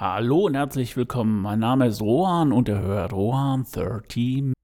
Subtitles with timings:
[0.00, 1.42] Hallo und herzlich willkommen.
[1.42, 4.54] Mein Name ist Rohan und ihr hört Rohan 30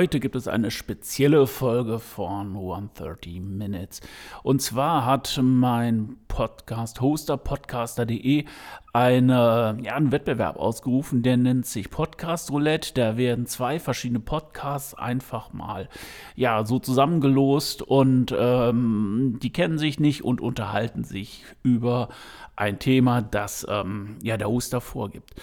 [0.00, 4.00] Heute gibt es eine spezielle Folge von 130 Minutes.
[4.42, 8.46] Und zwar hat mein Podcast, Hoster, podcaster.de,
[8.94, 12.94] eine, ja, einen Wettbewerb ausgerufen, der nennt sich Podcast Roulette.
[12.94, 15.86] Da werden zwei verschiedene Podcasts einfach mal
[16.34, 22.08] ja, so zusammengelost und ähm, die kennen sich nicht und unterhalten sich über
[22.56, 25.34] ein Thema, das ähm, ja, der Hoster vorgibt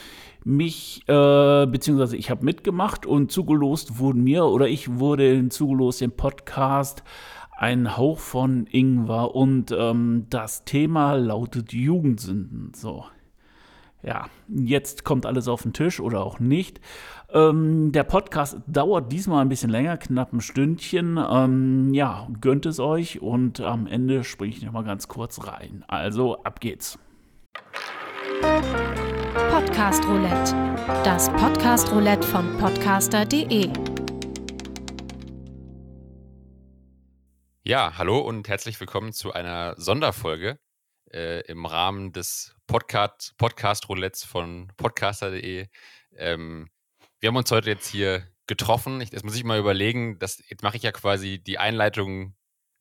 [0.47, 6.11] mich, äh, beziehungsweise ich habe mitgemacht und zugelost wurden mir oder ich wurde zugelost im
[6.11, 7.03] Podcast
[7.57, 12.71] ein Hauch von Ingwer und ähm, das Thema lautet Jugendsünden.
[12.73, 13.05] So.
[14.03, 16.79] Ja, jetzt kommt alles auf den Tisch oder auch nicht.
[17.33, 21.19] Ähm, der Podcast dauert diesmal ein bisschen länger, knapp ein Stündchen.
[21.29, 25.83] Ähm, ja, gönnt es euch und am Ende springe ich nochmal ganz kurz rein.
[25.87, 26.99] Also, ab geht's.
[29.37, 30.55] Podcast Roulette,
[31.03, 33.71] das Podcast Roulette von podcaster.de.
[37.63, 40.59] Ja, hallo und herzlich willkommen zu einer Sonderfolge
[41.13, 45.67] äh, im Rahmen des Podcast, Podcast Roulettes von podcaster.de.
[46.15, 46.69] Ähm,
[47.19, 49.01] wir haben uns heute jetzt hier getroffen.
[49.01, 50.17] Ich, das muss ich mal überlegen.
[50.19, 52.36] Das, jetzt mache ich ja quasi die Einleitung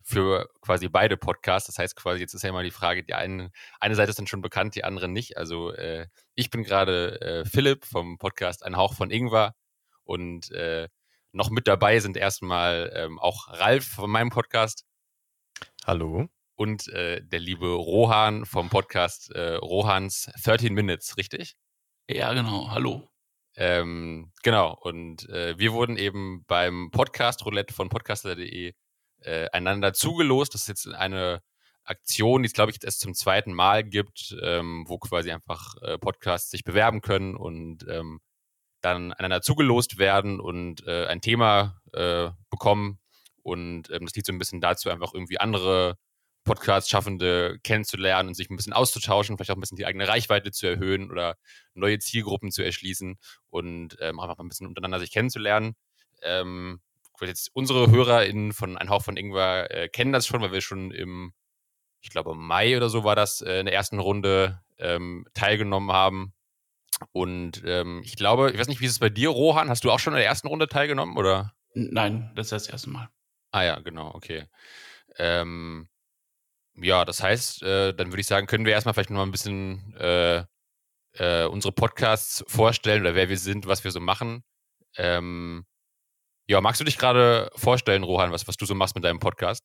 [0.07, 1.67] für quasi beide Podcasts.
[1.67, 4.29] Das heißt quasi, jetzt ist ja immer die Frage, die eine, eine Seite ist dann
[4.29, 5.37] schon bekannt, die andere nicht.
[5.37, 9.55] Also äh, ich bin gerade äh, Philipp vom Podcast Ein Hauch von Ingwer
[10.05, 10.89] und äh,
[11.33, 14.85] noch mit dabei sind erstmal ähm, auch Ralf von meinem Podcast.
[15.85, 16.29] Hallo.
[16.55, 21.57] Und äh, der liebe Rohan vom Podcast äh, Rohans 13 Minutes, richtig?
[22.09, 22.71] Ja, genau.
[22.71, 23.11] Hallo.
[23.57, 24.79] Ähm, genau.
[24.81, 28.73] Und äh, wir wurden eben beim Podcast Roulette von podcaster.de
[29.23, 30.55] äh, einander zugelost.
[30.55, 31.43] Das ist jetzt eine
[31.85, 35.77] Aktion, die es, glaube ich, jetzt erst zum zweiten Mal gibt, ähm, wo quasi einfach
[35.83, 38.21] äh, Podcasts sich bewerben können und ähm,
[38.81, 42.99] dann einander zugelost werden und äh, ein Thema äh, bekommen.
[43.43, 45.97] Und ähm, das liegt so ein bisschen dazu, einfach irgendwie andere
[46.45, 50.67] Podcast-Schaffende kennenzulernen und sich ein bisschen auszutauschen, vielleicht auch ein bisschen die eigene Reichweite zu
[50.67, 51.37] erhöhen oder
[51.75, 53.19] neue Zielgruppen zu erschließen
[53.49, 55.75] und ähm, einfach ein bisschen untereinander sich kennenzulernen.
[56.23, 56.81] Ähm,
[57.23, 60.91] jetzt unsere HörerInnen von Ein Hauch von Ingwer äh, kennen das schon, weil wir schon
[60.91, 61.33] im,
[62.01, 66.35] ich glaube, Mai oder so war das, äh, in der ersten Runde ähm, teilgenommen haben.
[67.13, 69.69] Und ähm, ich glaube, ich weiß nicht, wie ist es bei dir, Rohan?
[69.69, 71.53] Hast du auch schon in der ersten Runde teilgenommen, oder?
[71.75, 73.09] Nein, das ist das erste Mal.
[73.51, 74.47] Ah ja, genau, okay.
[75.19, 75.89] Ähm,
[76.75, 79.31] ja, das heißt, äh, dann würde ich sagen, können wir erstmal vielleicht noch mal ein
[79.31, 80.45] bisschen äh,
[81.19, 84.45] äh, unsere Podcasts vorstellen oder wer wir sind, was wir so machen.
[84.97, 85.67] Ähm,
[86.47, 89.63] ja, magst du dich gerade vorstellen, Rohan, was, was du so machst mit deinem Podcast?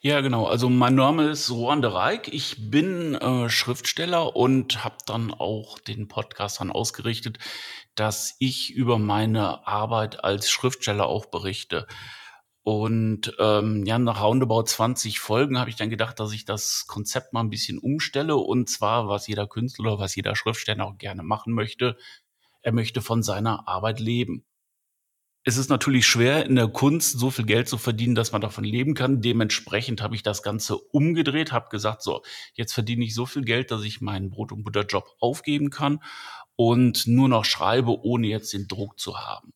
[0.00, 0.44] Ja, genau.
[0.46, 2.28] Also mein Name ist Rohan de Reik.
[2.28, 7.38] Ich bin äh, Schriftsteller und habe dann auch den Podcast dann ausgerichtet,
[7.94, 11.86] dass ich über meine Arbeit als Schriftsteller auch berichte.
[12.62, 17.32] Und ähm, ja, nach roundabout 20 Folgen habe ich dann gedacht, dass ich das Konzept
[17.32, 18.36] mal ein bisschen umstelle.
[18.36, 21.96] Und zwar, was jeder Künstler was jeder Schriftsteller auch gerne machen möchte.
[22.60, 24.44] Er möchte von seiner Arbeit leben
[25.46, 28.64] es ist natürlich schwer, in der Kunst so viel Geld zu verdienen, dass man davon
[28.64, 29.20] leben kann.
[29.20, 32.22] Dementsprechend habe ich das Ganze umgedreht, habe gesagt, so,
[32.54, 36.00] jetzt verdiene ich so viel Geld, dass ich meinen Brot- und Butterjob aufgeben kann
[36.56, 39.52] und nur noch schreibe, ohne jetzt den Druck zu haben.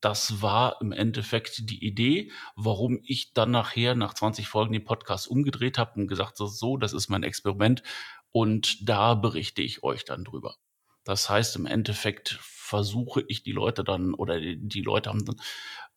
[0.00, 5.28] Das war im Endeffekt die Idee, warum ich dann nachher nach 20 Folgen den Podcast
[5.28, 7.84] umgedreht habe und gesagt, so, so, das ist mein Experiment
[8.32, 10.56] und da berichte ich euch dann drüber.
[11.04, 12.40] Das heißt, im Endeffekt
[12.72, 15.36] versuche ich die Leute dann oder die, Leute haben dann,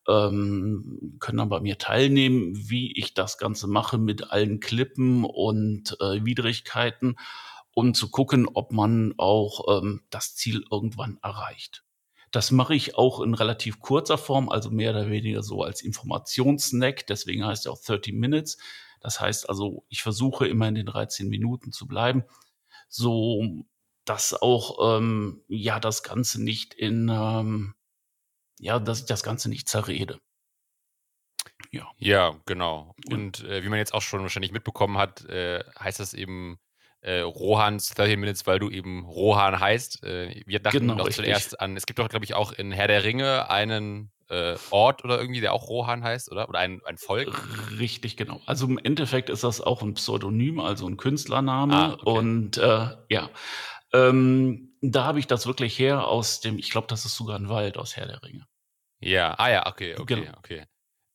[0.06, 5.96] ähm, können dann bei mir teilnehmen, wie ich das Ganze mache mit allen Klippen und
[6.02, 7.16] äh, Widrigkeiten,
[7.72, 11.82] um zu gucken, ob man auch ähm, das Ziel irgendwann erreicht.
[12.30, 17.06] Das mache ich auch in relativ kurzer Form, also mehr oder weniger so als Informationssnack.
[17.06, 18.58] Deswegen heißt er auch 30 Minutes.
[19.00, 22.24] Das heißt also, ich versuche immer in den 13 Minuten zu bleiben.
[22.90, 23.64] So
[24.06, 27.74] dass auch ähm, ja das Ganze nicht in ähm,
[28.58, 30.18] ja, dass ich das Ganze nicht zerrede.
[31.70, 31.90] Ja.
[31.98, 32.94] Ja, genau.
[33.10, 36.58] Und äh, wie man jetzt auch schon wahrscheinlich mitbekommen hat, äh, heißt das eben
[37.00, 40.02] äh, Rohans 30 Minutes, weil du eben Rohan heißt.
[40.04, 42.88] Äh, wir dachten genau, doch zuerst an, es gibt doch, glaube ich, auch in Herr
[42.88, 46.48] der Ringe einen äh, Ort oder irgendwie, der auch Rohan heißt, oder?
[46.48, 47.46] Oder ein, ein Volk?
[47.78, 48.40] Richtig, genau.
[48.46, 51.74] Also im Endeffekt ist das auch ein Pseudonym, also ein Künstlername.
[51.74, 52.18] Ah, okay.
[52.18, 53.30] Und äh, ja,
[53.96, 57.48] ähm, da habe ich das wirklich her aus dem, ich glaube, das ist sogar ein
[57.48, 58.46] Wald aus Herr der Ringe.
[59.00, 60.38] Ja, ah ja, okay, okay, Genau.
[60.38, 60.64] okay.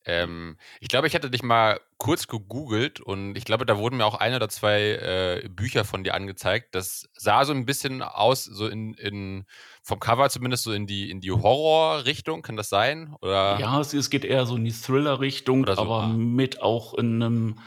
[0.04, 4.06] Ähm, ich glaube, ich hatte dich mal kurz gegoogelt und ich glaube, da wurden mir
[4.06, 6.74] auch ein oder zwei äh, Bücher von dir angezeigt.
[6.74, 9.46] Das sah so ein bisschen aus, so in, in
[9.84, 12.42] vom Cover zumindest so in die in die Horror-Richtung.
[12.42, 13.16] Kann das sein?
[13.22, 13.60] Oder?
[13.60, 16.08] Ja, es, es geht eher so in die Thriller-Richtung, so, aber ah.
[16.08, 17.60] mit auch in einem,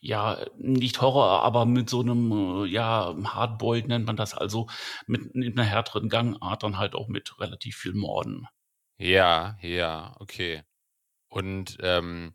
[0.00, 4.66] ja, nicht Horror, aber mit so einem, äh, ja, Hardboiled nennt man das, also
[5.06, 8.46] mit, mit einer härteren Gangart, dann halt auch mit relativ viel Morden.
[8.98, 10.62] Ja, ja, okay.
[11.28, 12.34] Und ähm,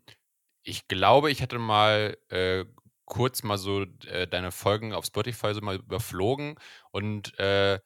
[0.62, 2.64] ich glaube, ich hatte mal äh,
[3.04, 6.58] kurz mal so äh, deine Folgen auf Spotify so mal überflogen
[6.92, 7.80] und äh,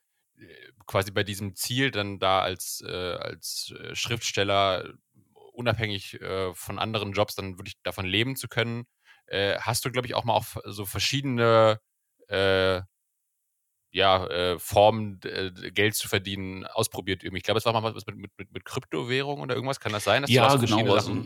[0.87, 4.95] quasi bei diesem Ziel dann da als, äh, als äh, Schriftsteller
[5.53, 6.19] unabhängig
[6.55, 8.87] von anderen Jobs dann wirklich davon leben zu können,
[9.31, 11.81] äh, hast du, glaube ich, auch mal auf so verschiedene
[12.29, 12.83] äh,
[13.93, 17.39] ja, äh, Formen, äh, Geld zu verdienen, ausprobiert irgendwie.
[17.39, 19.81] Ich glaube, es war mal was mit, mit, mit, Kryptowährung oder irgendwas.
[19.81, 20.23] Kann das sein?
[20.23, 20.93] Dass du Ja, aus genau.
[20.93, 21.25] Also,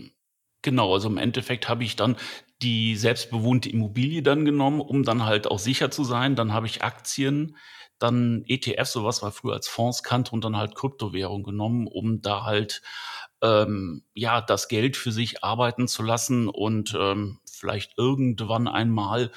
[0.63, 2.17] genau, also im Endeffekt habe ich dann
[2.63, 6.37] die selbstbewohnte Immobilie dann genommen, um dann halt auch sicher zu sein.
[6.37, 7.57] Dann habe ich Aktien,
[7.99, 12.45] dann ETFs, sowas man früher als Fonds kannte, und dann halt Kryptowährung genommen, um da
[12.45, 12.81] halt
[13.43, 19.33] ähm, ja das Geld für sich arbeiten zu lassen und ähm, vielleicht irgendwann einmal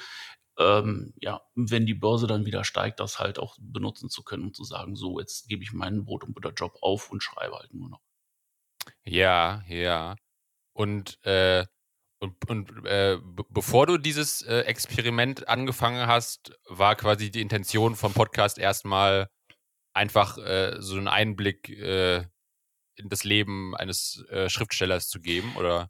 [0.58, 4.56] ähm, ja, wenn die Börse dann wieder steigt, das halt auch benutzen zu können und
[4.56, 7.88] zu sagen, so, jetzt gebe ich meinen Brot- und Butterjob auf und schreibe halt nur
[7.88, 8.00] noch.
[9.04, 10.16] Ja, ja.
[10.72, 11.64] Und, äh,
[12.20, 17.94] und, und äh, be- bevor du dieses äh, Experiment angefangen hast, war quasi die Intention
[17.94, 19.28] vom Podcast erstmal
[19.94, 22.26] einfach äh, so einen Einblick äh,
[22.96, 25.88] in das Leben eines äh, Schriftstellers zu geben, oder?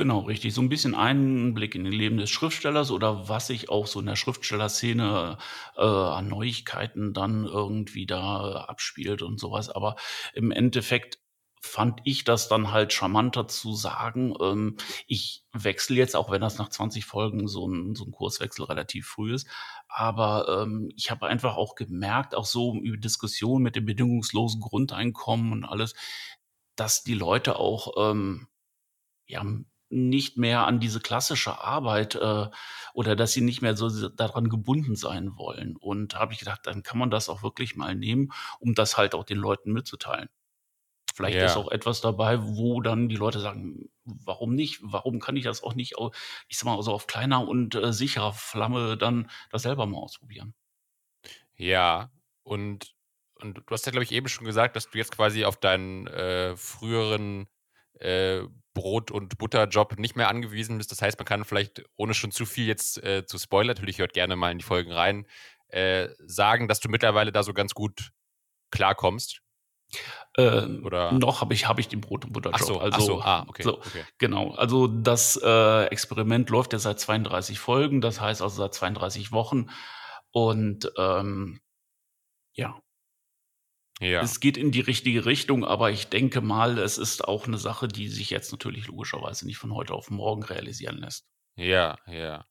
[0.00, 0.54] Genau, richtig.
[0.54, 4.06] So ein bisschen Einblick in den Leben des Schriftstellers oder was sich auch so in
[4.06, 5.36] der Schriftstellerszene
[5.76, 9.68] äh, an Neuigkeiten dann irgendwie da abspielt und sowas.
[9.68, 9.96] Aber
[10.32, 11.18] im Endeffekt
[11.60, 16.56] fand ich das dann halt charmanter zu sagen, ähm, ich wechsle jetzt, auch wenn das
[16.56, 19.46] nach 20 Folgen so ein, so ein Kurswechsel relativ früh ist.
[19.86, 25.52] Aber ähm, ich habe einfach auch gemerkt, auch so über Diskussionen mit dem bedingungslosen Grundeinkommen
[25.52, 25.94] und alles,
[26.74, 28.46] dass die Leute auch ähm,
[29.26, 29.44] ja,
[29.90, 32.46] nicht mehr an diese klassische Arbeit äh,
[32.94, 35.76] oder dass sie nicht mehr so daran gebunden sein wollen.
[35.76, 39.14] Und habe ich gedacht, dann kann man das auch wirklich mal nehmen, um das halt
[39.14, 40.28] auch den Leuten mitzuteilen.
[41.14, 41.42] Vielleicht Ja.
[41.42, 44.80] ist auch etwas dabei, wo dann die Leute sagen, warum nicht?
[44.82, 45.94] Warum kann ich das auch nicht,
[46.48, 50.54] ich sag mal, so auf kleiner und äh, sicherer Flamme dann das selber mal ausprobieren?
[51.56, 52.10] Ja,
[52.42, 52.94] und,
[53.34, 56.06] und du hast ja, glaube ich, eben schon gesagt, dass du jetzt quasi auf deinen
[56.06, 57.48] äh, früheren
[57.98, 58.42] äh,
[58.74, 60.92] Brot- und Butterjob nicht mehr angewiesen bist.
[60.92, 64.12] Das heißt, man kann vielleicht, ohne schon zu viel jetzt äh, zu spoilern, natürlich hört
[64.12, 65.26] gerne mal in die Folgen rein,
[65.68, 68.10] äh, sagen, dass du mittlerweile da so ganz gut
[68.70, 69.40] klarkommst.
[70.38, 72.66] Ähm, Oder- noch habe ich, hab ich den Brot- und Ach Butterjob.
[72.66, 73.62] so, also, ach so, ah, okay.
[73.62, 74.04] So, okay.
[74.18, 79.32] Genau, also das äh, Experiment läuft ja seit 32 Folgen, das heißt also seit 32
[79.32, 79.70] Wochen.
[80.30, 81.60] Und ähm,
[82.52, 82.80] ja,
[84.00, 84.22] Ja.
[84.22, 87.86] es geht in die richtige Richtung, aber ich denke mal, es ist auch eine Sache,
[87.86, 91.26] die sich jetzt natürlich logischerweise nicht von heute auf morgen realisieren lässt.
[91.56, 92.46] Ja, ja.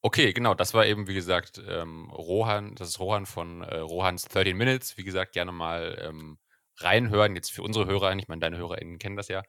[0.00, 4.26] Okay, genau, das war eben, wie gesagt, ähm, Rohan, das ist Rohan von äh, Rohans
[4.26, 4.96] 13 Minutes.
[4.96, 6.38] Wie gesagt, gerne mal ähm,
[6.76, 9.42] reinhören, jetzt für unsere Hörer, ich meine, deine HörerInnen kennen das ja.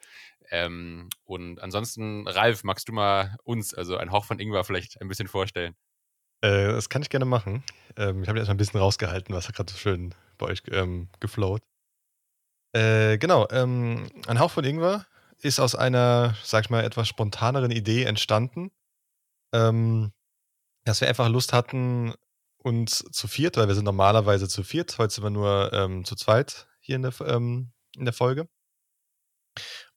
[0.49, 5.07] Ähm, und ansonsten, Ralf, magst du mal uns, also ein Hauch von Ingwer, vielleicht ein
[5.07, 5.75] bisschen vorstellen?
[6.41, 7.63] Äh, das kann ich gerne machen.
[7.97, 11.09] Ähm, ich habe jetzt mal ein bisschen rausgehalten, was gerade so schön bei euch ähm,
[11.19, 11.61] geflowt.
[12.73, 15.05] Äh, genau, ähm, ein Hauch von Ingwer
[15.41, 18.71] ist aus einer, sag ich mal, etwas spontaneren Idee entstanden.
[19.53, 20.11] Ähm,
[20.85, 22.13] dass wir einfach Lust hatten,
[22.57, 26.15] uns zu viert, weil wir sind normalerweise zu viert, heute sind wir nur ähm, zu
[26.15, 28.47] zweit hier in der, ähm, in der Folge.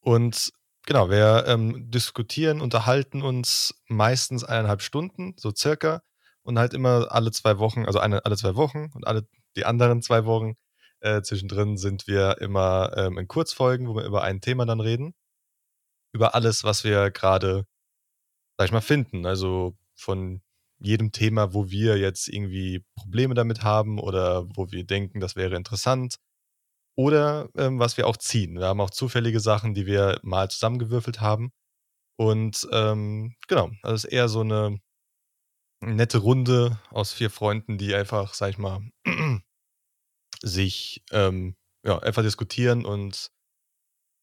[0.01, 0.53] Und
[0.87, 6.03] genau, wir ähm, diskutieren, unterhalten uns meistens eineinhalb Stunden, so circa
[6.45, 10.03] und halt immer alle zwei Wochen, also eine, alle zwei Wochen und alle die anderen
[10.03, 10.55] zwei Wochen
[11.01, 15.15] äh, zwischendrin sind wir immer ähm, in Kurzfolgen, wo wir über ein Thema dann reden.
[16.13, 17.67] Über alles, was wir gerade,
[18.59, 19.27] sag ich mal, finden.
[19.27, 20.43] Also von
[20.79, 25.57] jedem Thema, wo wir jetzt irgendwie Probleme damit haben oder wo wir denken, das wäre
[25.57, 26.17] interessant.
[26.97, 28.59] Oder ähm, was wir auch ziehen.
[28.59, 31.53] Wir haben auch zufällige Sachen, die wir mal zusammengewürfelt haben.
[32.17, 34.79] Und ähm, genau, das ist eher so eine
[35.83, 38.81] nette Runde aus vier Freunden, die einfach, sag ich mal,
[40.43, 43.31] sich ähm, ja, einfach diskutieren und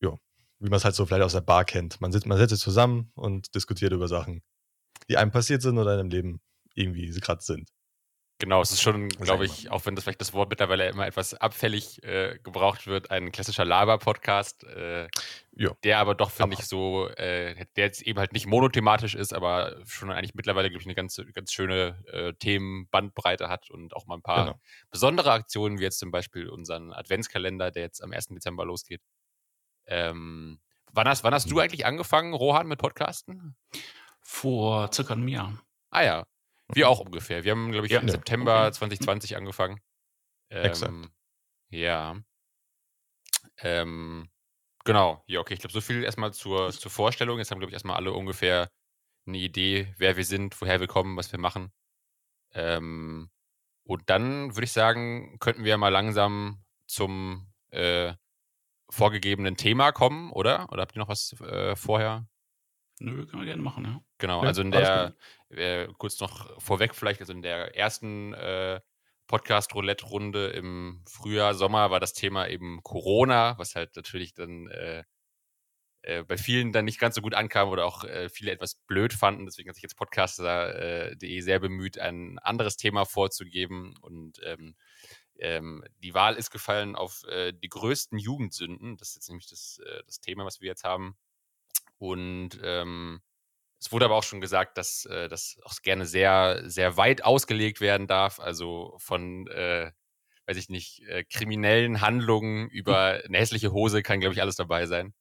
[0.02, 0.18] ja,
[0.60, 2.02] wie man es halt so vielleicht aus der Bar kennt.
[2.02, 4.42] Man, sitzt, man setzt sich zusammen und diskutiert über Sachen,
[5.10, 6.42] die einem passiert sind oder in einem Leben
[6.76, 7.70] irgendwie gerade sind.
[8.42, 11.34] Genau, es ist schon, glaube ich, auch wenn das vielleicht das Wort mittlerweile immer etwas
[11.34, 15.10] abfällig äh, gebraucht wird, ein klassischer Laber-Podcast, äh,
[15.84, 19.76] der aber doch, finde ich, so, äh, der jetzt eben halt nicht monothematisch ist, aber
[19.86, 24.16] schon eigentlich mittlerweile, glaube ich, eine ganz, ganz schöne äh, Themenbandbreite hat und auch mal
[24.16, 24.60] ein paar genau.
[24.90, 28.28] besondere Aktionen, wie jetzt zum Beispiel unseren Adventskalender, der jetzt am 1.
[28.28, 29.02] Dezember losgeht.
[29.86, 30.62] Ähm,
[30.94, 31.56] wann, hast, wann hast mhm.
[31.56, 33.58] du eigentlich angefangen, Rohan, mit Podcasten?
[34.22, 35.62] Vor circa einem Jahr.
[35.90, 36.26] Ah ja,
[36.74, 37.44] wir auch ungefähr.
[37.44, 38.14] Wir haben, glaube ich, ja, im ja.
[38.14, 38.74] September okay.
[38.74, 39.80] 2020 angefangen.
[40.50, 40.94] Ähm, Exakt.
[41.70, 42.18] Ja.
[43.58, 44.30] Ähm,
[44.86, 45.24] genau.
[45.28, 45.54] Ja, okay.
[45.54, 47.38] Ich glaube, so viel erstmal zur, zur Vorstellung.
[47.38, 48.70] Jetzt haben, glaube ich, erstmal alle ungefähr
[49.26, 51.72] eine Idee, wer wir sind, woher wir kommen, was wir machen.
[52.54, 53.30] Ähm,
[53.84, 58.14] und dann würde ich sagen, könnten wir mal langsam zum äh,
[58.90, 60.72] vorgegebenen Thema kommen, oder?
[60.72, 62.28] Oder habt ihr noch was äh, vorher?
[63.00, 64.02] Nö, können wir gerne machen, ja.
[64.20, 65.16] Genau, also in der,
[65.50, 68.82] äh, kurz noch vorweg vielleicht, also in der ersten äh,
[69.28, 75.04] Podcast-Roulette-Runde im Frühjahr, Sommer war das Thema eben Corona, was halt natürlich dann äh,
[76.02, 79.14] äh, bei vielen dann nicht ganz so gut ankam oder auch äh, viele etwas blöd
[79.14, 79.46] fanden.
[79.46, 83.96] Deswegen hat sich jetzt podcaster.de äh, sehr bemüht, ein anderes Thema vorzugeben.
[84.02, 84.76] Und ähm,
[85.38, 88.98] ähm, die Wahl ist gefallen auf die größten Jugendsünden.
[88.98, 91.16] Das ist jetzt nämlich das, das Thema, was wir jetzt haben.
[91.98, 93.22] Und ähm,
[93.80, 97.82] es wurde aber auch schon gesagt, dass äh, das auch gerne sehr, sehr weit ausgelegt
[97.82, 98.40] werden darf.
[98.40, 99.92] Also von, äh,
[100.48, 104.86] weiß ich nicht, äh, kriminellen Handlungen über eine hässliche Hose kann, glaube ich, alles dabei
[104.86, 105.14] sein.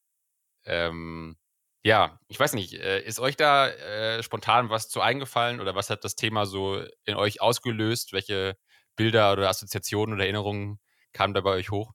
[0.65, 1.37] Ähm,
[1.85, 5.91] ja, ich weiß nicht, äh, ist euch da äh, spontan was zu eingefallen oder was
[5.91, 8.12] hat das Thema so in euch ausgelöst?
[8.12, 8.57] Welche
[8.97, 10.81] Bilder oder Assoziationen oder Erinnerungen
[11.12, 11.93] kamen da bei euch hoch?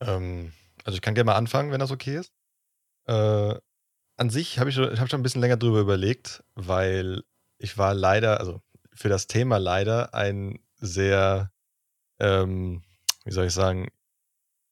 [0.00, 0.52] Ähm,
[0.84, 2.32] also ich kann gerne mal anfangen, wenn das okay ist.
[3.06, 3.56] Äh,
[4.22, 7.24] an sich habe ich, schon, ich hab schon ein bisschen länger drüber überlegt, weil
[7.58, 8.62] ich war leider, also
[8.94, 11.52] für das Thema leider ein sehr,
[12.20, 12.84] ähm,
[13.24, 13.88] wie soll ich sagen,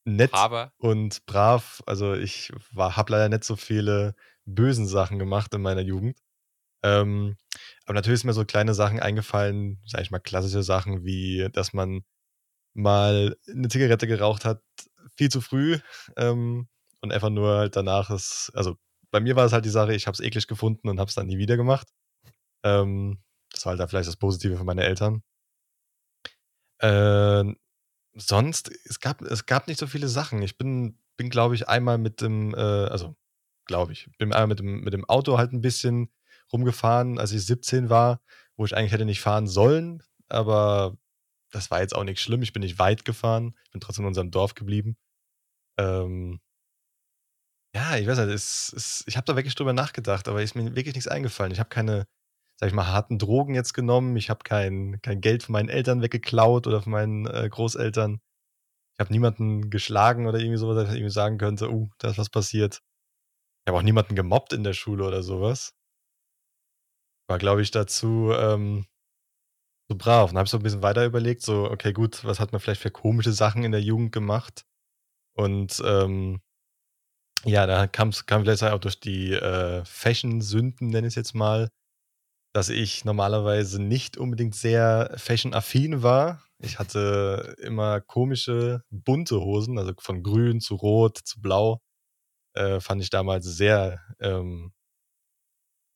[0.05, 0.71] nett Aber.
[0.77, 1.83] und brav.
[1.85, 4.15] Also ich habe leider nicht so viele
[4.45, 6.17] bösen Sachen gemacht in meiner Jugend.
[6.81, 7.35] Ähm,
[7.83, 11.73] aber natürlich sind mir so kleine Sachen eingefallen, sag ich mal, klassische Sachen wie, dass
[11.73, 12.05] man
[12.73, 14.63] mal eine Zigarette geraucht hat,
[15.17, 15.77] viel zu früh,
[16.15, 16.69] ähm,
[17.01, 18.77] und einfach nur halt danach ist, also
[19.11, 21.15] bei mir war es halt die Sache, ich habe es eklig gefunden und habe es
[21.15, 21.87] dann nie wieder gemacht.
[22.63, 23.19] Ähm,
[23.51, 25.23] das war halt da vielleicht das Positive für meine Eltern.
[26.79, 27.43] Äh,
[28.13, 30.41] sonst, es gab, es gab nicht so viele Sachen.
[30.41, 33.15] Ich bin, bin glaube ich, einmal mit dem, äh, also
[33.65, 36.11] glaube ich, bin einmal mit dem, mit dem Auto halt ein bisschen
[36.51, 38.21] rumgefahren, als ich 17 war,
[38.55, 40.97] wo ich eigentlich hätte nicht fahren sollen, aber
[41.51, 42.41] das war jetzt auch nicht schlimm.
[42.41, 44.97] Ich bin nicht weit gefahren, bin trotzdem in unserem Dorf geblieben.
[45.77, 46.39] Ähm,
[47.75, 50.75] ja, ich weiß nicht, es, es, ich habe da wirklich drüber nachgedacht, aber ist mir
[50.75, 51.51] wirklich nichts eingefallen.
[51.51, 52.05] Ich habe keine,
[52.59, 54.15] sag ich mal, harten Drogen jetzt genommen.
[54.17, 58.19] Ich habe kein, kein Geld von meinen Eltern weggeklaut oder von meinen äh, Großeltern.
[58.95, 62.17] Ich habe niemanden geschlagen oder irgendwie sowas, dass ich irgendwie sagen könnte, uh, da ist
[62.17, 62.81] was passiert.
[63.65, 65.73] Ich habe auch niemanden gemobbt in der Schule oder sowas.
[67.29, 68.85] War, glaube ich, dazu ähm,
[69.89, 70.31] so brav.
[70.31, 72.91] Und habe so ein bisschen weiter überlegt, so, okay, gut, was hat man vielleicht für
[72.91, 74.65] komische Sachen in der Jugend gemacht?
[75.35, 76.41] Und ähm,
[77.45, 81.69] ja, da kam vielleicht auch durch die, äh, Fashion-Sünden, nenne ich es jetzt mal,
[82.53, 86.43] dass ich normalerweise nicht unbedingt sehr fashion-affin war.
[86.59, 91.81] Ich hatte immer komische, bunte Hosen, also von grün zu rot zu blau.
[92.53, 94.73] Äh, fand ich damals sehr, ähm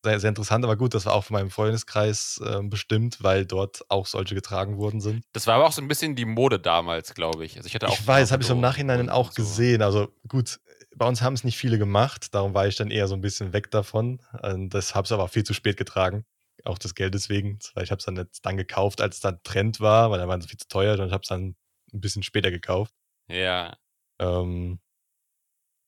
[0.05, 3.81] sehr, sehr interessant, aber gut, das war auch von meinem Freundeskreis äh, bestimmt, weil dort
[3.89, 5.25] auch solche getragen worden sind.
[5.33, 7.57] Das war aber auch so ein bisschen die Mode damals, glaube ich.
[7.57, 9.81] Also ich hatte auch ich weiß, habe ich so im Nachhinein auch gesehen.
[9.81, 10.59] Also gut,
[10.95, 13.53] bei uns haben es nicht viele gemacht, darum war ich dann eher so ein bisschen
[13.53, 14.21] weg davon.
[14.69, 16.25] Das habe ich aber viel zu spät getragen.
[16.63, 17.59] Auch das Geld deswegen.
[17.81, 20.41] Ich habe es dann nicht dann gekauft, als es dann Trend war, weil dann waren
[20.41, 21.55] sie viel zu teuer und ich habe es dann
[21.93, 22.93] ein bisschen später gekauft.
[23.27, 23.77] Ja.
[24.19, 24.79] Ähm,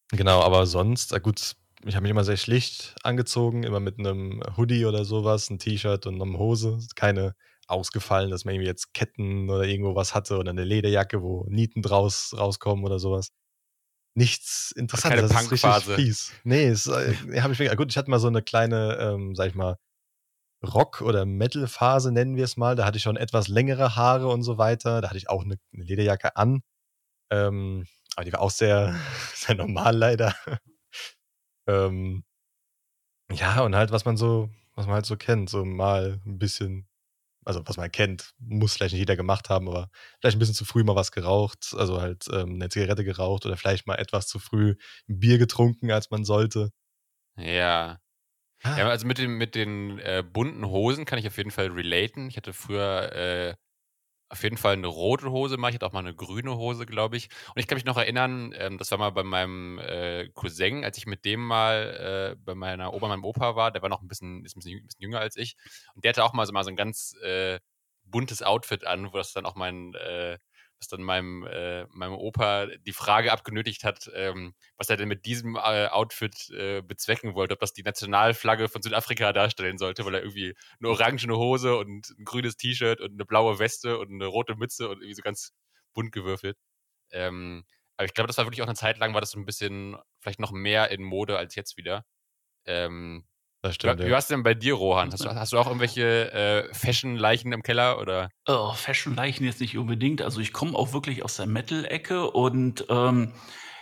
[0.09, 4.41] genau, aber sonst, äh, gut, ich habe mich immer sehr schlicht angezogen, immer mit einem
[4.57, 6.79] Hoodie oder sowas, ein T-Shirt und eine Hose.
[6.95, 7.35] Keine
[7.67, 11.81] ausgefallen, dass man irgendwie jetzt Ketten oder irgendwo was hatte oder eine Lederjacke, wo Nieten
[11.81, 13.31] draus rauskommen oder sowas
[14.17, 15.29] nichts Interessantes.
[15.31, 16.33] Keine das ist richtig fies.
[16.43, 19.55] Nee, es, äh, hab ich, gut, ich hatte mal so eine kleine, ähm, sag ich
[19.55, 19.77] mal,
[20.65, 22.75] Rock- oder Metal-Phase, nennen wir es mal.
[22.75, 25.01] Da hatte ich schon etwas längere Haare und so weiter.
[25.01, 26.63] Da hatte ich auch eine, eine Lederjacke an.
[27.31, 28.95] Ähm, aber die war auch sehr,
[29.35, 30.35] sehr normal leider.
[31.67, 32.23] ähm,
[33.31, 36.87] ja, und halt, was man so, was man halt so kennt, so mal ein bisschen
[37.47, 39.89] also was man kennt, muss vielleicht nicht jeder gemacht haben, aber
[40.19, 43.57] vielleicht ein bisschen zu früh mal was geraucht, also halt ähm, eine Zigarette geraucht oder
[43.57, 44.75] vielleicht mal etwas zu früh
[45.09, 46.71] ein Bier getrunken, als man sollte.
[47.37, 47.99] Ja.
[48.63, 48.77] Ah.
[48.77, 52.29] Ja, also mit den, mit den äh, bunten Hosen kann ich auf jeden Fall relaten.
[52.29, 53.55] Ich hatte früher äh,
[54.29, 55.69] auf jeden Fall eine rote Hose mal.
[55.69, 57.29] Ich hatte auch mal eine grüne Hose, glaube ich.
[57.55, 60.97] Und ich kann mich noch erinnern, ähm, das war mal bei meinem äh, Cousin, als
[60.97, 63.71] ich mit dem mal äh, bei meiner Oma, meinem Opa war.
[63.71, 65.55] Der war noch ein bisschen, ist ein bisschen, ein bisschen jünger als ich.
[65.95, 67.59] Und der hatte auch mal so, mal so ein ganz äh,
[68.05, 70.37] buntes Outfit an, wo das dann auch mein äh,
[70.79, 75.25] was dann meinem, äh, meinem Opa die Frage abgenötigt hat, ähm, was er denn mit
[75.25, 80.15] diesem äh, Outfit äh, bezwecken wollte, ob das die Nationalflagge von Südafrika darstellen sollte, weil
[80.15, 84.25] er irgendwie eine orangene Hose und ein grünes T-Shirt und eine blaue Weste und eine
[84.25, 85.53] rote Mütze und irgendwie so ganz
[85.93, 86.57] bunt gewürfelt.
[87.11, 87.65] Ähm,
[87.97, 89.97] aber ich glaube, das war wirklich auch eine Zeit lang, war das so ein bisschen
[90.19, 92.05] vielleicht noch mehr in Mode als jetzt wieder.
[92.65, 93.25] Ähm,
[93.61, 93.99] das stimmt.
[93.99, 94.07] Wie, ja.
[94.07, 95.11] wie war es denn bei dir, Rohan?
[95.11, 97.99] Hast du, hast du auch irgendwelche äh, Fashion-Leichen im Keller?
[97.99, 98.29] Oder?
[98.47, 100.21] Oh, Fashion-Leichen jetzt nicht unbedingt.
[100.21, 103.33] Also ich komme auch wirklich aus der Metal-Ecke und ähm,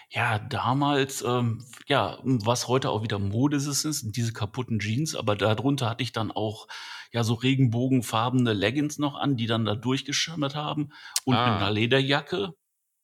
[0.10, 5.36] ja, damals, ähm, ja, was heute auch wieder Mode ist, sind diese kaputten Jeans, aber
[5.36, 6.68] darunter hatte ich dann auch
[7.12, 10.92] ja so regenbogenfarbene Leggings noch an, die dann da durchgeschimmert haben
[11.26, 11.52] und ah.
[11.52, 12.54] mit einer Lederjacke.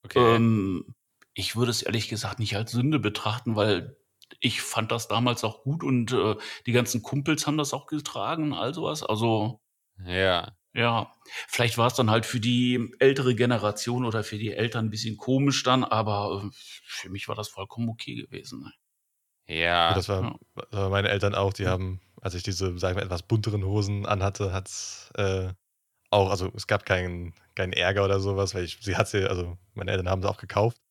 [0.03, 0.35] Okay.
[0.35, 0.95] Ähm,
[1.33, 3.97] ich würde es ehrlich gesagt nicht als Sünde betrachten, weil
[4.41, 8.51] ich fand das damals auch gut und äh, die ganzen Kumpels haben das auch getragen
[8.51, 9.03] und all sowas.
[9.03, 9.61] Also
[10.05, 10.51] ja.
[10.73, 11.13] Ja,
[11.47, 15.17] vielleicht war es dann halt für die ältere Generation oder für die Eltern ein bisschen
[15.17, 16.49] komisch dann, aber äh,
[16.85, 18.61] für mich war das vollkommen okay gewesen.
[18.61, 18.73] Ne?
[19.47, 19.93] Ja.
[19.93, 23.23] Das war, das war meine Eltern auch, die haben, als ich diese, sagen wir, etwas
[23.23, 25.51] bunteren Hosen anhatte, hat es äh,
[26.09, 29.57] auch, also es gab keinen, keinen Ärger oder sowas, weil ich, sie hat sie, also
[29.73, 30.81] meine Eltern haben sie auch gekauft,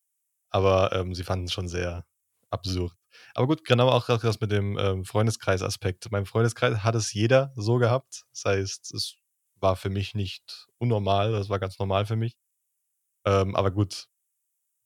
[0.51, 2.05] aber ähm, sie fanden es schon sehr
[2.51, 2.93] absurd.
[3.33, 6.11] Aber gut, genau auch das mit dem ähm, Freundeskreis-Aspekt.
[6.11, 8.23] Mein Freundeskreis hat es jeder so gehabt.
[8.33, 9.15] Das heißt, es
[9.55, 12.35] war für mich nicht unnormal, das war ganz normal für mich.
[13.25, 14.07] Ähm, aber gut,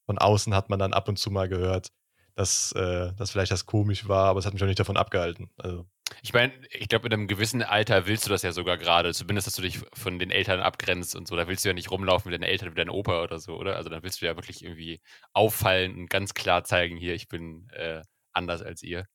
[0.06, 1.90] von außen hat man dann ab und zu mal gehört,
[2.36, 5.50] dass äh, das vielleicht das komisch war, aber es hat mich auch nicht davon abgehalten.
[5.58, 5.88] Also.
[6.22, 9.48] Ich meine, ich glaube, in einem gewissen Alter willst du das ja sogar gerade, zumindest,
[9.48, 11.36] dass du dich von den Eltern abgrenzt und so.
[11.36, 13.78] Da willst du ja nicht rumlaufen mit deinen Eltern, mit deinem Opa oder so, oder?
[13.78, 15.02] Also dann willst du ja wirklich irgendwie
[15.34, 18.02] auffallen und ganz klar zeigen, hier, ich bin äh,
[18.36, 19.08] anders als ihr.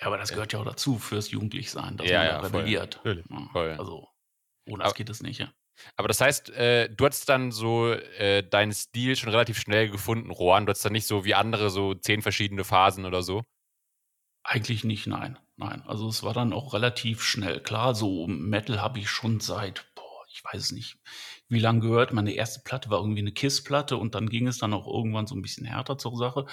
[0.00, 3.00] Ja, aber das gehört ja auch dazu fürs Jugendlichsein, dass ja, man ja, rebelliert.
[3.02, 3.24] Voll.
[3.52, 3.72] voll.
[3.78, 4.08] Also
[4.66, 5.52] ohne das geht es nicht, ja.
[5.96, 10.30] Aber das heißt, äh, du hast dann so äh, deinen Stil schon relativ schnell gefunden,
[10.30, 10.66] Rohan.
[10.66, 13.42] Du hast dann nicht so wie andere so zehn verschiedene Phasen oder so?
[14.42, 15.38] Eigentlich nicht, nein.
[15.56, 15.82] Nein.
[15.86, 17.60] Also es war dann auch relativ schnell.
[17.60, 20.98] Klar, so Metal habe ich schon seit, boah, ich weiß es nicht,
[21.48, 22.12] wie lange gehört.
[22.12, 25.34] Meine erste Platte war irgendwie eine Kiss-Platte und dann ging es dann auch irgendwann so
[25.34, 26.46] ein bisschen härter zur Sache.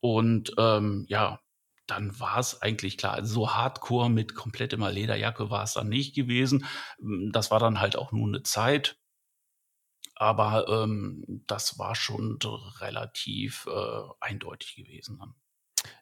[0.00, 1.40] Und ähm, ja,
[1.86, 3.14] dann war es eigentlich klar.
[3.14, 6.64] Also so Hardcore mit komplett immer Lederjacke war es dann nicht gewesen.
[6.98, 8.98] Hm, das war dann halt auch nur eine Zeit.
[10.14, 12.38] Aber ähm, das war schon
[12.80, 15.34] relativ äh, eindeutig gewesen dann.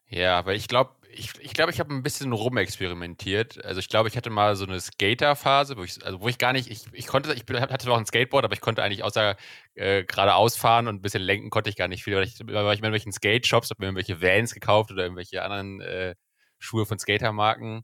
[0.08, 3.64] Ja, weil ich glaube, ich, ich, glaub, ich habe ein bisschen rumexperimentiert.
[3.64, 6.52] Also ich glaube, ich hatte mal so eine Skater-Phase, wo ich, also wo ich gar
[6.52, 9.36] nicht, ich, ich konnte, ich hatte noch ein Skateboard, aber ich konnte eigentlich außer
[9.74, 12.16] äh, geradeaus fahren und ein bisschen lenken konnte ich gar nicht viel.
[12.16, 15.80] Weil ich, war ich in irgendwelchen Skate-Shops, habe mir irgendwelche Vans gekauft oder irgendwelche anderen
[15.80, 16.14] äh,
[16.58, 17.82] Schuhe von Skatermarken.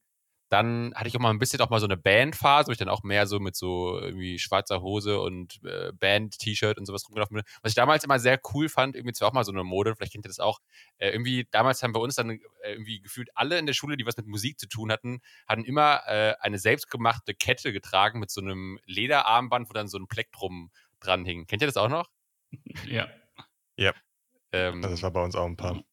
[0.57, 2.89] Dann hatte ich auch mal ein bisschen auch mal so eine Bandphase, wo ich dann
[2.89, 7.45] auch mehr so mit so irgendwie schwarzer Hose und äh, Band-T-Shirt und sowas rumgelaufen bin.
[7.61, 10.13] Was ich damals immer sehr cool fand, irgendwie zwar auch mal so eine Mode, vielleicht
[10.13, 10.61] kennt ihr das auch.
[10.97, 14.07] Äh, irgendwie, damals haben bei uns dann äh, irgendwie gefühlt alle in der Schule, die
[14.07, 18.41] was mit Musik zu tun hatten, hatten immer äh, eine selbstgemachte Kette getragen mit so
[18.41, 21.47] einem Lederarmband, wo dann so ein Plektrum dran hing.
[21.47, 22.09] Kennt ihr das auch noch?
[22.89, 23.09] Ja.
[23.77, 23.93] Ja.
[24.53, 25.85] Ähm, das war bei uns auch ein paar.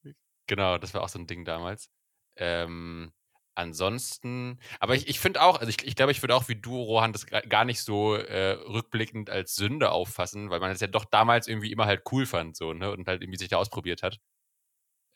[0.46, 1.90] Genau, das war auch so ein Ding damals.
[2.36, 3.12] Ähm,
[3.56, 6.76] Ansonsten, aber ich, ich finde auch, also ich, ich glaube, ich würde auch wie du,
[6.76, 11.04] Rohan, das gar nicht so äh, rückblickend als Sünde auffassen, weil man es ja doch
[11.04, 14.18] damals irgendwie immer halt cool fand, so, ne, und halt irgendwie sich da ausprobiert hat.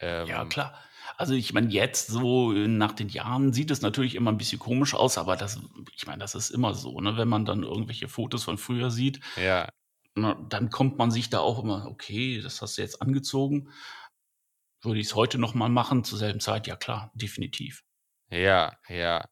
[0.01, 0.79] Ähm, ja, klar.
[1.16, 4.94] Also ich meine, jetzt so nach den Jahren sieht es natürlich immer ein bisschen komisch
[4.94, 5.61] aus, aber das,
[5.96, 9.18] ich meine, das ist immer so, ne, wenn man dann irgendwelche Fotos von früher sieht,
[9.37, 9.68] ja.
[10.14, 13.70] na, dann kommt man sich da auch immer, okay, das hast du jetzt angezogen.
[14.83, 16.68] Würde ich es heute nochmal machen, zur selben Zeit?
[16.68, 17.83] Ja, klar, definitiv.
[18.31, 19.25] Ja, ja.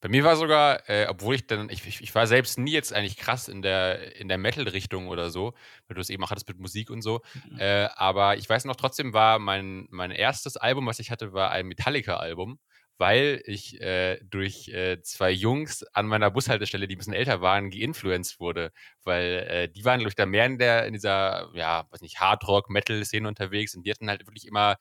[0.00, 2.92] Bei mir war sogar, äh, obwohl ich dann, ich, ich, ich war selbst nie jetzt
[2.94, 5.54] eigentlich krass in der, in der Metal-Richtung oder so,
[5.88, 7.22] weil du es eben auch hattest mit Musik und so.
[7.50, 7.58] Mhm.
[7.60, 11.50] Äh, aber ich weiß noch, trotzdem war mein, mein erstes Album, was ich hatte, war
[11.52, 12.60] ein Metallica-Album,
[12.98, 17.70] weil ich äh, durch äh, zwei Jungs an meiner Bushaltestelle, die ein bisschen älter waren,
[17.70, 18.72] geinfluenced wurde.
[19.04, 22.20] Weil äh, die waren, glaube ich, da mehr in der, in dieser, ja, weiß nicht,
[22.20, 24.76] Hardrock-Metal-Szene unterwegs und die hatten halt wirklich immer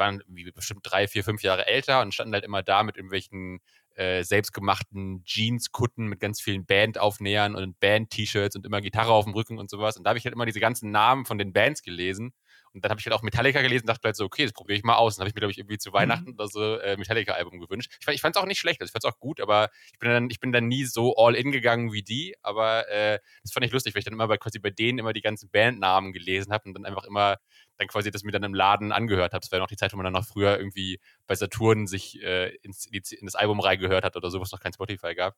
[0.00, 3.60] waren wie bestimmt drei, vier, fünf Jahre älter und standen halt immer da mit irgendwelchen
[3.94, 9.58] äh, selbstgemachten Jeans-Kutten mit ganz vielen Bandaufnähern und Band-T-Shirts und immer Gitarre auf dem Rücken
[9.58, 9.96] und sowas.
[9.96, 12.32] Und da habe ich halt immer diese ganzen Namen von den Bands gelesen.
[12.72, 14.78] Und dann habe ich halt auch Metallica gelesen und dachte halt so, okay, das probiere
[14.78, 15.16] ich mal aus.
[15.16, 16.34] Und habe ich mir, glaube ich, irgendwie zu Weihnachten mhm.
[16.34, 17.92] oder so äh, Metallica-Album gewünscht.
[18.00, 19.98] Ich, ich fand es auch nicht schlecht, also ich fand es auch gut, aber ich
[19.98, 22.36] bin, dann, ich bin dann nie so all in gegangen wie die.
[22.42, 25.12] Aber äh, das fand ich lustig, weil ich dann immer bei, quasi bei denen immer
[25.12, 27.36] die ganzen Bandnamen gelesen habe und dann einfach immer
[27.80, 29.40] dann quasi das mir dann im Laden angehört habe.
[29.40, 32.22] Das war ja noch die Zeit, wo man dann noch früher irgendwie bei Saturn sich
[32.22, 35.34] äh, ins, in das Album reingehört hat oder so, wo es noch kein Spotify gab.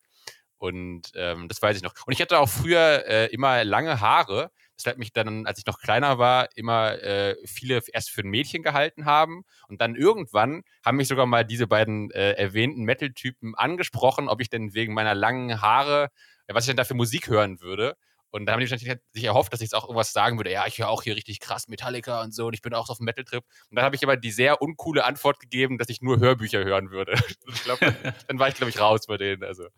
[0.58, 1.94] Und ähm, das weiß ich noch.
[2.06, 4.52] Und ich hatte auch früher äh, immer lange Haare.
[4.82, 8.28] Das hat mich dann, als ich noch kleiner war, immer äh, viele erst für ein
[8.28, 9.44] Mädchen gehalten haben.
[9.68, 14.50] Und dann irgendwann haben mich sogar mal diese beiden äh, erwähnten Metal-Typen angesprochen, ob ich
[14.50, 16.08] denn wegen meiner langen Haare,
[16.48, 17.96] was ich denn da für Musik hören würde.
[18.32, 20.50] Und da haben die wahrscheinlich sich erhofft, dass ich jetzt auch irgendwas sagen würde.
[20.50, 22.92] Ja, ich höre auch hier richtig krass Metallica und so und ich bin auch so
[22.92, 23.44] auf dem Metal-Trip.
[23.68, 26.90] Und dann habe ich aber die sehr uncoole Antwort gegeben, dass ich nur Hörbücher hören
[26.90, 27.12] würde.
[27.52, 29.44] ich glaube, dann, dann, war ich, glaube ich, raus bei denen.
[29.44, 29.68] Also,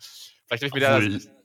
[0.47, 1.43] vielleicht habe ich mir da.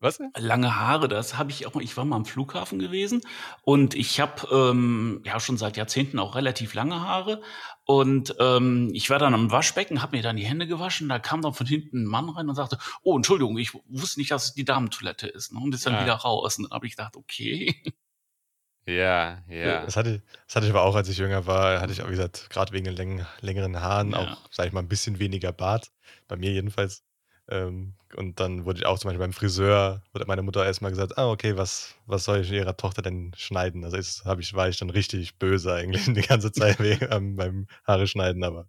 [0.00, 0.20] Was?
[0.36, 1.82] Lange Haare, das habe ich auch mal.
[1.82, 3.22] Ich war mal am Flughafen gewesen
[3.62, 7.42] und ich habe ähm, ja schon seit Jahrzehnten auch relativ lange Haare.
[7.84, 11.08] Und ähm, ich war dann am Waschbecken, habe mir dann die Hände gewaschen.
[11.08, 14.30] Da kam dann von hinten ein Mann rein und sagte: Oh, Entschuldigung, ich wusste nicht,
[14.30, 15.52] dass es die Damentoilette ist.
[15.52, 15.60] Ne?
[15.60, 16.02] Und ist dann ja.
[16.02, 16.58] wieder raus.
[16.58, 17.74] Und dann habe ich gedacht: Okay.
[18.88, 19.84] Ja, ja.
[19.84, 22.12] Das hatte, das hatte ich aber auch, als ich jünger war, hatte ich auch, wie
[22.12, 24.18] gesagt, gerade wegen den längeren Haaren ja.
[24.18, 25.90] auch, sag ich mal, ein bisschen weniger Bart.
[26.28, 27.02] Bei mir jedenfalls.
[27.48, 31.16] Ähm, und dann wurde ich auch zum Beispiel beim Friseur, wurde meine Mutter erstmal gesagt,
[31.18, 33.84] ah, okay, was, was soll ich ihrer Tochter denn schneiden?
[33.84, 37.36] Also ist, hab ich, war ich dann richtig böse eigentlich die ganze Zeit wegen, ähm,
[37.36, 38.68] beim Haare schneiden, aber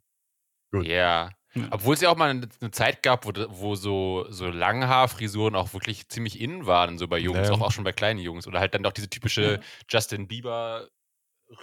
[0.71, 0.85] gut.
[0.85, 1.31] Ja.
[1.71, 5.73] Obwohl es ja auch mal eine, eine Zeit gab, wo, wo so, so Langhaarfrisuren auch
[5.73, 7.55] wirklich ziemlich innen waren, so bei Jungs, ja.
[7.55, 8.45] auch, auch schon bei kleinen Jungs.
[8.45, 9.59] Oder halt dann doch diese typische ja.
[9.89, 10.87] Justin Bieber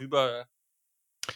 [0.00, 0.48] rüber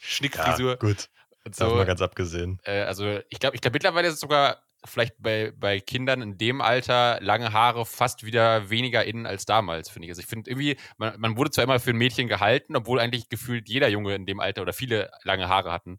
[0.01, 0.71] Schnickfrisur.
[0.71, 1.09] Ja, gut.
[1.53, 1.65] So.
[1.65, 2.61] Davon mal ganz abgesehen.
[2.65, 6.39] Äh, also ich glaube, ich glaube mittlerweile ist es sogar vielleicht bei, bei Kindern in
[6.39, 10.11] dem Alter lange Haare fast wieder weniger innen als damals, finde ich.
[10.13, 13.29] Also ich finde irgendwie, man, man, wurde zwar immer für ein Mädchen gehalten, obwohl eigentlich
[13.29, 15.99] gefühlt jeder Junge in dem Alter oder viele lange Haare hatten.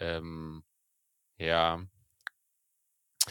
[0.00, 0.62] Ähm,
[1.38, 1.82] ja.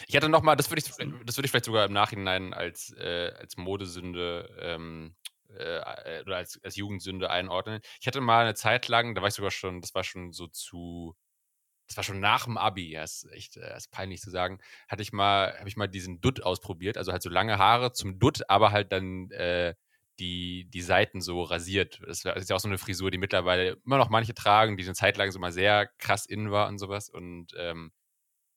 [0.08, 2.94] Ich hatte noch mal, das würde ich, das würde ich vielleicht sogar im Nachhinein als,
[2.98, 5.16] äh, als Modesünde ähm,
[5.50, 7.82] äh, oder als, als Jugendsünde einordnen.
[8.02, 10.48] Ich hatte mal eine Zeit lang, da war ich sogar schon, das war schon so
[10.48, 11.16] zu
[11.88, 15.04] das war schon nach dem Abi, ja, ist echt äh, ist peinlich zu sagen, hatte
[15.04, 18.50] ich mal, habe ich mal diesen Dutt ausprobiert, also halt so lange Haare zum Dutt,
[18.50, 19.76] aber halt dann äh,
[20.20, 22.02] die, die Seiten so rasiert.
[22.08, 24.94] Das ist ja auch so eine Frisur, die mittlerweile immer noch manche tragen, die eine
[24.94, 27.92] Zeit lang so mal sehr krass innen war und sowas und ähm,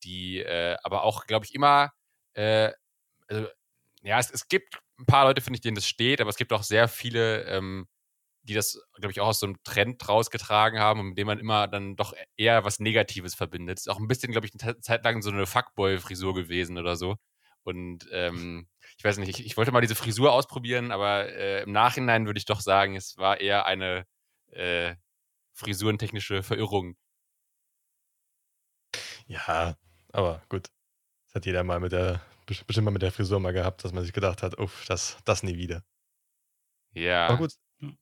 [0.04, 1.92] die äh, aber auch, glaube ich, immer,
[2.34, 2.72] äh,
[3.28, 3.48] also
[4.02, 6.52] ja, es, es gibt ein paar Leute, finde ich, denen das steht, aber es gibt
[6.52, 7.88] auch sehr viele ähm,
[8.48, 11.38] die das, glaube ich, auch aus so einem Trend rausgetragen haben und mit dem man
[11.38, 13.78] immer dann doch eher was Negatives verbindet.
[13.78, 17.16] Ist auch ein bisschen, glaube ich, eine Zeit lang so eine Fuckboy-Frisur gewesen oder so.
[17.62, 21.72] Und ähm, ich weiß nicht, ich, ich, wollte mal diese Frisur ausprobieren, aber äh, im
[21.72, 24.06] Nachhinein würde ich doch sagen, es war eher eine
[24.52, 24.94] äh,
[25.52, 26.96] frisurentechnische Verirrung.
[29.26, 29.76] Ja,
[30.12, 30.68] aber gut.
[31.26, 34.02] Das hat jeder mal mit der, bestimmt mal mit der Frisur mal gehabt, dass man
[34.02, 35.82] sich gedacht hat, uff, das, das nie wieder.
[36.94, 37.26] Ja.
[37.26, 37.52] Aber gut.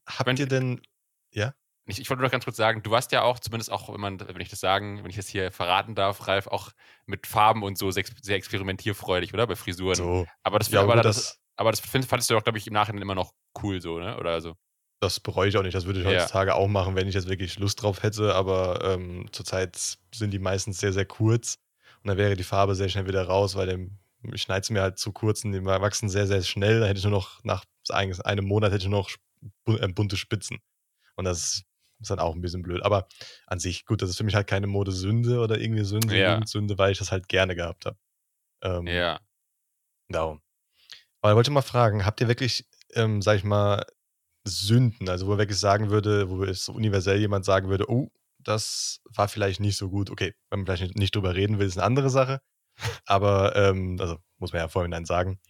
[0.07, 0.81] Habt ihr denn,
[1.33, 1.55] ja?
[1.89, 4.01] Ich, ich wollte nur noch ganz kurz sagen, du warst ja auch, zumindest auch, wenn
[4.01, 6.73] man, wenn ich das sagen, wenn ich das hier verraten darf, Ralf, auch
[7.07, 9.47] mit Farben und so sehr, sehr experimentierfreudig, oder?
[9.47, 9.95] Bei Frisuren.
[9.95, 10.27] So.
[10.43, 13.03] Aber das, ja, aber, das, das, aber das fandest du doch, glaube ich, im Nachhinein
[13.03, 14.19] immer noch cool so, ne?
[14.19, 14.57] Oder so.
[15.01, 15.75] Das bereue ich auch nicht.
[15.75, 16.57] Das würde ich heutzutage ja.
[16.57, 18.35] auch machen, wenn ich jetzt wirklich Lust drauf hätte.
[18.35, 19.77] Aber ähm, zurzeit
[20.13, 21.59] sind die meistens sehr, sehr kurz.
[22.03, 23.99] Und dann wäre die Farbe sehr schnell wieder raus, weil dem,
[24.33, 26.81] ich schneide es mir halt zu kurz und die wachsen sehr, sehr schnell.
[26.81, 29.11] Da hätte ich nur noch, nach einem Monat hätte ich nur noch
[29.65, 30.59] bunte Spitzen.
[31.17, 31.63] Und das
[32.01, 32.83] ist dann auch ein bisschen blöd.
[32.83, 33.09] Aber
[33.47, 36.33] an sich, gut, das ist für mich halt keine Modesünde oder irgendwie Sünde, ja.
[36.33, 37.97] Jugendsünde, weil ich das halt gerne gehabt habe.
[38.63, 39.21] Ähm, ja.
[40.09, 40.41] Darum.
[41.21, 43.85] Aber ich wollte mal fragen, habt ihr wirklich, ähm, sag ich mal,
[44.45, 49.01] Sünden, also wo er wirklich sagen würde, wo es universell jemand sagen würde, oh, das
[49.05, 50.11] war vielleicht nicht so gut.
[50.11, 52.41] Okay, wenn man vielleicht nicht drüber reden will, ist eine andere Sache.
[53.07, 55.41] Aber, ähm, also muss man ja vorhin sagen.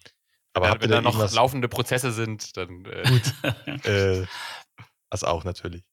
[0.56, 2.84] Aber wenn, wenn da noch laufende Prozesse sind, dann.
[2.86, 3.04] Äh.
[3.08, 3.84] Gut.
[3.84, 4.26] äh,
[5.10, 5.84] das auch natürlich.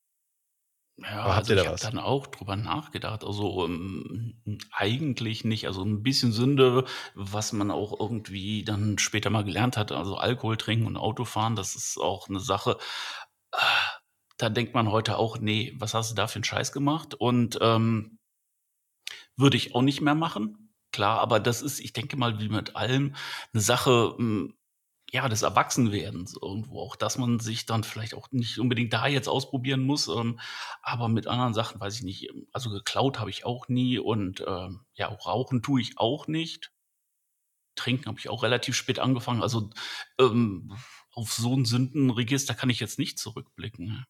[0.97, 3.23] Ja, Aber also ich habe dann auch drüber nachgedacht.
[3.23, 5.67] Also um, ähm, eigentlich nicht.
[5.67, 9.91] Also ein bisschen Sünde, was man auch irgendwie dann später mal gelernt hat.
[9.91, 12.78] Also Alkohol trinken und Autofahren, das ist auch eine Sache.
[13.52, 13.99] Ah,
[14.38, 17.15] da denkt man heute auch, nee, was hast du da für einen Scheiß gemacht?
[17.15, 18.19] Und ähm,
[19.36, 20.62] würde ich auch nicht mehr machen.
[20.93, 23.15] Klar, aber das ist, ich denke mal, wie mit allem,
[23.51, 24.53] eine Sache, hm,
[25.12, 29.27] ja, des Erwachsenwerdens irgendwo auch, dass man sich dann vielleicht auch nicht unbedingt da jetzt
[29.27, 30.39] ausprobieren muss, ähm,
[30.82, 32.29] aber mit anderen Sachen weiß ich nicht.
[32.51, 36.71] Also geklaut habe ich auch nie und ähm, ja, auch rauchen tue ich auch nicht.
[37.75, 39.41] Trinken habe ich auch relativ spät angefangen.
[39.43, 39.69] Also
[40.19, 40.75] ähm,
[41.12, 44.06] auf so ein Sündenregister kann ich jetzt nicht zurückblicken.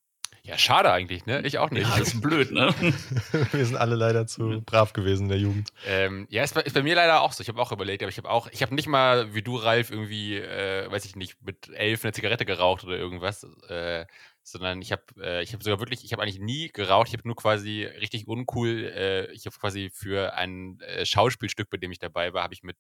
[0.46, 1.42] Ja, schade eigentlich, ne?
[1.46, 1.88] Ich auch nicht.
[1.88, 2.76] Ja, das ist blöd, ne?
[3.54, 5.72] Wir sind alle leider zu brav gewesen in der Jugend.
[5.88, 7.42] Ähm, ja, ist bei, ist bei, mir leider auch so.
[7.42, 9.90] Ich habe auch überlegt, aber ich habe auch, ich habe nicht mal wie du, Ralf,
[9.90, 13.48] irgendwie, äh, weiß ich nicht, mit elf eine Zigarette geraucht oder irgendwas.
[13.70, 14.06] Äh,
[14.44, 17.26] sondern ich habe äh, ich habe sogar wirklich, ich habe eigentlich nie geraucht, ich habe
[17.26, 22.00] nur quasi richtig uncool, äh, ich habe quasi für ein äh, Schauspielstück, bei dem ich
[22.00, 22.76] dabei war, habe ich mit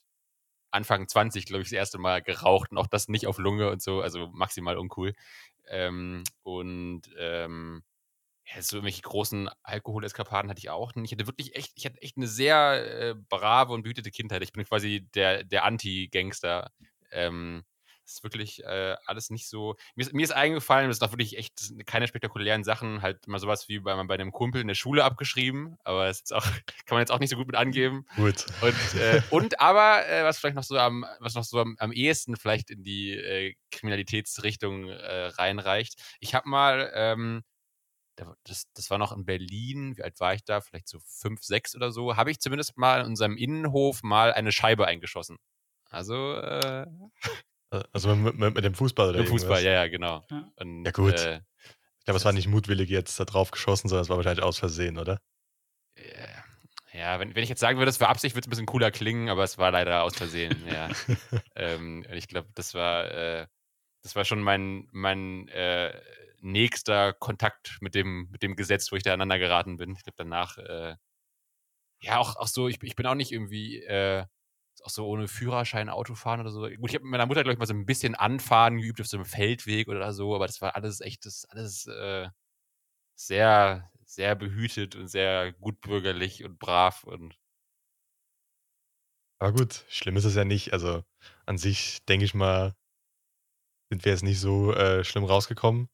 [0.74, 3.82] Anfang 20, glaube ich, das erste Mal geraucht und auch das nicht auf Lunge und
[3.82, 5.14] so, also maximal uncool.
[5.68, 7.84] Ähm, und ähm,
[8.46, 11.12] ja, so irgendwelche großen Alkoholeskapaden hatte ich auch nicht.
[11.12, 14.44] Ich hatte wirklich echt, ich hatte echt eine sehr äh, brave und behütete Kindheit.
[14.44, 16.72] Ich bin quasi der, der Anti-Gangster.
[17.12, 17.64] Ähm,
[18.06, 19.76] das ist wirklich äh, alles nicht so.
[19.96, 23.40] Mir ist, mir ist eingefallen, das ist doch wirklich echt keine spektakulären Sachen, halt mal
[23.40, 26.44] sowas wie bei, bei einem Kumpel in der Schule abgeschrieben, aber das ist auch,
[26.86, 28.06] kann man jetzt auch nicht so gut mit angeben.
[28.16, 28.46] Gut.
[28.62, 31.92] Und, äh, und aber, äh, was vielleicht noch so am, was noch so am, am
[31.92, 36.02] ehesten vielleicht in die äh, Kriminalitätsrichtung äh, reinreicht.
[36.20, 37.44] Ich habe mal, ähm,
[38.44, 40.62] das, das war noch in Berlin, wie alt war ich da?
[40.62, 44.52] Vielleicht so fünf, sechs oder so, habe ich zumindest mal in unserem Innenhof mal eine
[44.52, 45.38] Scheibe eingeschossen.
[45.90, 46.86] Also, äh,
[47.92, 50.24] also mit, mit, mit, dem Fußball oder Mit dem Fußball, ja, ja, genau.
[50.30, 51.20] Ja, Und, ja gut.
[51.20, 51.42] Äh,
[52.00, 54.58] ich glaube, es war nicht mutwillig jetzt da drauf geschossen, sondern es war wahrscheinlich aus
[54.58, 55.22] Versehen, oder?
[56.94, 58.92] Ja, wenn, wenn ich jetzt sagen würde, es war Absicht, würde es ein bisschen cooler
[58.92, 60.90] klingen, aber es war leider aus Versehen, ja.
[61.56, 63.48] ähm, ich glaube, das war, äh,
[64.04, 66.00] das war schon mein, mein äh,
[66.42, 69.96] nächster Kontakt mit dem, mit dem Gesetz, wo ich da aneinander geraten bin.
[69.96, 70.96] Ich glaube, danach, äh,
[72.02, 74.26] ja, auch, auch so, ich, ich bin auch nicht irgendwie, äh,
[74.84, 76.62] auch so ohne Führerschein Auto fahren oder so.
[76.62, 79.08] Gut, ich habe mit meiner Mutter, glaube ich, mal so ein bisschen Anfahren geübt auf
[79.08, 82.30] so einem Feldweg oder so, aber das war alles echt, das alles äh,
[83.16, 87.38] sehr, sehr behütet und sehr gutbürgerlich und brav und.
[89.40, 90.74] Aber gut, schlimm ist es ja nicht.
[90.74, 91.04] Also
[91.46, 92.76] an sich, denke ich mal,
[93.90, 95.88] sind wir jetzt nicht so äh, schlimm rausgekommen.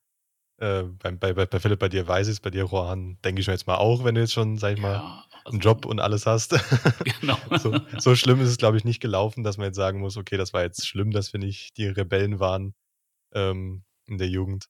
[0.59, 3.47] Äh, bei, bei, bei Philipp, bei dir weiß ich es, bei dir, Rohan, denke ich
[3.47, 5.85] mir jetzt mal auch, wenn du jetzt schon, sag ich mal, ja, also, einen Job
[5.85, 6.53] und alles hast.
[7.21, 7.37] Genau.
[7.57, 10.35] so, so, schlimm ist es, glaube ich, nicht gelaufen, dass man jetzt sagen muss, okay,
[10.35, 12.73] das war jetzt schlimm, dass wir nicht die Rebellen waren
[13.33, 14.65] ähm, in der Jugend.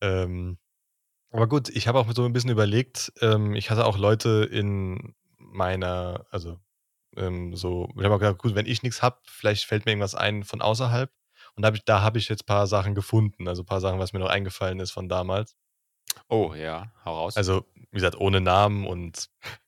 [0.00, 0.58] Ähm,
[1.30, 5.14] aber gut, ich habe auch so ein bisschen überlegt, ähm, ich hatte auch Leute in
[5.36, 6.58] meiner, also
[7.16, 10.14] ähm, so, ich habe auch gedacht, gut, wenn ich nichts habe, vielleicht fällt mir irgendwas
[10.14, 11.10] ein von außerhalb.
[11.56, 13.80] Und da habe ich, da hab ich jetzt ein paar Sachen gefunden, also ein paar
[13.80, 15.56] Sachen, was mir noch eingefallen ist von damals.
[16.28, 17.36] Oh ja, hau raus.
[17.36, 19.30] Also, wie gesagt, ohne Namen und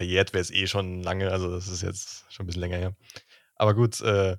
[0.00, 2.96] verjährt wäre es eh schon lange, also das ist jetzt schon ein bisschen länger her.
[3.54, 4.36] Aber gut, äh,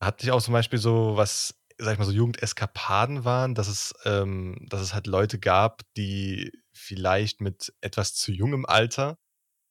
[0.00, 3.94] hatte ich auch zum Beispiel so was, sag ich mal, so Jugendeskapaden waren, dass es,
[4.04, 9.18] ähm, dass es halt Leute gab, die vielleicht mit etwas zu jungem Alter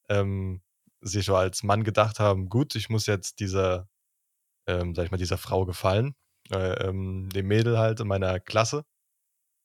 [0.09, 0.63] ähm,
[1.01, 3.87] sich so als Mann gedacht haben, gut, ich muss jetzt dieser
[4.67, 6.15] ähm, sag ich mal, dieser Frau gefallen,
[6.51, 8.83] äh, ähm, dem Mädel halt in meiner Klasse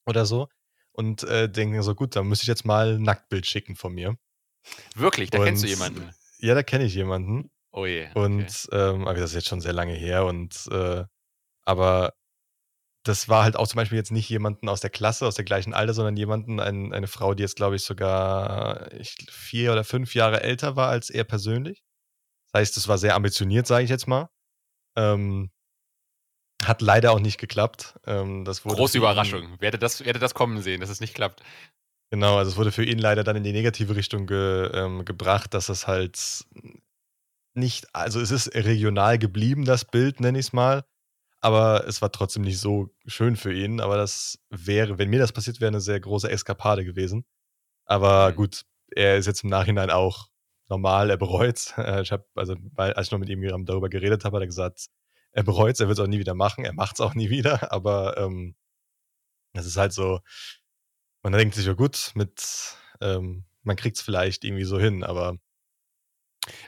[0.05, 0.47] oder so.
[0.93, 4.17] Und äh, denken so, gut, dann müsste ich jetzt mal ein Nacktbild schicken von mir.
[4.95, 5.29] Wirklich?
[5.29, 6.09] Da und, kennst du jemanden?
[6.39, 7.49] Ja, da kenne ich jemanden.
[7.71, 8.07] Oh je.
[8.09, 8.19] Okay.
[8.19, 11.05] Und ähm, aber das ist jetzt schon sehr lange her und äh,
[11.63, 12.13] aber
[13.03, 15.73] das war halt auch zum Beispiel jetzt nicht jemanden aus der Klasse, aus der gleichen
[15.73, 20.13] Alter, sondern jemanden, ein, eine Frau, die jetzt, glaube ich, sogar ich, vier oder fünf
[20.13, 21.81] Jahre älter war als er persönlich.
[22.51, 24.29] Das heißt, es war sehr ambitioniert, sage ich jetzt mal.
[24.95, 25.49] Ähm,
[26.63, 27.95] hat leider auch nicht geklappt.
[28.05, 29.57] Ähm, das wurde Große Überraschung.
[29.59, 31.41] Wer hätte, das, wer hätte das kommen sehen, dass es nicht klappt?
[32.11, 35.53] Genau, also es wurde für ihn leider dann in die negative Richtung ge, ähm, gebracht,
[35.53, 36.45] dass es halt
[37.53, 40.83] nicht, also es ist regional geblieben, das Bild, nenne ich es mal.
[41.43, 43.81] Aber es war trotzdem nicht so schön für ihn.
[43.81, 47.25] Aber das wäre, wenn mir das passiert wäre, eine sehr große Eskapade gewesen.
[47.85, 48.35] Aber mhm.
[48.35, 48.61] gut,
[48.95, 50.27] er ist jetzt im Nachhinein auch
[50.71, 54.25] normal, er bereut äh, Ich habe, also, weil, als ich noch mit ihm darüber geredet
[54.25, 54.87] habe, hat er gesagt,
[55.33, 57.71] er bereut er wird es auch nie wieder machen, er macht es auch nie wieder,
[57.71, 58.55] aber ähm,
[59.53, 60.21] das ist halt so,
[61.23, 65.37] man denkt sich, ja gut, mit, ähm, man kriegt es vielleicht irgendwie so hin, aber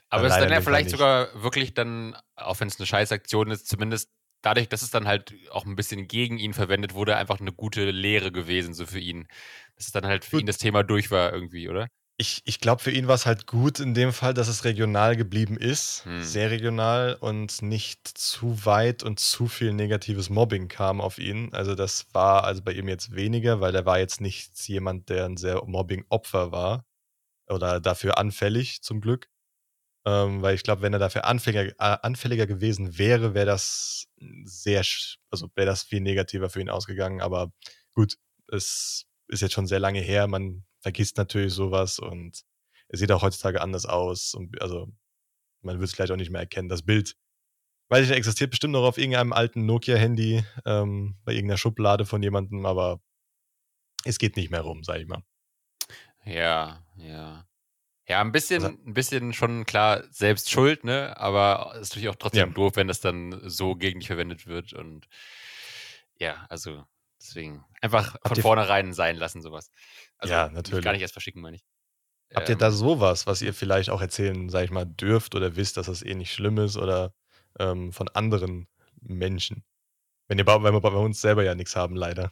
[0.10, 3.68] aber es ist dann ja vielleicht sogar wirklich dann, auch wenn es eine Scheißaktion ist,
[3.68, 4.12] zumindest
[4.44, 7.90] dadurch, dass es dann halt auch ein bisschen gegen ihn verwendet wurde, einfach eine gute
[7.90, 9.28] Lehre gewesen, so für ihn.
[9.76, 10.42] Dass es dann halt für Gut.
[10.42, 11.88] ihn das Thema durch war irgendwie, oder?
[12.18, 15.16] Ich, ich glaube, für ihn war es halt gut in dem Fall, dass es regional
[15.16, 16.22] geblieben ist, hm.
[16.22, 21.52] sehr regional und nicht zu weit und zu viel negatives Mobbing kam auf ihn.
[21.54, 25.26] Also das war also bei ihm jetzt weniger, weil er war jetzt nicht jemand, der
[25.26, 26.86] ein sehr Mobbing-Opfer war
[27.48, 29.30] oder dafür anfällig zum Glück.
[30.06, 34.08] Ähm, weil ich glaube, wenn er dafür anfälliger, äh, anfälliger gewesen wäre, wäre das
[34.44, 34.84] sehr,
[35.32, 37.22] also wäre das viel negativer für ihn ausgegangen.
[37.22, 37.52] Aber
[37.94, 38.18] gut,
[38.52, 40.28] es ist jetzt schon sehr lange her.
[40.28, 42.44] Man vergisst natürlich sowas und
[42.90, 44.36] es sieht auch heutzutage anders aus.
[44.36, 44.88] Und also
[45.62, 46.70] man wird es vielleicht auch nicht mehr erkennen.
[46.70, 47.16] Das Bild,
[47.90, 52.22] weiß ich nicht, existiert bestimmt noch auf irgendeinem alten Nokia-Handy, ähm, bei irgendeiner Schublade von
[52.22, 53.02] jemandem, aber
[54.04, 55.24] es geht nicht mehr rum, sag ich mal.
[56.26, 57.48] Ja, ja.
[58.06, 61.16] Ja, ein bisschen, also, ein bisschen schon klar selbst schuld, ne?
[61.16, 62.54] Aber es ist natürlich auch trotzdem ja.
[62.54, 64.74] doof, wenn das dann so gegen dich verwendet wird.
[64.74, 65.08] Und
[66.20, 66.84] ja, also
[67.22, 69.72] deswegen einfach von vornherein sein lassen, sowas.
[70.24, 70.86] Also ja, natürlich.
[70.86, 71.64] Gar nicht erst verschicken, meine ich.
[72.34, 72.72] Habt ihr da ähm.
[72.72, 76.16] sowas, was ihr vielleicht auch erzählen, sag ich mal, dürft oder wisst, dass das eh
[76.16, 77.14] nicht schlimm ist oder
[77.60, 78.68] ähm, von anderen
[79.02, 79.66] Menschen?
[80.30, 82.32] Wenn ihr, weil wir bei uns selber ja nichts haben, leider.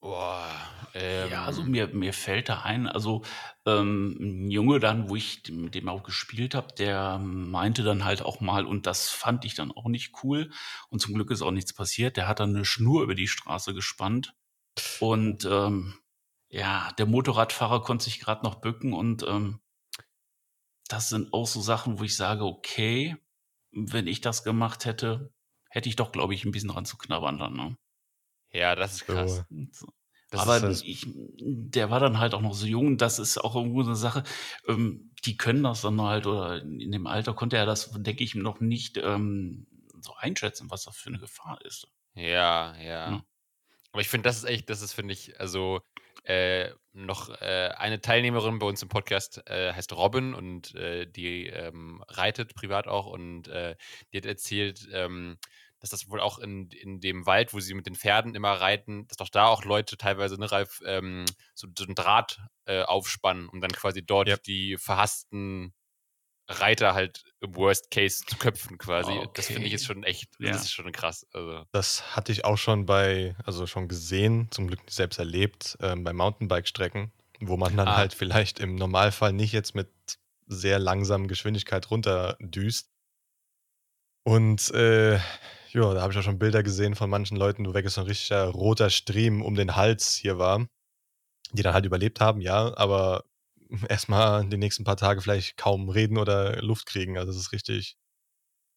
[0.00, 0.48] Boah,
[0.94, 3.22] ähm, ja, also mir, mir fällt da ein, also
[3.66, 8.22] ähm, ein Junge dann, wo ich mit dem auch gespielt habe, der meinte dann halt
[8.22, 10.50] auch mal, und das fand ich dann auch nicht cool,
[10.88, 13.74] und zum Glück ist auch nichts passiert, der hat dann eine Schnur über die Straße
[13.74, 14.34] gespannt
[15.00, 15.94] und ähm,
[16.48, 19.60] ja, der Motorradfahrer konnte sich gerade noch bücken und ähm,
[20.88, 23.16] das sind auch so Sachen, wo ich sage, okay,
[23.70, 25.32] wenn ich das gemacht hätte,
[25.70, 27.54] hätte ich doch, glaube ich, ein bisschen dran zu knabbern dann.
[27.54, 27.76] Ne?
[28.52, 29.44] Ja, das ist krass.
[29.70, 29.86] So.
[30.30, 32.98] Das Aber halt ich, der war dann halt auch noch so jung.
[32.98, 34.22] Das ist auch irgendwo so eine Sache.
[34.66, 38.36] Ähm, die können das dann halt, oder in dem Alter konnte er das, denke ich,
[38.36, 39.66] noch nicht ähm,
[40.00, 41.88] so einschätzen, was das für eine Gefahr ist.
[42.14, 43.10] Ja, ja.
[43.10, 43.24] ja.
[43.92, 45.80] Aber ich finde, das ist echt, das ist, finde ich, also
[46.24, 51.46] äh, noch äh, eine Teilnehmerin bei uns im Podcast äh, heißt Robin und äh, die
[51.46, 53.76] ähm, reitet privat auch und äh,
[54.12, 55.38] die hat erzählt, ähm,
[55.80, 59.06] dass das wohl auch in, in dem Wald, wo sie mit den Pferden immer reiten,
[59.08, 61.24] dass doch da auch Leute teilweise, ne, Ralf, ähm,
[61.54, 64.36] so, so einen Draht äh, aufspannen, um dann quasi dort ja.
[64.36, 65.72] die verhassten
[66.50, 69.12] Reiter halt im Worst Case zu köpfen quasi.
[69.12, 69.30] Okay.
[69.34, 70.52] Das finde ich jetzt schon echt, ja.
[70.52, 71.26] das ist schon krass.
[71.32, 71.64] Also.
[71.72, 76.04] Das hatte ich auch schon bei, also schon gesehen, zum Glück nicht selbst erlebt, ähm,
[76.04, 77.96] bei Mountainbike-Strecken, wo man dann ah.
[77.96, 79.88] halt vielleicht im Normalfall nicht jetzt mit
[80.46, 82.90] sehr langsamer Geschwindigkeit runterdüst.
[84.24, 85.14] Und äh,
[85.72, 88.06] ja, da habe ich auch schon Bilder gesehen von manchen Leuten, wo wirklich so ein
[88.08, 90.66] richtiger roter Stream um den Hals hier war,
[91.52, 93.24] die dann halt überlebt haben, ja, aber
[93.88, 97.18] erstmal die nächsten paar Tage vielleicht kaum reden oder Luft kriegen.
[97.18, 97.96] Also das ist richtig,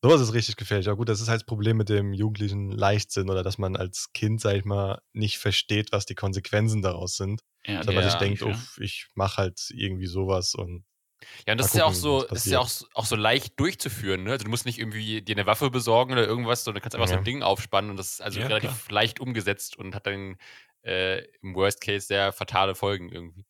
[0.01, 0.87] sowas ist richtig gefährlich.
[0.87, 4.11] Aber gut, das ist halt das Problem mit dem jugendlichen Leichtsinn oder dass man als
[4.13, 7.41] Kind, sag ich mal, nicht versteht, was die Konsequenzen daraus sind.
[7.65, 8.47] Ja, Sondern man sich denkt, ja.
[8.47, 10.85] oh, ich mache halt irgendwie sowas und
[11.47, 14.31] ja, und das ist ja auch so, ist ja auch, auch so leicht durchzuführen, ne?
[14.31, 17.07] Also du musst nicht irgendwie dir eine Waffe besorgen oder irgendwas, sondern du kannst einfach
[17.07, 17.15] ja.
[17.15, 19.01] so ein Ding aufspannen und das ist also ja, relativ klar.
[19.01, 20.35] leicht umgesetzt und hat dann
[20.83, 23.45] äh, im Worst Case sehr fatale Folgen irgendwie.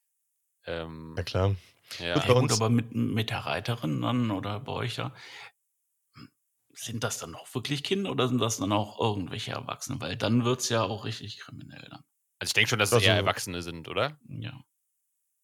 [0.66, 1.56] Ähm, ja, klar.
[2.00, 2.16] Ja.
[2.16, 2.52] Gut, bei uns.
[2.54, 5.14] Gut, aber mit, mit der Reiterin dann oder bei euch da,
[6.74, 10.02] sind das dann auch wirklich Kinder oder sind das dann auch irgendwelche Erwachsene?
[10.02, 12.04] Weil dann wird es ja auch richtig kriminell dann.
[12.40, 14.18] Also ich denke schon, dass es also, eher Erwachsene sind, oder?
[14.28, 14.60] Ja.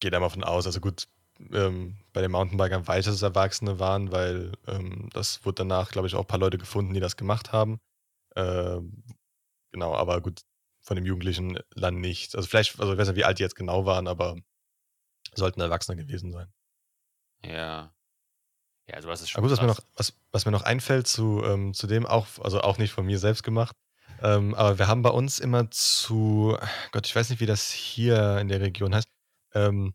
[0.00, 0.66] Geht einmal von aus.
[0.66, 1.06] Also gut,
[1.52, 6.08] ähm, bei den Mountainbikern weiß, dass es Erwachsene waren, weil ähm, das wurde danach, glaube
[6.08, 7.80] ich, auch ein paar Leute gefunden, die das gemacht haben.
[8.34, 8.80] Äh,
[9.72, 10.40] genau, aber gut,
[10.82, 12.34] von dem Jugendlichen dann nicht.
[12.34, 14.36] Also vielleicht, also ich weiß nicht, wie alt die jetzt genau waren, aber
[15.34, 16.48] sollten Erwachsene gewesen sein.
[17.44, 17.92] Ja.
[18.88, 19.38] Ja, sowas ist schon.
[19.38, 22.26] Aber gut, was mir, noch, was, was mir noch einfällt zu, ähm, zu dem, auch,
[22.40, 23.76] also auch nicht von mir selbst gemacht,
[24.22, 26.56] ähm, aber wir haben bei uns immer zu,
[26.92, 29.08] Gott, ich weiß nicht, wie das hier in der Region heißt,
[29.54, 29.94] ähm,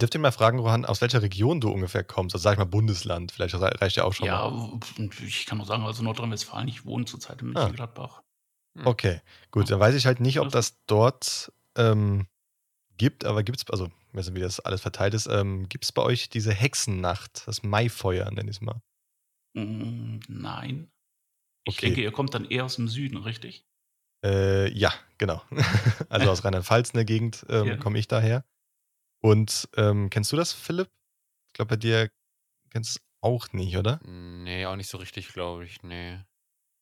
[0.00, 2.34] Dürft ihr mal fragen, Rohan, aus welcher Region du ungefähr kommst?
[2.34, 4.78] Also sag ich mal Bundesland, vielleicht reicht ja auch schon ja, mal.
[4.96, 7.60] Ja, ich kann nur sagen, also Nordrhein-Westfalen, ich wohne zurzeit in ah.
[7.60, 8.22] Mönchengladbach.
[8.78, 8.82] Ah.
[8.84, 12.28] Okay, gut, dann weiß ich halt nicht, ob das dort ähm,
[12.98, 15.84] gibt, aber gibt es, also ich weiß nicht, wie das alles verteilt ist, ähm, gibt
[15.84, 18.82] es bei euch diese Hexennacht, das Maifeuer, nenn ich es mal?
[19.54, 20.90] Mm, nein.
[21.64, 21.86] Ich okay.
[21.86, 23.64] denke, ihr kommt dann eher aus dem Süden, richtig?
[24.24, 25.42] Äh, ja, genau.
[26.08, 27.76] also aus Rheinland-Pfalz in der Gegend ähm, ja.
[27.76, 28.44] komme ich daher.
[29.20, 30.90] Und ähm, kennst du das, Philipp?
[31.48, 32.10] Ich glaube, bei dir
[32.70, 34.00] kennst du es auch nicht, oder?
[34.04, 35.82] Nee, auch nicht so richtig, glaube ich.
[35.82, 36.18] Nee.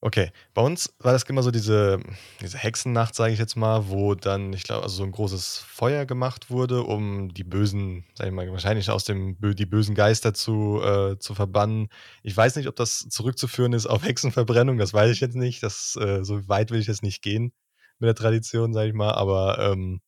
[0.02, 1.98] Okay, bei uns war das immer so diese,
[2.40, 6.04] diese Hexennacht, sage ich jetzt mal, wo dann, ich glaube, also so ein großes Feuer
[6.04, 10.80] gemacht wurde, um die bösen, sag ich mal, wahrscheinlich aus dem die bösen Geister zu,
[10.82, 11.88] äh, zu verbannen.
[12.22, 15.62] Ich weiß nicht, ob das zurückzuführen ist auf Hexenverbrennung, das weiß ich jetzt nicht.
[15.62, 17.52] Das, äh, so weit will ich jetzt nicht gehen
[17.98, 20.00] mit der Tradition, sage ich mal, aber ähm,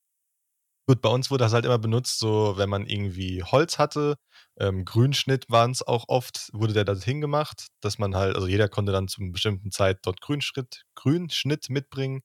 [0.89, 4.17] Gut, bei uns wurde das halt immer benutzt, so wenn man irgendwie Holz hatte,
[4.59, 8.71] ähm, Grünschnitt waren es auch oft, wurde der dorthin gemacht, dass man halt, also jeder
[8.71, 12.23] konnte dann zu einer bestimmten Zeit dort Grünschnitt, Grünschnitt mitbringen.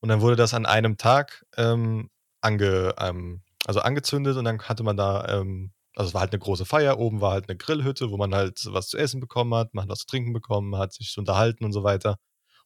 [0.00, 2.10] Und dann wurde das an einem Tag ähm,
[2.42, 6.40] ange, ähm, also angezündet und dann hatte man da, ähm, also es war halt eine
[6.40, 9.74] große Feier, oben war halt eine Grillhütte, wo man halt was zu essen bekommen hat,
[9.74, 12.16] man hat was zu trinken bekommen, hat sich unterhalten und so weiter.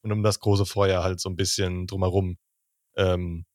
[0.03, 2.37] Und um das große Feuer halt so ein bisschen drumherum
[2.97, 3.47] ähm,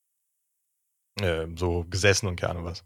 [1.21, 2.83] äh, so gesessen und keine Ahnung was.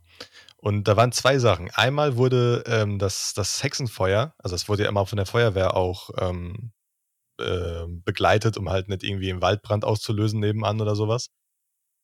[0.57, 1.69] Und da waren zwei Sachen.
[1.71, 6.09] Einmal wurde ähm, das, das Hexenfeuer, also es wurde ja immer von der Feuerwehr auch
[6.19, 6.71] ähm,
[7.39, 11.29] äh, begleitet, um halt nicht irgendwie einen Waldbrand auszulösen nebenan oder sowas,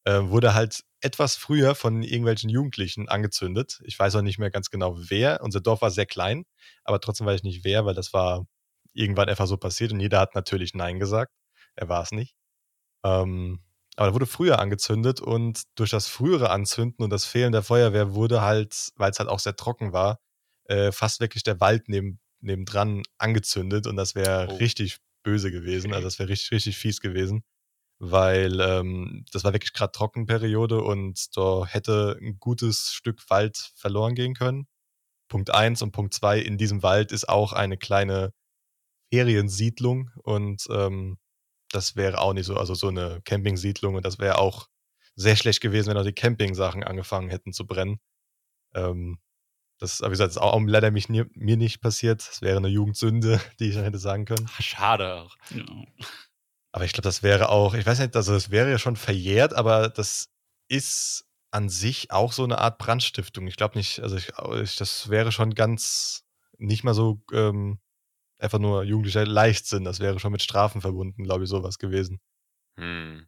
[0.05, 3.79] äh, wurde halt etwas früher von irgendwelchen Jugendlichen angezündet.
[3.85, 5.41] Ich weiß auch nicht mehr ganz genau wer.
[5.43, 6.45] Unser Dorf war sehr klein,
[6.83, 8.45] aber trotzdem weiß ich nicht wer, weil das war
[8.93, 11.31] irgendwann einfach so passiert und jeder hat natürlich Nein gesagt.
[11.75, 12.35] Er war es nicht.
[13.05, 13.61] Ähm,
[13.99, 18.13] aber da wurde früher angezündet und durch das frühere Anzünden und das Fehlen der Feuerwehr
[18.13, 20.21] wurde halt, weil es halt auch sehr trocken war,
[20.69, 24.55] äh, fast wirklich der Wald neben, nebendran angezündet und das wäre oh.
[24.55, 25.93] richtig böse gewesen.
[25.93, 27.43] Also das wäre richtig, richtig fies gewesen,
[27.99, 34.15] weil ähm, das war wirklich gerade Trockenperiode und da hätte ein gutes Stück Wald verloren
[34.15, 34.65] gehen können.
[35.27, 38.31] Punkt eins und Punkt zwei in diesem Wald ist auch eine kleine
[39.11, 41.17] Feriensiedlung und ähm,
[41.71, 44.67] das wäre auch nicht so, also so eine Campingsiedlung und das wäre auch
[45.15, 47.99] sehr schlecht gewesen, wenn auch die Camping-Sachen angefangen hätten zu brennen.
[48.73, 49.19] Ähm,
[49.79, 52.27] das, wie gesagt, ist auch leider mich, mir nicht passiert.
[52.27, 54.47] Das wäre eine Jugendsünde, die ich hätte sagen können.
[54.59, 55.35] schade auch.
[55.51, 55.63] Ja.
[56.71, 59.53] Aber ich glaube, das wäre auch, ich weiß nicht, also das wäre ja schon verjährt,
[59.53, 60.29] aber das
[60.67, 63.47] ist an sich auch so eine Art Brandstiftung.
[63.47, 66.23] Ich glaube nicht, also ich, ich, das wäre schon ganz
[66.59, 67.79] nicht mal so ähm,
[68.39, 69.83] einfach nur jugendlicher Leichtsinn.
[69.83, 72.19] Das wäre schon mit Strafen verbunden, glaube ich, sowas gewesen.
[72.77, 73.27] Hm.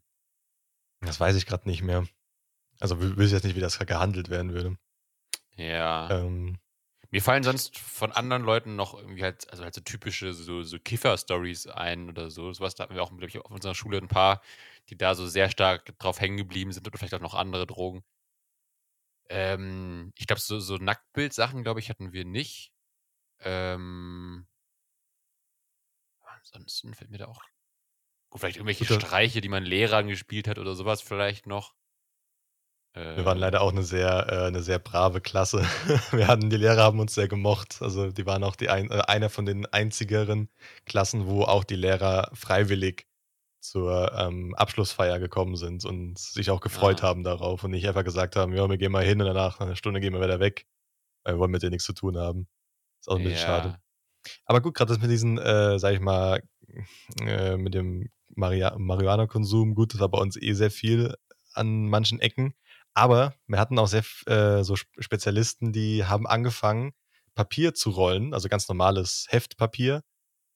[1.01, 2.07] Das weiß ich gerade nicht mehr.
[2.79, 4.77] Also ich jetzt nicht, wie das gehandelt werden würde.
[5.55, 6.09] Ja.
[6.09, 6.57] Ähm,
[7.11, 10.79] Mir fallen sonst von anderen Leuten noch irgendwie halt, also halt so typische so, so
[10.79, 12.53] Kiffer-Stories ein oder so.
[12.53, 14.41] Sowas, da hatten wir auch, glaube ich, auf unserer Schule ein paar,
[14.89, 18.03] die da so sehr stark drauf hängen geblieben sind oder vielleicht auch noch andere Drogen.
[19.29, 22.71] Ähm, ich glaube, so, so Nacktbild-Sachen, glaube ich, hatten wir nicht.
[23.39, 24.45] Ähm,
[26.41, 27.41] ansonsten fällt mir da auch.
[28.29, 28.99] Gut, vielleicht irgendwelche Gute.
[28.99, 31.73] Streiche, die man Lehrern gespielt hat oder sowas vielleicht noch.
[32.93, 35.59] Wir waren leider auch eine sehr, äh, eine sehr brave Klasse.
[36.11, 37.77] Wir hatten, die Lehrer haben uns sehr gemocht.
[37.81, 40.49] Also die waren auch die ein, äh, einer von den einzigeren
[40.85, 43.07] Klassen, wo auch die Lehrer freiwillig
[43.61, 47.07] zur ähm, Abschlussfeier gekommen sind und sich auch gefreut ah.
[47.07, 49.67] haben darauf und nicht einfach gesagt haben, ja, wir gehen mal hin und danach nach
[49.67, 50.65] einer Stunde gehen wir wieder weg,
[51.23, 52.49] weil wir wollen mit denen nichts zu tun haben.
[52.99, 53.45] Ist auch ein bisschen ja.
[53.45, 53.80] schade.
[54.45, 56.41] Aber gut, gerade das mit diesen, äh, sag ich mal,
[57.21, 61.15] äh, mit dem Marihuana-Konsum, gut, das war bei uns eh sehr viel
[61.53, 62.53] an manchen Ecken.
[62.93, 66.93] Aber wir hatten auch sehr äh, so Spezialisten, die haben angefangen,
[67.35, 70.03] Papier zu rollen, also ganz normales Heftpapier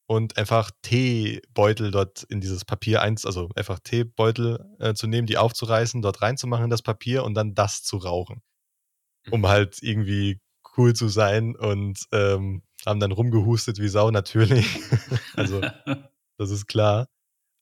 [0.08, 5.38] und einfach Teebeutel dort in dieses Papier eins, also einfach Teebeutel äh, zu nehmen, die
[5.38, 8.42] aufzureißen, dort reinzumachen in das Papier und dann das zu rauchen.
[9.32, 9.48] Um mhm.
[9.48, 10.40] halt irgendwie
[10.78, 14.80] cool zu sein und ähm, haben dann rumgehustet wie Sau natürlich.
[15.36, 15.62] also,
[16.38, 17.08] das ist klar.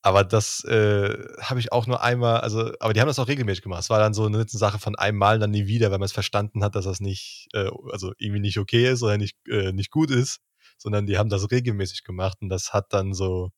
[0.05, 3.63] Aber das äh, habe ich auch nur einmal, also, aber die haben das auch regelmäßig
[3.63, 3.84] gemacht.
[3.84, 6.11] Es war dann so eine Sache von einem Mal dann nie wieder, weil man es
[6.11, 9.91] verstanden hat, dass das nicht, äh, also irgendwie nicht okay ist oder nicht, äh, nicht
[9.91, 10.41] gut ist,
[10.78, 13.51] sondern die haben das regelmäßig gemacht und das hat dann so,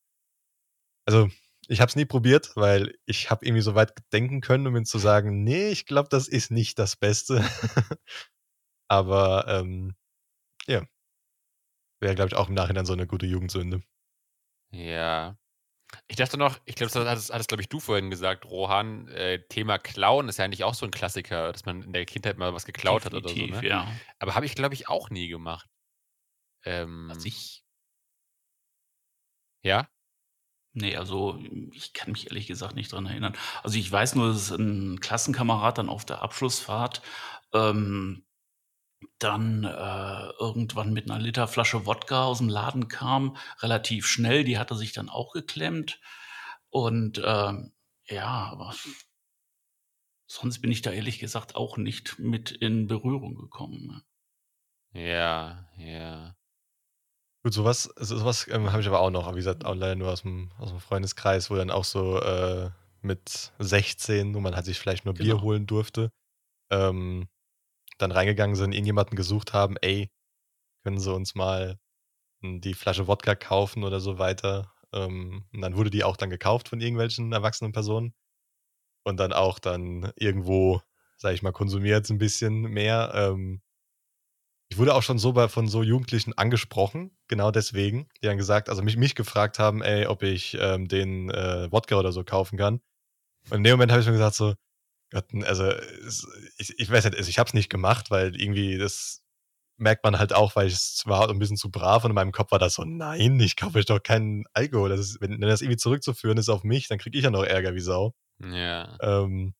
[1.04, 1.28] also
[1.68, 4.84] ich habe es nie probiert, weil ich habe irgendwie so weit denken können, um ihnen
[4.86, 7.44] zu sagen, nee, ich glaube, das ist nicht das Beste.
[8.88, 9.94] aber ähm,
[10.68, 10.84] ja,
[12.00, 13.82] wäre glaube ich auch im Nachhinein so eine gute Jugendsünde.
[14.70, 15.36] Ja,
[16.08, 19.42] ich dachte noch, ich glaube, das hattest, hattest glaube ich, du vorhin gesagt, Rohan, äh,
[19.48, 22.54] Thema Klauen ist ja eigentlich auch so ein Klassiker, dass man in der Kindheit mal
[22.54, 23.60] was geklaut Definitiv, hat oder so.
[23.62, 23.68] Ne?
[23.68, 23.92] ja.
[24.18, 25.68] Aber habe ich, glaube ich, auch nie gemacht.
[26.64, 27.64] Ähm, Was ich.
[29.62, 29.88] Ja?
[30.72, 31.38] Nee, also
[31.72, 33.34] ich kann mich ehrlich gesagt nicht dran erinnern.
[33.62, 37.00] Also ich weiß nur, dass ein Klassenkamerad dann auf der Abschlussfahrt
[37.54, 38.26] ähm,
[39.18, 44.44] dann äh, irgendwann mit einer Literflasche Wodka aus dem Laden kam, relativ schnell.
[44.44, 46.00] Die hatte sich dann auch geklemmt.
[46.70, 47.72] Und ähm,
[48.08, 48.74] ja, aber
[50.26, 53.86] sonst bin ich da ehrlich gesagt auch nicht mit in Berührung gekommen.
[53.86, 54.02] Ne?
[54.92, 56.36] Ja, ja.
[57.42, 60.22] Gut, sowas, sowas ähm, habe ich aber auch noch, wie gesagt, auch leider nur aus
[60.22, 62.70] dem, aus dem Freundeskreis, wo dann auch so äh,
[63.02, 65.42] mit 16, wo man halt sich vielleicht nur Bier genau.
[65.42, 66.10] holen durfte,
[66.70, 67.28] ähm,
[67.98, 70.10] dann reingegangen sind, irgendjemanden gesucht haben, ey,
[70.84, 71.78] können sie uns mal
[72.42, 74.72] die Flasche Wodka kaufen oder so weiter.
[74.92, 78.14] Ähm, und dann wurde die auch dann gekauft von irgendwelchen erwachsenen Personen
[79.04, 80.80] und dann auch dann irgendwo,
[81.16, 83.12] sag ich mal, konsumiert ein bisschen mehr.
[83.14, 83.62] Ähm,
[84.68, 88.68] ich wurde auch schon so bei, von so Jugendlichen angesprochen, genau deswegen, die dann gesagt,
[88.68, 92.58] also mich, mich gefragt haben, ey, ob ich ähm, den äh, Wodka oder so kaufen
[92.58, 92.80] kann.
[93.50, 94.54] Und in dem Moment habe ich mir gesagt so,
[95.16, 95.72] Gott, also
[96.58, 99.22] ich, ich weiß nicht, also ich habe es nicht gemacht, weil irgendwie das
[99.78, 102.32] merkt man halt auch, weil ich es war ein bisschen zu brav und in meinem
[102.32, 104.90] Kopf war das so, nein, ich kaufe euch doch keinen Alkohol.
[104.90, 107.44] Das ist, wenn, wenn das irgendwie zurückzuführen ist auf mich, dann kriege ich ja noch
[107.44, 108.14] Ärger wie Sau.
[108.40, 108.98] Ja.
[109.00, 109.54] Ähm,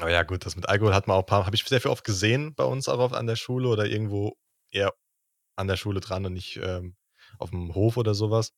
[0.00, 1.90] aber ja, gut, das mit Alkohol hat man auch ein paar, habe ich sehr viel
[1.90, 4.36] oft gesehen bei uns auch an der Schule oder irgendwo
[4.70, 4.92] eher
[5.56, 6.94] an der Schule dran und nicht ähm,
[7.38, 8.52] auf dem Hof oder sowas.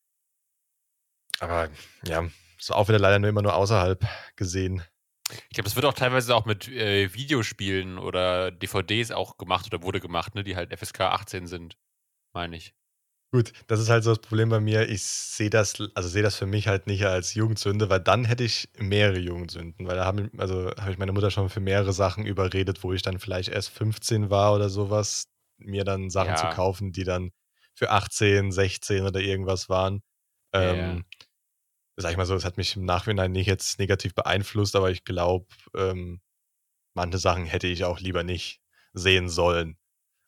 [1.38, 1.68] Aber
[2.04, 4.04] ja, so auch wieder leider nur immer nur außerhalb
[4.34, 4.82] gesehen.
[5.48, 9.82] Ich glaube, es wird auch teilweise auch mit äh, Videospielen oder DVDs auch gemacht oder
[9.82, 11.76] wurde gemacht, ne, die halt FSK 18 sind,
[12.34, 12.74] meine ich.
[13.32, 14.88] Gut, das ist halt so das Problem bei mir.
[14.88, 18.42] Ich sehe das, also sehe das für mich halt nicht als Jugendsünde, weil dann hätte
[18.42, 22.26] ich mehrere Jugendsünden, weil da habe also habe ich meine Mutter schon für mehrere Sachen
[22.26, 25.28] überredet, wo ich dann vielleicht erst 15 war oder sowas,
[25.58, 26.48] mir dann Sachen zu Ja.
[26.48, 27.30] kaufen, die dann
[27.76, 30.00] für 18, 16 oder irgendwas waren.
[30.58, 31.00] Ja, ja.
[32.00, 35.04] Sag ich mal so, es hat mich im Nachhinein nicht jetzt negativ beeinflusst, aber ich
[35.04, 35.46] glaube,
[35.76, 36.20] ähm,
[36.94, 38.60] manche Sachen hätte ich auch lieber nicht
[38.92, 39.76] sehen sollen.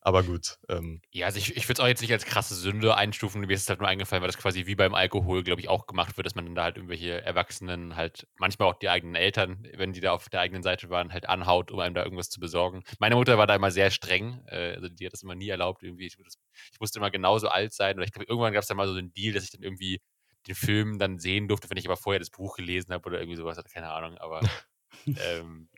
[0.05, 2.97] Aber gut, ähm, Ja, also ich, ich würde es auch jetzt nicht als krasse Sünde
[2.97, 3.41] einstufen.
[3.41, 5.87] Mir ist es halt nur eingefallen, weil das quasi wie beim Alkohol, glaube ich, auch
[5.87, 9.65] gemacht wird, dass man dann da halt irgendwelche Erwachsenen halt, manchmal auch die eigenen Eltern,
[9.77, 12.41] wenn die da auf der eigenen Seite waren, halt anhaut, um einem da irgendwas zu
[12.41, 12.83] besorgen.
[12.99, 14.43] Meine Mutter war da immer sehr streng.
[14.49, 15.85] Äh, also die hat das immer nie erlaubt.
[15.85, 17.95] Irgendwie, ich, ich musste immer genauso alt sein.
[17.97, 20.01] Oder ich glaube, irgendwann gab es da mal so einen Deal, dass ich dann irgendwie
[20.47, 23.37] den Film dann sehen durfte, wenn ich aber vorher das Buch gelesen habe oder irgendwie
[23.37, 24.19] sowas, keine Ahnung.
[24.19, 24.41] Aber
[25.07, 25.69] ähm,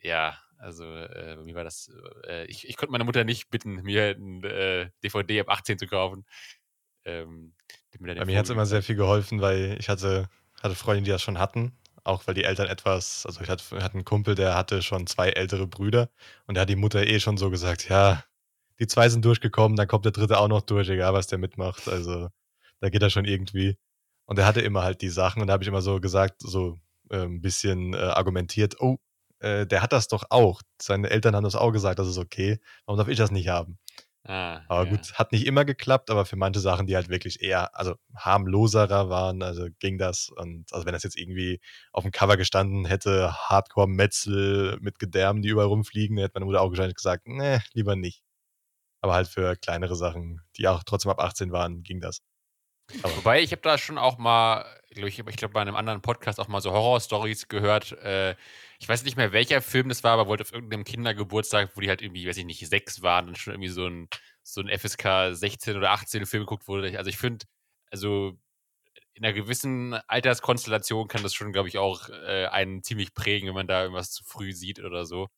[0.00, 1.90] ja, also äh, bei mir war das,
[2.26, 5.86] äh, ich, ich konnte meine Mutter nicht bitten, mir ein äh, DVD ab 18 zu
[5.86, 6.24] kaufen.
[7.04, 7.54] Ähm,
[7.98, 10.28] mir Bei mir hat es immer sehr viel geholfen, weil ich hatte,
[10.62, 11.72] hatte Freunde, die das schon hatten.
[12.04, 15.30] Auch weil die Eltern etwas, also ich hatte, hatte einen Kumpel, der hatte schon zwei
[15.30, 16.08] ältere Brüder
[16.46, 18.22] und da hat die Mutter eh schon so gesagt, ja,
[18.78, 21.88] die zwei sind durchgekommen, dann kommt der dritte auch noch durch, egal was der mitmacht.
[21.88, 22.28] Also
[22.80, 23.76] da geht er schon irgendwie.
[24.26, 26.78] Und er hatte immer halt die Sachen und da habe ich immer so gesagt, so
[27.10, 28.98] äh, ein bisschen äh, argumentiert, oh,
[29.40, 30.62] äh, der hat das doch auch.
[30.80, 32.58] Seine Eltern haben das auch gesagt, das ist okay.
[32.86, 33.78] Warum darf ich das nicht haben?
[34.28, 34.90] Ah, Aber ja.
[34.90, 39.08] gut, hat nicht immer geklappt, aber für manche Sachen, die halt wirklich eher, also harmloserer
[39.08, 40.30] waren, also ging das.
[40.30, 41.60] Und also wenn das jetzt irgendwie
[41.92, 46.70] auf dem Cover gestanden hätte, Hardcore-Metzel mit Gedärmen, die überall rumfliegen, hätte meine Mutter auch
[46.70, 48.24] wahrscheinlich gesagt, nee, lieber nicht.
[49.00, 52.20] Aber halt für kleinere Sachen, die auch trotzdem ab 18 waren, ging das.
[53.02, 56.38] Aber Wobei, ich habe da schon auch mal, ich, ich glaube, bei einem anderen Podcast
[56.38, 57.92] auch mal so Horror-Stories gehört.
[57.92, 58.36] Äh,
[58.78, 61.88] ich weiß nicht mehr, welcher Film das war, aber wollte auf irgendeinem Kindergeburtstag, wo die
[61.88, 64.08] halt irgendwie, weiß ich nicht, sechs waren, dann schon irgendwie so ein,
[64.42, 66.96] so ein FSK 16 oder 18 Film geguckt wurde.
[66.96, 67.46] Also ich finde,
[67.90, 68.38] also
[69.14, 73.54] in einer gewissen Alterskonstellation kann das schon, glaube ich, auch äh, einen ziemlich prägen, wenn
[73.54, 75.28] man da irgendwas zu früh sieht oder so.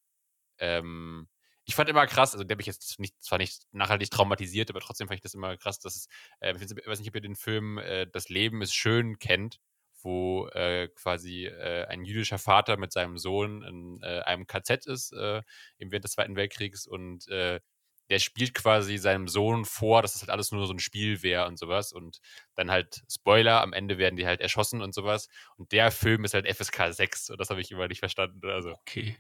[0.58, 1.28] Ähm,
[1.68, 5.06] ich fand immer krass, also der mich jetzt nicht, zwar nicht nachhaltig traumatisiert, aber trotzdem
[5.06, 6.08] fand ich das immer krass, dass es,
[6.40, 9.60] äh, ich weiß nicht, ob ihr den Film äh, Das Leben ist schön kennt,
[10.02, 15.12] wo äh, quasi äh, ein jüdischer Vater mit seinem Sohn in äh, einem KZ ist,
[15.12, 15.42] äh,
[15.76, 17.60] im während des Zweiten Weltkriegs und äh,
[18.08, 21.46] der spielt quasi seinem Sohn vor, dass das halt alles nur so ein Spiel wäre
[21.46, 21.92] und sowas.
[21.92, 22.20] Und
[22.54, 25.28] dann halt, Spoiler, am Ende werden die halt erschossen und sowas.
[25.56, 28.48] Und der Film ist halt FSK 6 und das habe ich immer nicht verstanden.
[28.48, 29.18] Also, Okay.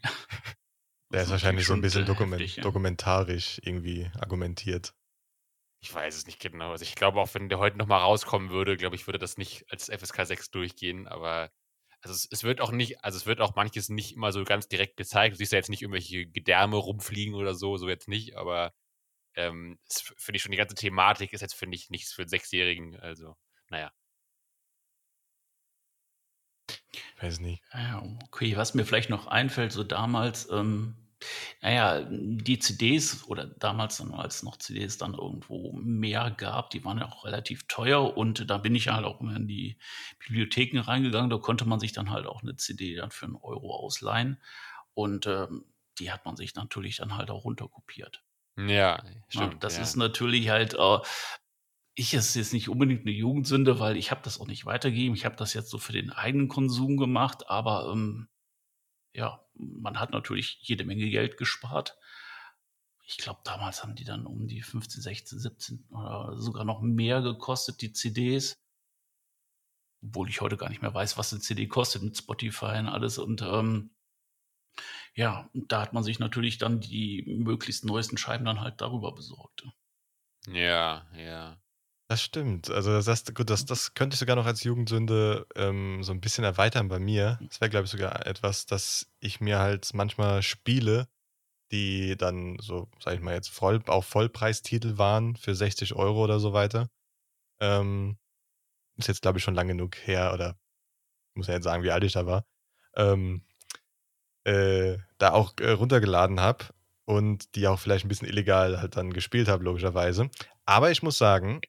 [1.12, 2.62] Der ist wahrscheinlich so ein bisschen dokument heftig, ja.
[2.62, 4.94] dokumentarisch irgendwie argumentiert.
[5.80, 6.72] ich weiß es nicht genau.
[6.72, 9.64] Also ich glaube auch, wenn der heute nochmal rauskommen würde, glaube ich, würde das nicht
[9.70, 11.50] als FSK 6 durchgehen, aber
[12.00, 14.68] also es, es wird auch nicht, also es wird auch manches nicht immer so ganz
[14.68, 15.34] direkt gezeigt.
[15.34, 18.72] Du siehst ja jetzt nicht irgendwelche Gedärme rumfliegen oder so, so jetzt nicht, aber
[19.34, 19.78] ähm,
[20.16, 22.98] finde ich schon die ganze Thematik ist jetzt, finde ich, nichts für einen Sechsjährigen.
[23.00, 23.36] Also,
[23.70, 23.92] naja.
[26.92, 27.62] Ich weiß nicht.
[27.72, 30.96] Ja, okay, was mir vielleicht noch einfällt, so damals, ähm,
[31.60, 36.84] naja, die CDs oder damals dann, als es noch CDs dann irgendwo mehr gab, die
[36.84, 39.78] waren ja auch relativ teuer und da bin ich halt auch immer in die
[40.20, 43.74] Bibliotheken reingegangen, da konnte man sich dann halt auch eine CD dann für einen Euro
[43.74, 44.40] ausleihen
[44.94, 45.64] und ähm,
[45.98, 48.22] die hat man sich natürlich dann halt auch runterkopiert.
[48.56, 49.62] Ja, stimmt.
[49.62, 49.82] das ja.
[49.82, 50.98] ist natürlich halt, äh,
[51.98, 55.16] ich ist jetzt nicht unbedingt eine Jugendsünde, weil ich habe das auch nicht weitergegeben.
[55.16, 58.28] Ich habe das jetzt so für den eigenen Konsum gemacht, aber ähm,
[59.12, 61.98] ja, man hat natürlich jede Menge Geld gespart.
[63.04, 67.20] Ich glaube, damals haben die dann um die 15, 16, 17 oder sogar noch mehr
[67.20, 68.62] gekostet, die CDs.
[70.00, 73.18] Obwohl ich heute gar nicht mehr weiß, was eine CD kostet mit Spotify und alles.
[73.18, 73.90] Und ähm,
[75.14, 79.66] ja, da hat man sich natürlich dann die möglichst neuesten Scheiben dann halt darüber besorgt.
[80.46, 81.60] Ja, ja.
[82.10, 82.70] Das stimmt.
[82.70, 86.22] Also das, das, gut, das, das könnte ich sogar noch als Jugendsünde ähm, so ein
[86.22, 87.38] bisschen erweitern bei mir.
[87.42, 91.06] Das wäre, glaube ich, sogar etwas, dass ich mir halt manchmal Spiele,
[91.70, 96.40] die dann so, sag ich mal jetzt, voll, auch Vollpreistitel waren für 60 Euro oder
[96.40, 96.88] so weiter.
[97.60, 98.16] Ähm,
[98.96, 100.56] ist jetzt, glaube ich, schon lang genug her oder
[101.34, 102.46] muss ja jetzt sagen, wie alt ich da war.
[102.96, 103.44] Ähm,
[104.44, 106.64] äh, da auch äh, runtergeladen habe
[107.04, 110.30] und die auch vielleicht ein bisschen illegal halt dann gespielt habe, logischerweise.
[110.64, 111.60] Aber ich muss sagen,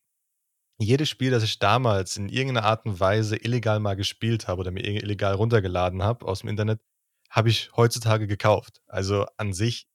[0.79, 4.71] jedes Spiel, das ich damals in irgendeiner Art und Weise illegal mal gespielt habe oder
[4.71, 6.81] mir illegal runtergeladen habe aus dem Internet,
[7.29, 8.81] habe ich heutzutage gekauft.
[8.87, 9.87] Also an sich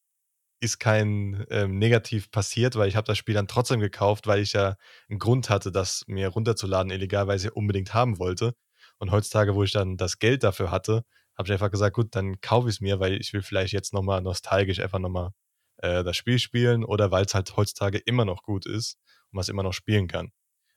[0.60, 4.52] ist kein ähm, Negativ passiert, weil ich habe das Spiel dann trotzdem gekauft, weil ich
[4.54, 4.76] ja
[5.08, 8.54] einen Grund hatte, das mir runterzuladen illegal, weil ich es ja unbedingt haben wollte.
[8.98, 11.04] Und heutzutage, wo ich dann das Geld dafür hatte,
[11.36, 13.92] habe ich einfach gesagt, gut, dann kaufe ich es mir, weil ich will vielleicht jetzt
[13.92, 15.30] nochmal nostalgisch einfach nochmal
[15.78, 18.96] äh, das Spiel spielen oder weil es halt heutzutage immer noch gut ist
[19.30, 20.30] und man es immer noch spielen kann.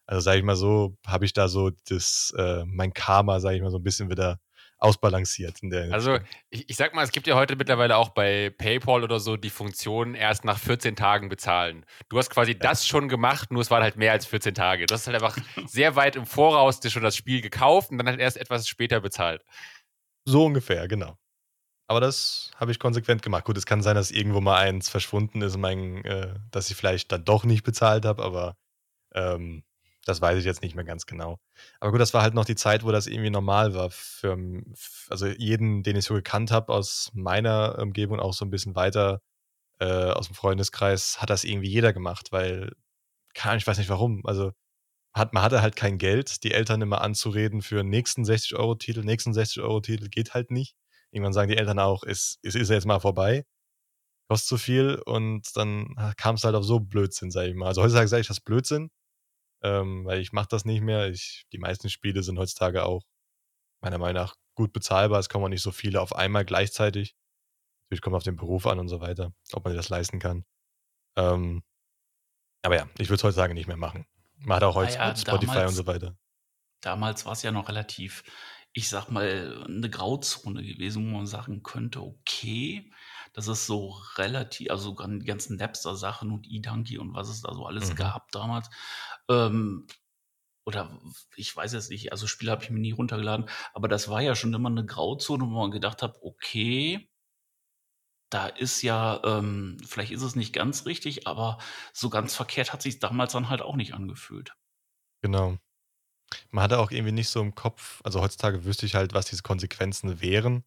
[0.08, 3.62] Also sage ich mal so, habe ich da so das, äh, mein Karma, sage ich
[3.62, 4.40] mal so ein bisschen wieder
[4.80, 5.60] ausbalanciert.
[5.92, 9.36] Also ich, ich, sag mal, es gibt ja heute mittlerweile auch bei PayPal oder so
[9.36, 11.86] die Funktion erst nach 14 Tagen bezahlen.
[12.10, 12.60] Du hast quasi ja.
[12.60, 14.86] das schon gemacht, nur es waren halt mehr als 14 Tage.
[14.86, 18.08] Du hast halt einfach sehr weit im Voraus dir schon das Spiel gekauft und dann
[18.08, 19.44] halt erst etwas später bezahlt.
[20.26, 21.18] So ungefähr, genau.
[21.88, 23.46] Aber das habe ich konsequent gemacht.
[23.46, 27.12] Gut, es kann sein, dass irgendwo mal eins verschwunden ist, mein, äh, dass ich vielleicht
[27.12, 28.58] dann doch nicht bezahlt habe, aber
[29.14, 29.64] ähm,
[30.08, 31.40] das weiß ich jetzt nicht mehr ganz genau.
[31.80, 33.90] Aber gut, das war halt noch die Zeit, wo das irgendwie normal war.
[33.92, 34.38] Für,
[35.10, 39.22] also jeden, den ich so gekannt habe aus meiner Umgebung, auch so ein bisschen weiter
[39.80, 42.72] äh, aus dem Freundeskreis, hat das irgendwie jeder gemacht, weil,
[43.34, 44.26] kann, ich weiß nicht warum.
[44.26, 44.54] Also
[45.14, 50.10] hat, man hatte halt kein Geld, die Eltern immer anzureden für nächsten 60-Euro-Titel, nächsten 60-Euro-Titel
[50.10, 50.76] geht halt nicht.
[51.12, 53.46] Irgendwann sagen die Eltern auch, es ist, ist, ist jetzt mal vorbei,
[54.30, 57.68] kostet zu viel und dann kam es halt auf so Blödsinn, sag ich mal.
[57.68, 58.90] Also heutzutage sage ich das Blödsinn,
[59.62, 61.10] ähm, weil ich mache das nicht mehr.
[61.10, 63.04] Ich, die meisten Spiele sind heutzutage auch
[63.82, 65.20] meiner Meinung nach gut bezahlbar.
[65.20, 67.16] Es kommen auch nicht so viele auf einmal gleichzeitig.
[67.86, 70.46] Natürlich kommt auf den Beruf an und so weiter, ob man sich das leisten kann.
[71.16, 71.64] Ähm,
[72.64, 74.06] aber ja, ich würde es heutzutage nicht mehr machen.
[74.40, 76.18] Man hat auch heute ah ja, Spotify damals, und so weiter.
[76.82, 78.24] Damals war es ja noch relativ,
[78.74, 82.92] ich sag mal, eine Grauzone gewesen, wo man sagen könnte, okay,
[83.34, 87.66] das ist so relativ, also die ganzen Napster-Sachen und eDonkey und was es da so
[87.66, 87.96] alles mhm.
[87.96, 88.70] gab damals.
[89.30, 89.88] Ähm,
[90.66, 91.00] oder
[91.36, 94.36] ich weiß es nicht, also Spiele habe ich mir nie runtergeladen, aber das war ja
[94.36, 97.10] schon immer eine Grauzone, wo man gedacht hat, okay,
[98.30, 101.58] da ist ja, ähm, vielleicht ist es nicht ganz richtig, aber
[101.94, 104.56] so ganz verkehrt hat sich damals dann halt auch nicht angefühlt.
[105.22, 105.58] Genau.
[106.50, 109.44] Man hatte auch irgendwie nicht so im Kopf, also heutzutage wüsste ich halt, was diese
[109.44, 110.66] Konsequenzen wären.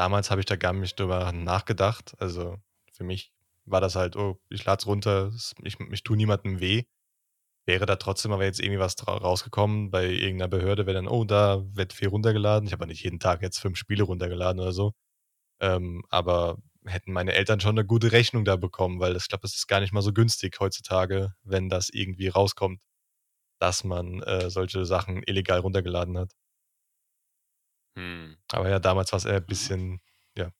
[0.00, 2.14] Damals habe ich da gar nicht drüber nachgedacht.
[2.16, 2.56] Also
[2.90, 3.34] für mich
[3.66, 5.30] war das halt, oh, ich lade es runter,
[5.62, 6.84] ich, ich tue niemandem weh.
[7.66, 11.62] Wäre da trotzdem aber jetzt irgendwie was rausgekommen bei irgendeiner Behörde, wäre dann, oh, da
[11.76, 12.66] wird viel runtergeladen.
[12.66, 14.94] Ich habe nicht jeden Tag jetzt fünf Spiele runtergeladen oder so.
[15.60, 19.54] Ähm, aber hätten meine Eltern schon eine gute Rechnung da bekommen, weil ich glaube, es
[19.54, 22.80] ist gar nicht mal so günstig heutzutage, wenn das irgendwie rauskommt,
[23.60, 26.32] dass man äh, solche Sachen illegal runtergeladen hat.
[28.00, 28.36] Hm.
[28.52, 30.00] Aber ja, damals war es eher ein bisschen,
[30.36, 30.50] ja,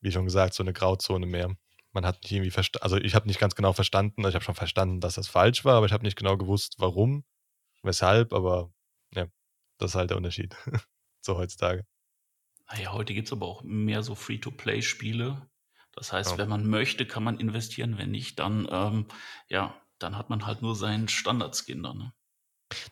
[0.00, 1.56] wie schon gesagt, so eine Grauzone mehr.
[1.92, 4.44] Man hat nicht irgendwie verstanden, also ich habe nicht ganz genau verstanden, also ich habe
[4.44, 7.24] schon verstanden, dass das falsch war, aber ich habe nicht genau gewusst, warum,
[7.82, 8.72] weshalb, aber
[9.14, 9.26] ja,
[9.78, 10.54] das ist halt der Unterschied.
[11.20, 11.86] so heutzutage.
[12.70, 15.48] Naja, heute gibt es aber auch mehr so Free-to-Play-Spiele,
[15.92, 16.38] das heißt, ja.
[16.38, 17.98] wenn man möchte, kann man investieren.
[17.98, 19.06] Wenn nicht, dann, ähm,
[19.48, 21.98] ja, dann hat man halt nur seinen Standardskin dann.
[21.98, 22.12] Ne?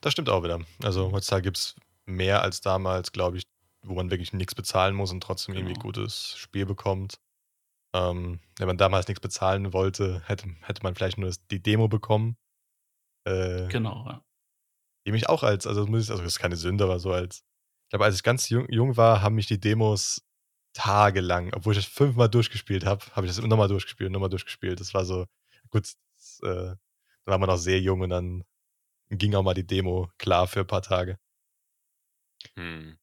[0.01, 0.61] Das stimmt auch wieder.
[0.83, 3.45] Also heutzutage gibt es mehr als damals, glaube ich,
[3.83, 5.68] wo man wirklich nichts bezahlen muss und trotzdem genau.
[5.68, 7.20] irgendwie gutes Spiel bekommt.
[7.93, 12.37] Ähm, wenn man damals nichts bezahlen wollte, hätte, hätte man vielleicht nur die Demo bekommen.
[13.24, 14.24] Äh, genau, ja.
[15.07, 17.39] Die mich auch als, also, muss ich, also das ist keine Sünde, aber so als,
[17.39, 20.22] ich glaube, als ich ganz jung, jung war, haben mich die Demos
[20.72, 24.78] tagelang, obwohl ich das fünfmal durchgespielt habe, habe ich das nochmal durchgespielt, nochmal durchgespielt.
[24.78, 25.26] Das war so,
[25.70, 26.76] gut, das, äh,
[27.24, 28.45] da war man noch sehr jung und dann
[29.11, 31.18] ging auch mal die Demo klar für ein paar Tage.
[32.55, 32.99] Hm.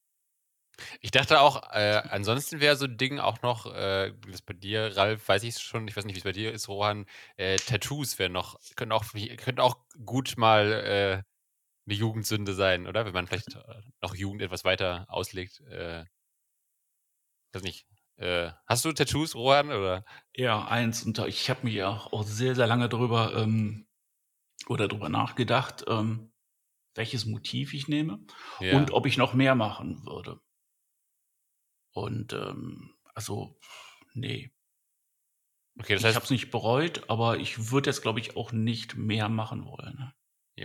[1.02, 4.96] Ich dachte auch, äh, ansonsten wäre so ein Ding auch noch, äh, was bei dir,
[4.96, 7.06] Ralf, weiß ich schon, ich weiß nicht, wie es bei dir ist, Rohan,
[7.38, 9.06] äh, Tattoos wären noch, können auch,
[9.38, 11.24] können auch gut mal äh,
[11.88, 13.06] eine Jugendsünde sein, oder?
[13.06, 15.62] Wenn man vielleicht äh, noch Jugend etwas weiter auslegt.
[15.62, 16.06] Äh,
[17.54, 17.88] weiß nicht.
[18.18, 19.70] Äh, hast du Tattoos, Rohan?
[19.70, 20.04] Oder?
[20.36, 21.04] Ja, eins.
[21.04, 23.88] Und ich habe mir auch sehr, sehr lange darüber ähm,
[24.68, 26.34] oder darüber nachgedacht, ähm,
[26.96, 28.20] welches Motiv ich nehme
[28.60, 28.76] ja.
[28.76, 30.42] und ob ich noch mehr machen würde.
[31.98, 33.58] Und ähm, also,
[34.14, 34.52] nee.
[35.80, 38.52] Okay, das heißt, ich habe es nicht bereut, aber ich würde jetzt, glaube ich, auch
[38.52, 39.96] nicht mehr machen wollen.
[39.96, 40.14] Ne?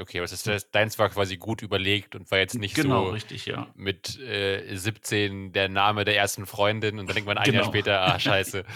[0.02, 3.12] Okay, aber das heißt, deins war quasi gut überlegt und war jetzt nicht genau, so
[3.12, 3.72] richtig, ja.
[3.74, 7.60] mit äh, 17 der Name der ersten Freundin und dann denkt man ein genau.
[7.60, 8.66] Jahr später, ah, scheiße.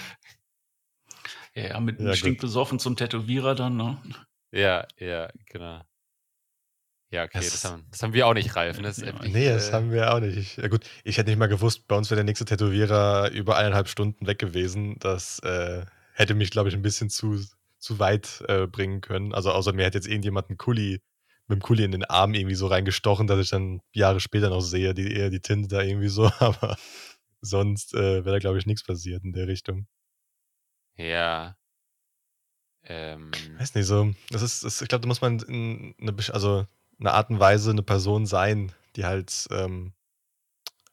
[1.55, 4.03] ja, mit ja, stinkbesoffen zum Tätowierer dann, ne?
[4.51, 5.83] Ja, ja, genau.
[7.11, 8.79] Ja, okay, das, das, haben, das haben, wir auch nicht, Ralf.
[8.79, 8.85] Ne?
[8.89, 10.37] Das ja, nee, das äh, haben wir auch nicht.
[10.37, 13.57] Ich, ja gut, ich hätte nicht mal gewusst, bei uns wäre der nächste Tätowierer über
[13.57, 14.99] eineinhalb Stunden weg gewesen.
[14.99, 17.41] Das äh, hätte mich, glaube ich, ein bisschen zu,
[17.79, 19.33] zu weit äh, bringen können.
[19.35, 21.01] Also außer mir hätte jetzt irgendjemand einen Kuli
[21.47, 24.61] mit dem Kuli in den Arm irgendwie so reingestochen, dass ich dann Jahre später noch
[24.61, 26.77] sehe, die, eher die Tinte da irgendwie so, aber
[27.41, 29.87] sonst äh, wäre da, glaube ich, nichts passiert in der Richtung.
[30.97, 31.57] Ja.
[32.83, 36.31] Ähm, Weiß nicht, so, das ist, das, ich glaube, da muss man in eine, besch-
[36.33, 36.67] also
[36.99, 39.93] eine Art und Weise eine Person sein, die halt ähm,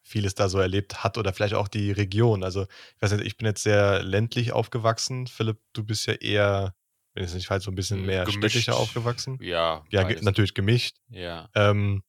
[0.02, 2.44] vieles da so erlebt hat oder vielleicht auch die Region.
[2.44, 2.64] Also,
[2.96, 5.28] ich weiß nicht, ich bin jetzt sehr ländlich aufgewachsen.
[5.28, 6.76] Philipp, du bist ja eher,
[7.14, 8.38] wenn ich es nicht falsch, so ein bisschen m, mehr gemischt.
[8.50, 9.40] städtischer aufgewachsen.
[9.42, 10.98] Ja, Ja, ge natürlich gemischt.
[11.10, 11.50] Ja.
[11.56, 12.04] Ähm,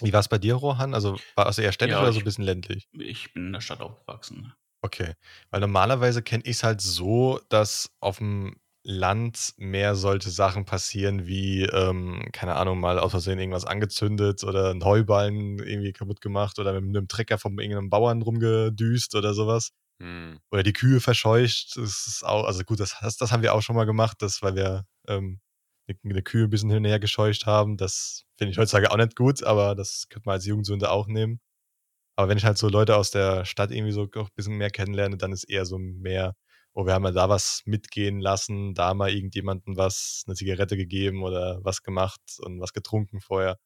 [0.00, 0.94] wie war es bei dir, Rohan?
[0.94, 2.88] Also, warst du eher städtisch Ja, oder so ein bisschen ländlich?
[2.92, 4.52] Ich bin in der Stadt aufgewachsen.
[4.80, 5.14] Okay,
[5.50, 11.26] weil normalerweise kenne ich es halt so, dass auf dem Land mehr solche Sachen passieren
[11.26, 16.58] wie, ähm, keine Ahnung, mal aus Versehen irgendwas angezündet oder einen Heuballen irgendwie kaputt gemacht
[16.58, 19.70] oder mit einem Trecker von irgendeinem Bauern rumgedüst oder sowas.
[20.00, 20.38] Hm.
[20.50, 21.76] Oder die Kühe verscheucht.
[21.76, 24.42] Das ist auch, also gut, das, das, das haben wir auch schon mal gemacht, das,
[24.42, 25.40] weil wir ähm,
[25.86, 27.76] eine, eine Kühe ein bisschen hin und her gescheucht haben.
[27.76, 31.40] Das finde ich heutzutage auch nicht gut, aber das könnte man als Jugendsünde auch nehmen.
[32.16, 34.70] Aber wenn ich halt so Leute aus der Stadt irgendwie so auch ein bisschen mehr
[34.70, 36.34] kennenlerne, dann ist eher so mehr,
[36.74, 41.22] oh, wir haben ja da was mitgehen lassen, da mal irgendjemandem was, eine Zigarette gegeben
[41.22, 43.58] oder was gemacht und was getrunken vorher.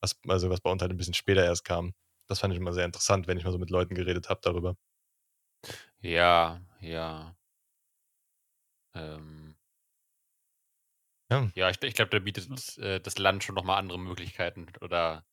[0.00, 1.92] Was, also was bei uns halt ein bisschen später erst kam.
[2.28, 4.76] Das fand ich immer sehr interessant, wenn ich mal so mit Leuten geredet habe darüber.
[6.00, 7.36] Ja, ja.
[8.94, 9.56] Ähm,
[11.30, 11.48] Ja.
[11.54, 15.24] ja, ich, ich glaube, da bietet äh, das Land schon nochmal andere Möglichkeiten oder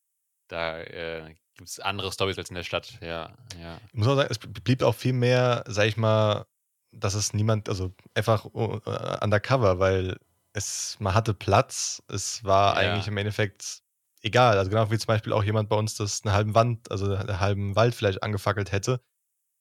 [0.48, 2.98] da äh, gibt es andere Stories als in der Stadt.
[3.00, 3.80] Ja, ja.
[3.88, 6.46] Ich muss auch sagen, es blieb auch viel mehr, sag ich mal,
[6.92, 8.80] dass es niemand, also einfach uh,
[9.22, 10.18] undercover, weil
[10.52, 12.80] es, man hatte Platz, es war Ja.
[12.80, 13.82] eigentlich im Endeffekt
[14.22, 14.58] egal.
[14.58, 17.40] Also genau wie zum Beispiel auch jemand bei uns, das eine halben Wand, also einen
[17.40, 19.00] halben Wald vielleicht angefackelt hätte.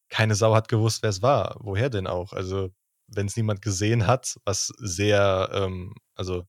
[0.09, 1.57] Keine Sau hat gewusst, wer es war.
[1.59, 2.34] Woher denn auch?
[2.34, 2.71] Also,
[3.07, 6.45] wenn es niemand gesehen hat, was sehr, ähm, also,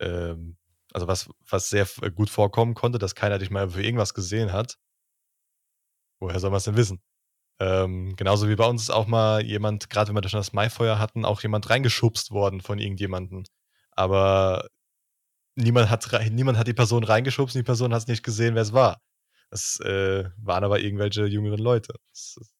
[0.00, 0.56] ähm,
[0.92, 4.78] also was, was sehr gut vorkommen konnte, dass keiner dich mal für irgendwas gesehen hat.
[6.20, 7.00] Woher soll man es denn wissen?
[7.60, 10.98] Ähm, genauso wie bei uns ist auch mal jemand, gerade wenn wir schon das Maifeuer
[10.98, 13.44] hatten, auch jemand reingeschubst worden von irgendjemandem.
[13.92, 14.68] Aber
[15.56, 18.62] niemand hat, niemand hat die Person reingeschubst und die Person hat es nicht gesehen, wer
[18.62, 19.00] es war.
[19.50, 21.94] Das äh, waren aber irgendwelche jüngeren Leute.
[22.12, 22.52] Das, ist-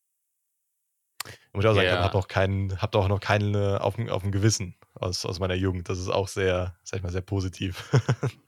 [1.52, 2.02] muss ich auch sagen, ich Ja.
[2.02, 5.54] habe auch keinen, hab auch noch keinen auf, dem- auf dem Gewissen aus, aus meiner
[5.54, 5.88] Jugend.
[5.88, 7.90] Das ist auch sehr, sag ich mal, sehr positiv.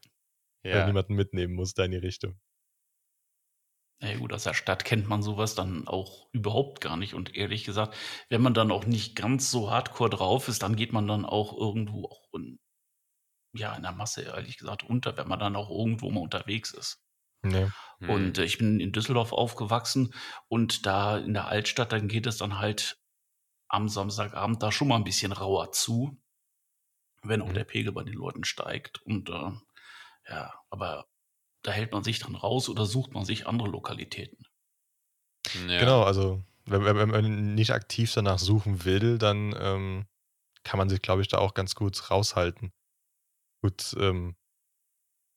[0.63, 2.39] Weil Ja, niemanden mitnehmen muss da in die Richtung.
[4.01, 7.15] Na ja, gut, aus der Stadt kennt man sowas dann auch überhaupt gar nicht.
[7.15, 7.95] Und ehrlich gesagt,
[8.29, 11.57] wenn man dann auch nicht ganz so hardcore drauf ist, dann geht man dann auch
[11.57, 12.59] irgendwo auch in,
[13.55, 17.03] ja, in der Masse, ehrlich gesagt, unter, wenn man dann auch irgendwo mal unterwegs ist.
[17.43, 17.71] Nee.
[18.01, 20.15] hm, Und äh, ich bin in Düsseldorf aufgewachsen
[20.49, 22.99] und da in der Altstadt, dann geht es dann halt
[23.69, 26.19] am Samstagabend da schon mal ein bisschen rauer zu,
[27.23, 27.53] wenn auch Mhm.
[27.53, 29.03] der Pegel bei den Leuten steigt.
[29.03, 29.51] Und äh,
[30.29, 31.07] ja, aber
[31.67, 34.47] da hält man sich dann raus oder sucht man sich andere Lokalitäten.
[35.69, 35.81] ja.
[35.81, 40.07] Genau, also wenn, wenn, man nicht aktiv danach suchen will, dann ähm,
[40.63, 42.73] kann man sich, glaube ich, da auch ganz gut raushalten.
[43.63, 44.37] Gut, ähm,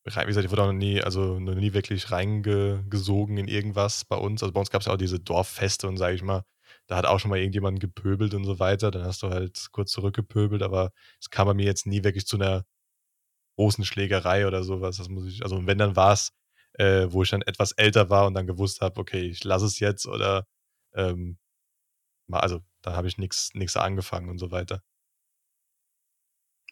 [0.05, 4.15] wie gesagt, ich wurde auch noch nie, also noch nie wirklich reingesogen in irgendwas bei
[4.15, 4.41] uns.
[4.41, 6.43] Also bei uns gab es ja auch diese Dorffeste und sage ich mal,
[6.87, 8.91] da hat auch schon mal irgendjemand gepöbelt und so weiter.
[8.91, 12.37] Dann hast du halt kurz zurückgepöbelt, aber es kam bei mir jetzt nie wirklich zu
[12.37, 12.65] einer
[13.59, 14.97] großen Schlägerei oder sowas.
[14.97, 16.31] Das muss ich, also wenn dann war es,
[16.73, 19.79] äh, wo ich dann etwas älter war und dann gewusst habe, okay, ich lasse es
[19.79, 20.45] jetzt oder
[20.95, 21.37] ähm,
[22.31, 24.81] also da habe ich nichts nichts angefangen und so weiter.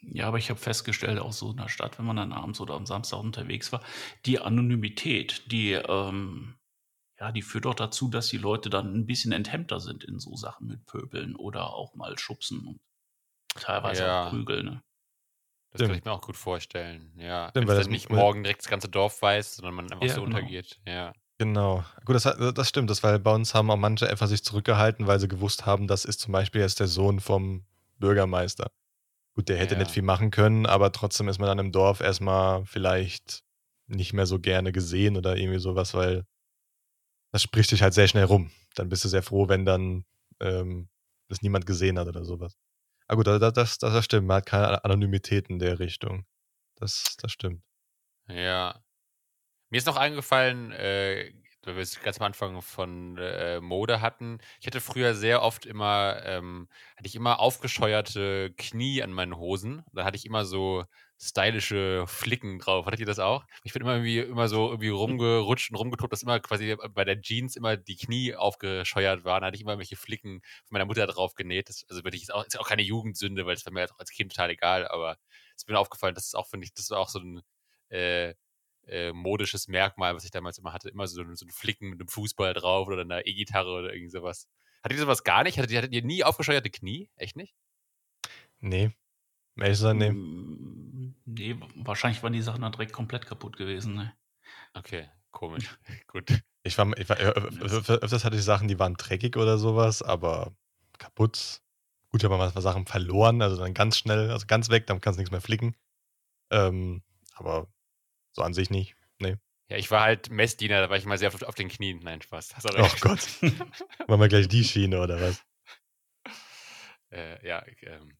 [0.01, 2.75] Ja, aber ich habe festgestellt, auch so in der Stadt, wenn man dann abends oder
[2.75, 3.83] am Samstag unterwegs war,
[4.25, 6.55] die Anonymität, die, ähm,
[7.19, 10.35] ja, die führt auch dazu, dass die Leute dann ein bisschen enthemmter sind in so
[10.35, 12.79] Sachen mit Pöbeln oder auch mal schubsen und
[13.55, 14.21] teilweise Ja.
[14.23, 14.65] auch prügeln.
[14.65, 14.83] Ne?
[15.71, 15.99] Das kann Stimmt.
[15.99, 17.11] ich mir auch gut vorstellen.
[17.17, 20.13] Ja, Stimmt, es das- nicht morgen direkt das ganze Dorf weiß, sondern man einfach Ja,
[20.15, 20.37] so genau.
[20.37, 20.79] untergeht.
[20.85, 21.13] Ja.
[21.39, 21.83] Genau.
[22.05, 25.19] Gut, das, das stimmt, das, weil bei uns haben auch manche einfach sich zurückgehalten, weil
[25.19, 27.65] sie gewusst haben, das ist zum Beispiel jetzt der Sohn vom
[27.99, 28.71] Bürgermeister.
[29.35, 29.79] Gut, der hätte Ja.
[29.81, 33.43] nicht viel machen können, aber trotzdem ist man dann im Dorf erstmal vielleicht
[33.85, 36.25] nicht mehr so gerne gesehen oder irgendwie sowas, weil
[37.31, 38.49] das spricht sich halt sehr schnell rum.
[38.75, 40.05] Dann bist du sehr froh, wenn dann
[40.39, 40.89] ähm,
[41.29, 42.57] das niemand gesehen hat oder sowas.
[43.07, 44.27] Aber gut, das, das, das stimmt.
[44.27, 46.25] Man hat keine Anonymität in der Richtung.
[46.75, 47.63] Das, das stimmt.
[48.27, 48.83] Ja.
[49.69, 51.33] Mir ist noch eingefallen, äh,
[51.63, 54.39] weil wir es ganz am Anfang von äh, Mode hatten.
[54.59, 59.83] Ich hatte früher sehr oft immer, ähm, hatte ich immer aufgescheuerte Knie an meinen Hosen.
[59.93, 60.85] Da hatte ich immer so,
[61.19, 62.85] stylische Flicken drauf.
[62.85, 63.45] Hattet ihr das auch?
[63.63, 67.21] Ich bin immer irgendwie immer so irgendwie rumgerutscht und rumgetobt, dass immer quasi bei der
[67.21, 69.41] Jeans immer die Knie aufgescheuert waren.
[69.41, 71.69] Da hatte ich immer welche Flicken von meiner Mutter drauf genäht.
[71.69, 74.31] Das, also wirklich ist auch, ist auch keine Jugendsünde, weil das war mir als Kind
[74.31, 75.17] total egal, aber
[75.55, 77.41] es ist mir aufgefallen, das ist auch, finde ich, das war auch so ein
[77.89, 78.35] äh,
[78.87, 80.89] äh, modisches Merkmal, was ich damals immer hatte.
[80.89, 84.47] Immer so, so ein Flicken mit einem Fußball drauf oder einer E-Gitarre oder irgendwie sowas.
[84.83, 85.57] Hattet ihr sowas gar nicht?
[85.57, 87.09] Hattet ihr, hattet ihr nie aufgescheuerte Knie?
[87.15, 87.55] Echt nicht?
[88.59, 88.91] Nee.
[89.57, 90.11] Ehrlich nee.
[90.11, 93.95] Mm, Nee, wahrscheinlich waren die Sachen dann direkt komplett kaputt gewesen.
[93.95, 94.13] Ne?
[94.73, 95.77] Okay, komisch.
[96.07, 96.41] Gut.
[96.63, 100.55] Ich war, ich war öfters hatte ich Sachen, die waren dreckig oder sowas, aber
[100.97, 101.61] kaputt.
[102.09, 105.17] Gut, ich habe mal Sachen verloren, also dann ganz schnell, also ganz weg, dann kannst
[105.17, 105.75] du nichts mehr flicken.
[106.49, 107.03] Ähm,
[107.35, 107.67] aber
[108.33, 108.95] so an sich nicht.
[109.19, 109.35] Nee.
[109.69, 111.99] Ja, ich war halt Messdiener, da war ich mal sehr auf, auf den Knien.
[111.99, 112.49] Nein, Spaß.
[112.49, 112.89] Du Oh.
[113.01, 113.19] Gott.
[114.07, 115.43] Machen wir gleich die Schiene oder was?
[117.11, 118.17] Äh, ja, ich, ähm,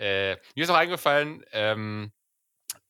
[0.00, 2.12] äh, mir ist noch eingefallen, ähm,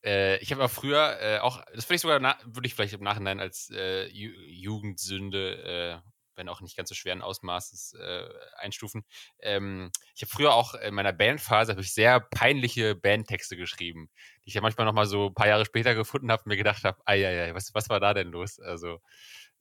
[0.04, 3.02] äh, ich habe auch früher äh, auch, das würde ich sogar, würde ich vielleicht im
[3.02, 9.04] Nachhinein als äh, Ju Jugendsünde, äh, wenn auch nicht ganz so schweren Ausmaßes äh, einstufen.
[9.40, 14.08] Ähm, ich habe früher auch in meiner Bandphase ich sehr peinliche Bandtexte geschrieben,
[14.44, 16.56] die ich ja manchmal noch mal so ein paar Jahre später gefunden habe und mir
[16.56, 18.60] gedacht habe, ei, was, was war da denn los?
[18.60, 19.00] Also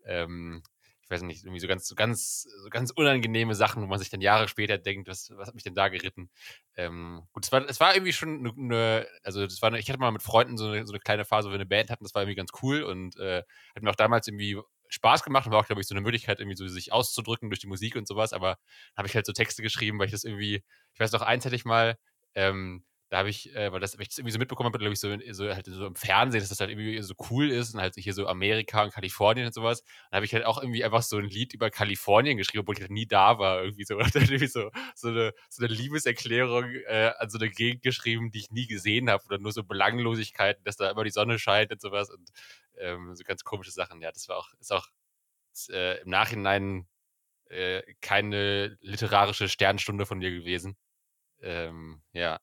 [0.05, 0.63] ähm,
[1.10, 4.12] ich weiß nicht, irgendwie so ganz, so ganz, so ganz unangenehme Sachen, wo man sich
[4.12, 6.30] dann Jahre später denkt, was, was hat mich denn da geritten?
[6.76, 9.89] Ähm, gut, es war, es war irgendwie schon eine, eine also das war, eine, ich
[9.89, 12.03] hatte mal mit Freunden so eine, so eine kleine Phase, wo wir eine Band hatten,
[12.03, 13.41] das war irgendwie ganz cool und äh,
[13.76, 16.39] hat mir auch damals irgendwie Spaß gemacht und war auch, glaube ich, so eine Möglichkeit,
[16.39, 18.60] irgendwie so sich auszudrücken durch die Musik und sowas, aber
[18.95, 21.55] habe ich halt so Texte geschrieben, weil ich das irgendwie, ich weiß noch, eins hatte
[21.55, 21.97] ich mal,
[22.36, 24.99] ähm, da habe ich, äh, weil das, ich das irgendwie so mitbekommen habe, glaube ich,
[24.99, 27.95] so, so, halt so im Fernsehen, dass das halt irgendwie so cool ist und halt
[27.95, 29.84] hier so Amerika und Kalifornien und sowas.
[30.12, 32.82] Dann habe ich halt auch irgendwie einfach so ein Lied über Kalifornien geschrieben, obwohl ich
[32.82, 33.97] halt nie da war, irgendwie so.
[34.10, 38.32] Und dann irgendwie so, so, eine, so eine Liebeserklärung äh, an so eine Gegend geschrieben,
[38.32, 41.72] die ich nie gesehen habe oder nur so Belanglosigkeiten, dass da immer die Sonne scheint
[41.72, 42.30] und sowas und
[42.78, 44.01] ähm, so ganz komische Sachen.
[44.01, 44.88] Ja, das war auch, ist auch
[45.70, 46.88] äh, im Nachhinein
[47.49, 50.78] äh, keine literarische Sternstunde von dir gewesen.
[51.41, 52.39] Ähm, ja.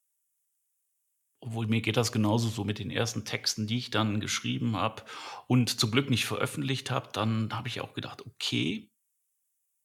[1.46, 5.02] Obwohl mir geht das genauso so mit den ersten Texten, die ich dann geschrieben habe
[5.46, 7.08] und zum Glück nicht veröffentlicht habe.
[7.12, 8.90] Dann habe ich auch gedacht, okay,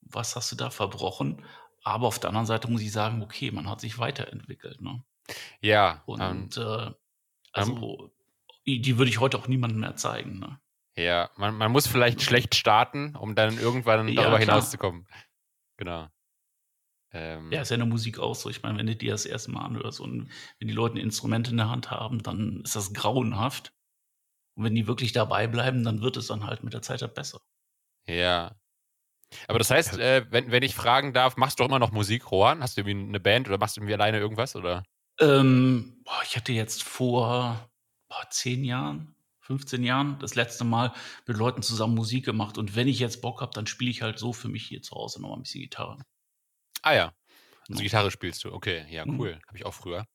[0.02, 1.46] was hast du da verbrochen?
[1.84, 4.82] Aber auf der anderen Seite muss ich sagen, okay, man hat sich weiterentwickelt.
[4.82, 5.04] Ne?
[5.62, 6.02] Ja.
[6.08, 6.92] Und ähm, äh,
[7.54, 8.12] also
[8.66, 10.40] die die würde ich heute auch niemandem mehr zeigen.
[10.40, 10.60] Ne?
[10.96, 14.56] ja, man, man muss vielleicht schlecht starten, um dann irgendwann Ja, darüber klar.
[14.56, 15.08] hinauszukommen.
[15.78, 16.08] Genau.
[17.14, 18.50] Ähm, Ja, ist ja in der Musik auch so.
[18.50, 21.50] Ich meine, wenn du dir das erste Mal anhörst und wenn die Leute ein Instrument
[21.50, 23.74] in der Hand haben, dann ist das grauenhaft.
[24.56, 27.14] Und wenn die wirklich dabei bleiben, dann wird es dann halt mit der Zeit halt
[27.16, 27.42] besser.
[28.08, 28.56] ja.
[29.48, 32.32] Aber das heißt, äh, wenn, wenn ich fragen darf, machst du doch immer noch Musik,
[32.32, 32.62] Rohan?
[32.62, 34.56] Hast du irgendwie eine Band oder machst du irgendwie alleine irgendwas?
[34.56, 34.84] Oder?
[35.20, 37.70] Ähm, boah, ich hatte jetzt vor
[38.10, 40.94] boah, 10 Jahren, 15 Jahren das letzte Mal
[41.28, 42.58] mit Leuten zusammen Musik gemacht.
[42.58, 44.96] Und wenn ich jetzt Bock habe, dann spiele ich halt so für mich hier zu
[44.96, 45.98] Hause noch mal ein bisschen Gitarre.
[46.82, 47.14] Ah ja.
[47.70, 47.84] Also Ja.
[47.84, 48.54] Gitarre spielst du.
[48.54, 49.20] Okay, ja, Mhm.
[49.20, 49.40] cool.
[49.48, 50.06] Habe ich auch früher.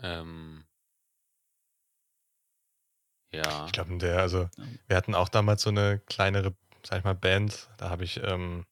[0.00, 0.64] Ähm,
[3.32, 3.66] ja.
[3.66, 4.48] Ich glaube, der, also
[4.86, 7.68] wir hatten auch damals so eine kleinere, sag ich mal, Band.
[7.78, 8.64] Da habe ich ähm,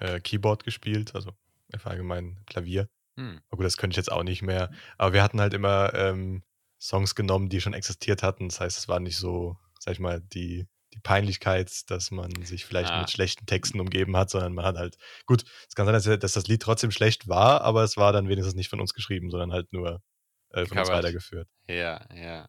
[0.00, 1.32] äh, Keyboard gespielt, also
[1.72, 2.88] einfach allgemein Klavier.
[3.16, 3.40] Hm.
[3.48, 4.70] Aber gut, das könnte ich jetzt auch nicht mehr.
[4.98, 6.42] Aber wir hatten halt immer ähm,
[6.80, 8.48] Songs genommen, die schon existiert hatten.
[8.48, 10.66] Das heißt, es war nicht so, sag ich mal, die,
[10.96, 13.00] die Peinlichkeit, dass man sich vielleicht Ah.
[13.00, 16.32] mit schlechten Texten umgeben hat, sondern man hat halt, gut, es kann sein, dass, dass
[16.32, 19.52] das Lied trotzdem schlecht war, aber es war dann wenigstens nicht von uns geschrieben, sondern
[19.52, 20.02] halt nur
[20.50, 21.48] äh, von uns weitergeführt.
[21.68, 22.48] Ja, ja.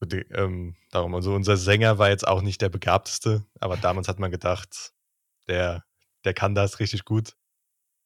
[0.00, 4.18] Und ähm, darum, also unser Sänger war jetzt auch nicht der begabteste, aber damals hat
[4.18, 4.92] man gedacht,
[5.48, 5.84] der,
[6.24, 7.36] der kann das richtig gut.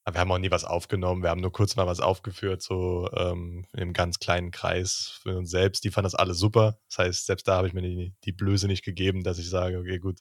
[0.08, 3.10] Aber wir haben auch nie was aufgenommen, wir haben nur kurz mal was aufgeführt, so
[3.12, 5.84] ähm, in einem ganz kleinen Kreis für uns selbst.
[5.84, 6.80] Die fanden das alle super.
[6.88, 9.78] Das heißt, selbst da habe ich mir die, die Blöße nicht gegeben, dass ich sage,
[9.78, 10.20] okay, gut.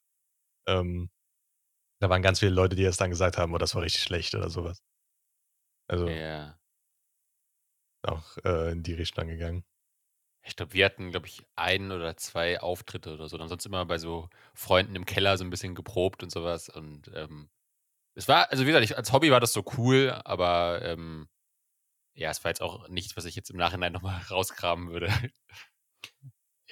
[0.67, 1.09] Ähm,
[2.01, 4.35] da waren ganz viele Leute, die jetzt dann gesagt haben, oh, das war richtig schlecht
[4.35, 4.83] oder sowas.
[5.89, 6.59] Also Ja.
[8.03, 9.63] auch äh, in die Richtung gegangen.
[10.43, 13.37] Ich glaube, wir hatten, glaube ich, ein oder zwei Auftritte oder so.
[13.37, 16.67] Dann sonst immer bei so Freunden im Keller so ein bisschen geprobt und sowas.
[16.67, 17.49] Und ähm,
[18.17, 21.27] es war, also wie gesagt, ich, als Hobby war das so cool, aber ähm,
[22.15, 25.11] ja, es war jetzt auch nichts, was ich jetzt im Nachhinein nochmal rauskramen würde.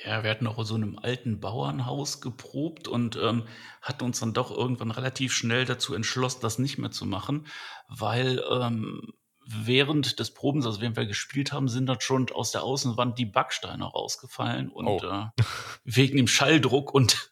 [0.03, 3.47] Ja, wir hatten auch in so einem alten Bauernhaus geprobt und ähm,
[3.81, 7.47] hatten uns dann doch irgendwann relativ schnell dazu entschlossen, das nicht mehr zu machen,
[7.87, 9.13] weil ähm,
[9.47, 13.25] während des Probens, also während wir gespielt haben, sind dann schon aus der Außenwand die
[13.25, 14.99] Backsteine rausgefallen und Oh.
[15.05, 15.27] äh,
[15.85, 17.31] wegen dem Schalldruck und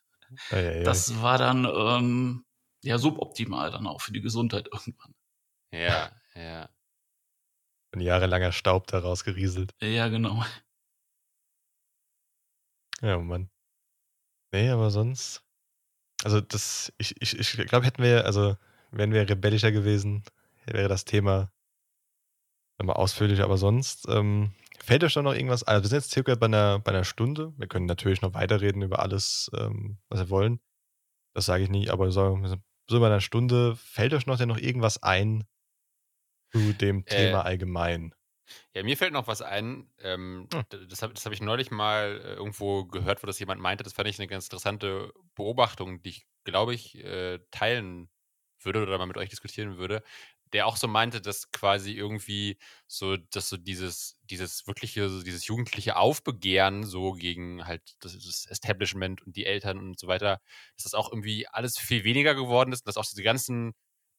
[0.83, 2.45] das war dann ähm,
[2.83, 5.13] ja suboptimal dann auch für die Gesundheit irgendwann.
[5.71, 6.69] ja, ja.
[7.91, 9.75] Ein jahrelanger Staub da rausgerieselt.
[9.79, 10.43] Ja, genau.
[13.01, 13.49] Ja, Mann.
[14.51, 15.43] Nee, aber sonst.
[16.23, 18.55] Also, das, ich, ich, ich glaube, hätten wir, also,
[18.91, 20.23] wären wir rebellischer gewesen,
[20.65, 21.51] wäre das Thema
[22.79, 25.75] immer ausführlicher, aber sonst, ähm, fällt euch da noch irgendwas ein?
[25.75, 27.53] Also, wir sind jetzt circa bei einer, bei einer Stunde.
[27.57, 30.59] Wir können natürlich noch weiterreden über alles, ähm, was wir wollen.
[31.33, 32.39] Das sage ich nicht, aber so,
[32.89, 35.45] so bei einer Stunde, fällt euch noch denn noch irgendwas ein
[36.53, 38.15] zu dem Äh, Thema allgemein?
[38.75, 39.89] Ja, mir fällt noch was ein.
[39.99, 40.61] Ähm, Hm.
[40.69, 43.83] Das habe hab ich neulich mal äh, irgendwo gehört, wo das jemand meinte.
[43.83, 48.09] Das fand ich eine ganz interessante Beobachtung, die ich, glaube ich, äh, teilen
[48.59, 50.03] würde oder mal mit euch diskutieren würde.
[50.53, 55.47] Der auch so meinte, dass quasi irgendwie so, dass so dieses, dieses wirkliche, so dieses
[55.47, 60.41] jugendliche Aufbegehren so gegen halt das, das Establishment und die Eltern und so weiter,
[60.75, 63.73] dass das auch irgendwie alles viel weniger geworden ist und dass auch diese ganzen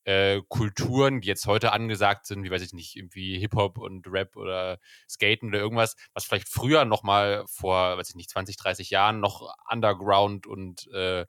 [0.04, 4.36] äh, Kulturen, die jetzt heute angesagt sind, wie weiß ich nicht, irgendwie Hip-Hop und Rap
[4.36, 4.78] oder
[5.08, 9.20] Skaten oder irgendwas, was vielleicht früher noch mal vor, weiß ich nicht, 20, 30 Jahren
[9.20, 11.26] noch Underground und äh,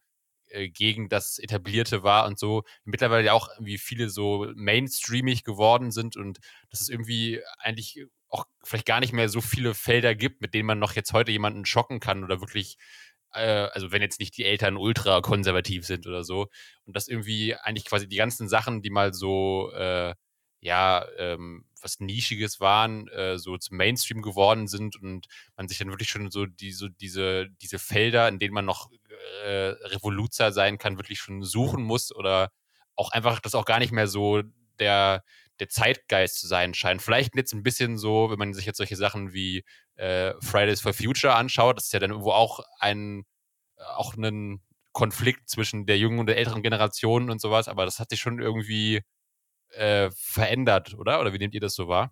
[0.49, 6.17] äh, gegen das Etablierte war und so, mittlerweile auch irgendwie viele so mainstreamig geworden sind
[6.17, 6.39] und
[6.69, 10.67] dass es irgendwie eigentlich auch vielleicht gar nicht mehr so viele Felder gibt, mit denen
[10.67, 12.77] man noch jetzt heute jemanden schocken kann oder wirklich
[13.35, 16.47] äh, also wenn jetzt nicht die Eltern ultra konservativ sind oder so.
[16.85, 20.15] Und dass irgendwie eigentlich quasi die ganzen Sachen, die mal so, äh,
[20.66, 25.89] ja, ähm, was Nischiges waren, äh, so zum Mainstream geworden sind und man sich dann
[25.91, 28.89] wirklich schon so, die, so diese, diese Felder, in denen man noch
[29.43, 32.51] äh, Revoluzer sein kann, wirklich schon suchen muss oder
[32.95, 34.41] auch einfach das auch gar nicht mehr so
[34.80, 35.24] der,
[35.59, 37.03] der Zeitgeist zu sein scheint.
[37.03, 39.63] Vielleicht jetzt ein bisschen so, wenn man sich jetzt solche Sachen wie
[39.97, 43.24] äh, Fridays for Future anschaut, das ist ja dann irgendwo auch ein
[43.78, 44.61] auch ein
[44.93, 48.39] Konflikt zwischen der jungen und der älteren Generation und sowas, aber das hat sich schon
[48.39, 49.03] irgendwie
[49.76, 51.19] äh, verändert, oder?
[51.21, 52.11] Oder wie nehmt ihr das so wahr?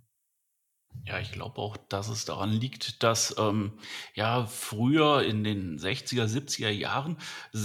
[1.05, 3.73] Ja, ich glaube auch, dass es daran liegt, dass ähm,
[4.15, 7.17] ja früher in den 60er, 70er Jahren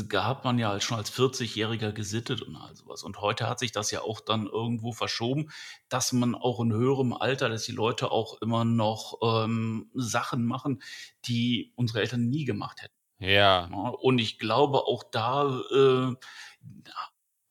[0.09, 3.05] gab man ja schon als 40-Jähriger gesittet und all sowas.
[3.05, 5.51] Und heute hat sich das ja auch dann irgendwo verschoben,
[5.89, 10.83] dass man auch in höherem Alter, dass die Leute auch immer noch ähm, Sachen machen,
[11.27, 12.95] die unsere Eltern nie gemacht hätten.
[13.21, 16.15] Ja, Ja, und ich glaube, auch da äh,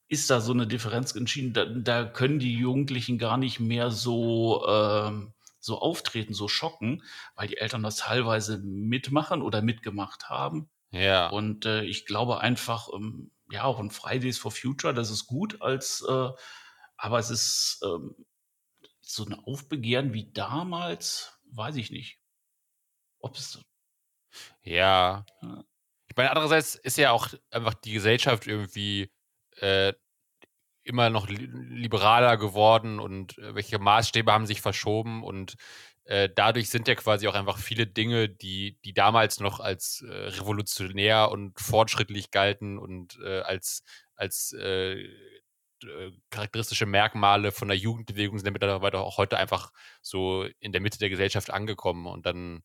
[0.07, 1.53] ist da so eine Differenz entschieden.
[1.53, 7.03] Da, da können die Jugendlichen gar nicht mehr so, ähm, so auftreten, so schocken,
[7.35, 10.69] weil die Eltern das teilweise mitmachen oder mitgemacht haben.
[10.91, 15.27] ja, Und äh, ich glaube einfach, ähm, ja, auch ein Fridays for Future, das ist
[15.27, 16.29] gut als, äh,
[16.97, 18.15] aber es ist ähm,
[19.01, 22.19] so ein Aufbegehren wie damals, weiß ich nicht.
[23.19, 23.59] Ob es
[24.63, 25.25] ja.
[25.41, 25.63] Ja.
[26.09, 29.11] Ich meine, andererseits ist ja auch einfach die Gesellschaft irgendwie
[29.61, 29.93] äh,
[30.83, 35.55] immer noch li liberaler geworden und äh, welche Maßstäbe haben sich verschoben und
[36.05, 40.11] äh, dadurch sind ja quasi auch einfach viele Dinge, die, die damals noch als äh,
[40.11, 43.83] revolutionär und fortschrittlich galten und äh, als,
[44.15, 45.01] als äh,
[45.83, 50.99] äh, charakteristische Merkmale von der Jugendbewegung sind mittlerweile auch heute einfach so in der Mitte
[50.99, 52.63] der Gesellschaft angekommen und dann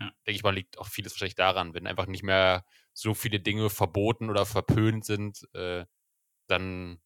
[0.00, 0.14] Ja.
[0.26, 3.70] denke ich mal, liegt auch vieles wahrscheinlich daran, wenn einfach nicht mehr so viele Dinge
[3.70, 5.84] verboten oder verpönt sind, äh,
[6.48, 7.00] dann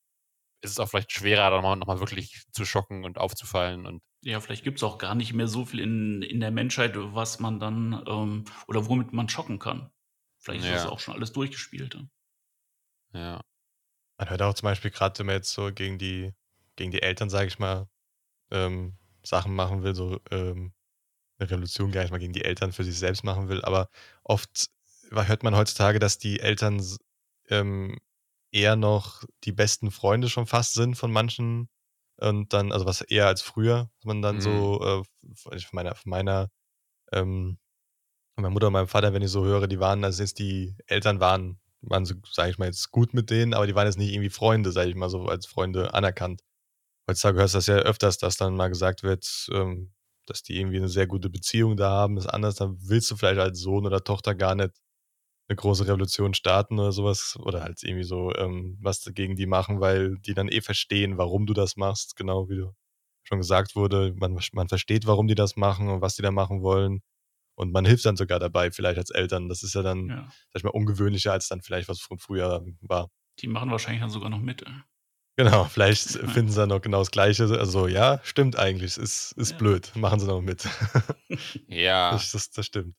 [0.62, 3.86] ist es auch vielleicht schwerer, dann mal, nochmal wirklich zu schocken und aufzufallen.
[3.86, 7.38] Und Ja, vielleicht gibt's auch gar nicht mehr so viel in, in der Menschheit, was
[7.40, 9.90] man dann ähm, oder womit man schocken kann.
[10.38, 10.90] Vielleicht ist das Ja.
[10.90, 11.96] auch schon alles durchgespielt.
[13.12, 13.40] ja.
[14.18, 16.34] Man hört auch zum Beispiel gerade, wenn man jetzt so gegen die,
[16.76, 17.88] gegen die Eltern, sage ich mal,
[18.50, 20.74] ähm, Sachen machen will, so ähm,
[21.38, 23.90] eine Revolution gar nicht mal gegen die Eltern für sich selbst machen will, aber
[24.24, 24.68] oft
[25.10, 26.84] hört man heutzutage, dass die Eltern
[27.50, 27.98] ähm,
[28.52, 31.68] eher noch die besten Freunde schon fast sind von manchen
[32.20, 34.40] und dann, also was eher als früher, dass man dann Mhm.
[34.40, 36.50] so äh, von meiner, von meiner
[37.12, 37.58] ähm,
[38.34, 40.76] von meiner Mutter und meinem Vater, wenn ich so höre, die waren, also jetzt die
[40.86, 43.98] Eltern waren, waren so, sage ich mal, jetzt gut mit denen, aber die waren jetzt
[43.98, 46.42] nicht irgendwie Freunde, sage ich mal, so als Freunde anerkannt.
[47.08, 49.92] Heutzutage hörst du das ja öfters, dass dann mal gesagt wird, ähm,
[50.26, 53.40] dass die irgendwie eine sehr gute Beziehung da haben, ist anders, dann willst du vielleicht
[53.40, 54.72] als Sohn oder Tochter gar nicht
[55.48, 59.80] eine große Revolution starten oder sowas oder halt irgendwie so ähm, was gegen die machen,
[59.80, 62.74] weil die dann eh verstehen, warum du das machst, genau wie du
[63.24, 66.62] schon gesagt wurde, man, man versteht, warum die das machen und was die da machen
[66.62, 67.02] wollen
[67.56, 69.48] und man hilft dann sogar dabei, vielleicht als Eltern.
[69.48, 70.16] Das ist ja dann, Ja.
[70.52, 73.10] sag ich mal, ungewöhnlicher als dann vielleicht, was von früher war.
[73.40, 74.62] Die machen wahrscheinlich dann sogar noch mit.
[74.62, 74.70] äh.
[75.36, 77.44] Genau, vielleicht finden sie dann noch genau das Gleiche.
[77.58, 79.58] Also ja, stimmt eigentlich, ist, ist Ja.
[79.58, 80.64] blöd, machen sie noch mit.
[81.68, 82.12] ja.
[82.12, 82.94] das, das, das stimmt.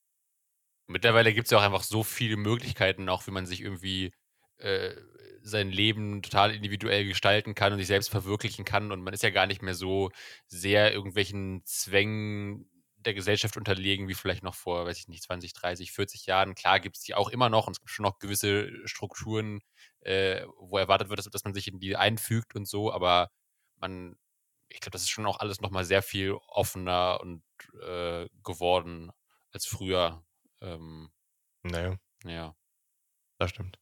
[0.89, 4.11] Mittlerweile gibt es ja auch einfach so viele Möglichkeiten, auch wie man sich irgendwie
[4.57, 4.95] äh,
[5.43, 8.91] sein Leben total individuell gestalten kann und sich selbst verwirklichen kann.
[8.91, 10.09] Und man ist ja gar nicht mehr so
[10.47, 12.67] sehr irgendwelchen Zwängen
[12.97, 16.55] der Gesellschaft unterlegen, wie vielleicht noch vor, weiß ich nicht, 20, 30, 40 Jahren.
[16.55, 19.61] Klar gibt es die auch immer noch und es gibt schon noch gewisse Strukturen,
[20.01, 23.29] äh, wo erwartet wird, dass, dass, man sich in die einfügt und so, aber
[23.77, 24.17] man,
[24.69, 27.43] ich glaube, das ist schon auch alles nochmal sehr viel offener und
[27.87, 29.11] äh, geworden
[29.51, 30.23] als früher.
[30.61, 31.09] Ähm,
[31.63, 31.97] naja.
[32.25, 32.55] Ja.
[33.39, 33.79] Das stimmt.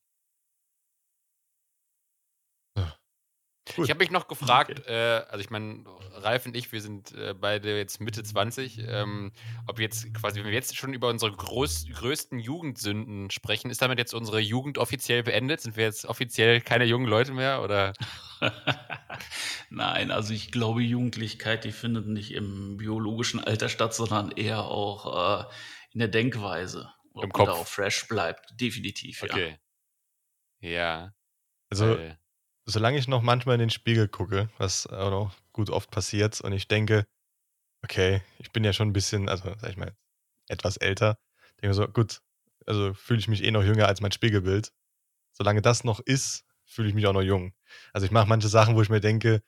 [3.75, 3.85] Cool.
[3.85, 4.91] Ich habe mich noch gefragt, okay.
[4.91, 5.83] äh, also ich meine,
[6.15, 9.31] Ralf und ich, wir sind äh, beide jetzt Mitte 20, ähm,
[9.65, 13.99] ob jetzt quasi, wenn wir jetzt schon über unsere groß, größten Jugendsünden sprechen, ist damit
[13.99, 15.61] jetzt unsere Jugend offiziell beendet?
[15.61, 17.93] Sind wir jetzt offiziell keine jungen Leute mehr oder?
[19.69, 25.41] Nein, also ich glaube, Jugendlichkeit, die findet nicht im biologischen Alter statt, sondern eher auch
[25.41, 25.45] äh,
[25.97, 26.93] in der Denkweise.
[27.13, 27.49] Ob Im Kopf.
[27.49, 29.57] auch fresh bleibt, definitiv, okay.
[30.61, 30.69] ja.
[30.69, 31.15] Ja.
[31.71, 32.19] Also, Weil,
[32.65, 36.53] solange ich noch manchmal in den Spiegel gucke, was auch noch gut oft passiert, und
[36.53, 37.07] ich denke,
[37.83, 39.97] okay, ich bin ja schon ein bisschen, also sag ich mal,
[40.47, 41.17] etwas älter,
[41.63, 42.21] denke so, gut,
[42.67, 44.71] also fühle ich mich eh noch jünger als mein Spiegelbild.
[45.31, 47.55] Solange das noch ist, fühle ich mich auch noch jung.
[47.91, 49.41] Also ich mache manche Sachen, wo ich mir denke,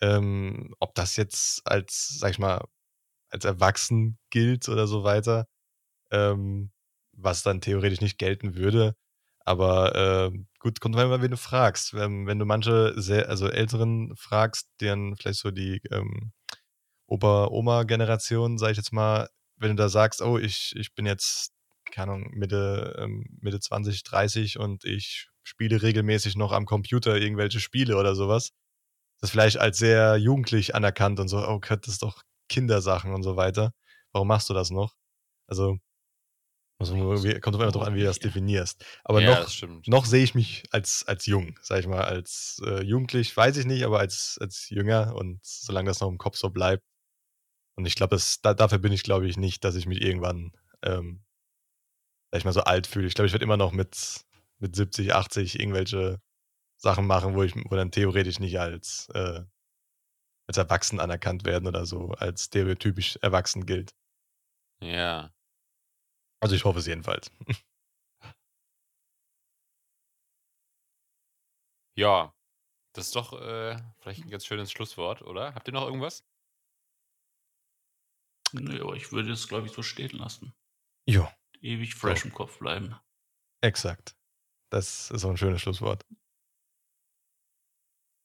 [0.00, 2.64] ähm, ob das jetzt als, sag ich mal,
[3.28, 5.48] als erwachsen gilt oder so weiter,
[6.10, 6.70] ähm,
[7.12, 8.94] was dann theoretisch nicht gelten würde.
[9.44, 11.94] Aber äh, gut, kommt immer, wenn du fragst.
[11.94, 16.32] Wenn, wenn du manche sehr, also Älteren fragst, deren vielleicht so die ähm,
[17.06, 21.52] Opa-Oma-Generation, sag ich jetzt mal, wenn du da sagst, oh, ich, ich bin jetzt,
[21.92, 27.60] keine Ahnung, Mitte, ähm, Mitte 20, 30 und ich spiele regelmäßig noch am Computer irgendwelche
[27.60, 28.50] Spiele oder sowas,
[29.20, 33.22] das vielleicht als sehr jugendlich anerkannt und so, oh Gott, das ist doch Kindersachen und
[33.22, 33.72] so weiter.
[34.12, 34.94] Warum machst du das noch?
[35.48, 35.78] Also,
[36.78, 38.84] also kommt immer darauf an, wie du das definierst.
[39.04, 42.82] Aber ja, noch, noch sehe ich mich als, als jung, sag ich mal, als äh,
[42.82, 46.50] jugendlich, weiß ich nicht, aber als, als jünger und solange das noch im Kopf so
[46.50, 46.84] bleibt.
[47.76, 50.52] Und ich glaube, da, dafür bin ich, glaube ich, nicht, dass ich mich irgendwann,
[50.82, 51.24] ähm,
[52.30, 53.06] sag ich mal, so alt fühle.
[53.06, 54.24] Ich glaube, ich werde immer noch mit,
[54.58, 56.20] mit 70, 80 irgendwelche
[56.76, 59.42] Sachen machen, wo ich, wo dann theoretisch nicht als, äh,
[60.46, 63.94] als erwachsen anerkannt werden oder so, als stereotypisch erwachsen gilt.
[64.80, 65.32] Ja.
[66.46, 67.32] Also ich hoffe es jedenfalls.
[71.98, 72.34] Ja,
[72.92, 75.54] das ist doch äh, vielleicht ein ganz schönes Schlusswort, oder?
[75.54, 76.26] Habt ihr noch irgendwas?
[78.52, 80.54] Nö, ich würde es, glaube ich, so stehen lassen.
[81.08, 81.26] Jo.
[81.62, 82.28] Ewig fresh so.
[82.28, 82.94] im Kopf bleiben.
[83.62, 84.14] Exakt.
[84.70, 86.04] Das ist auch ein schönes Schlusswort.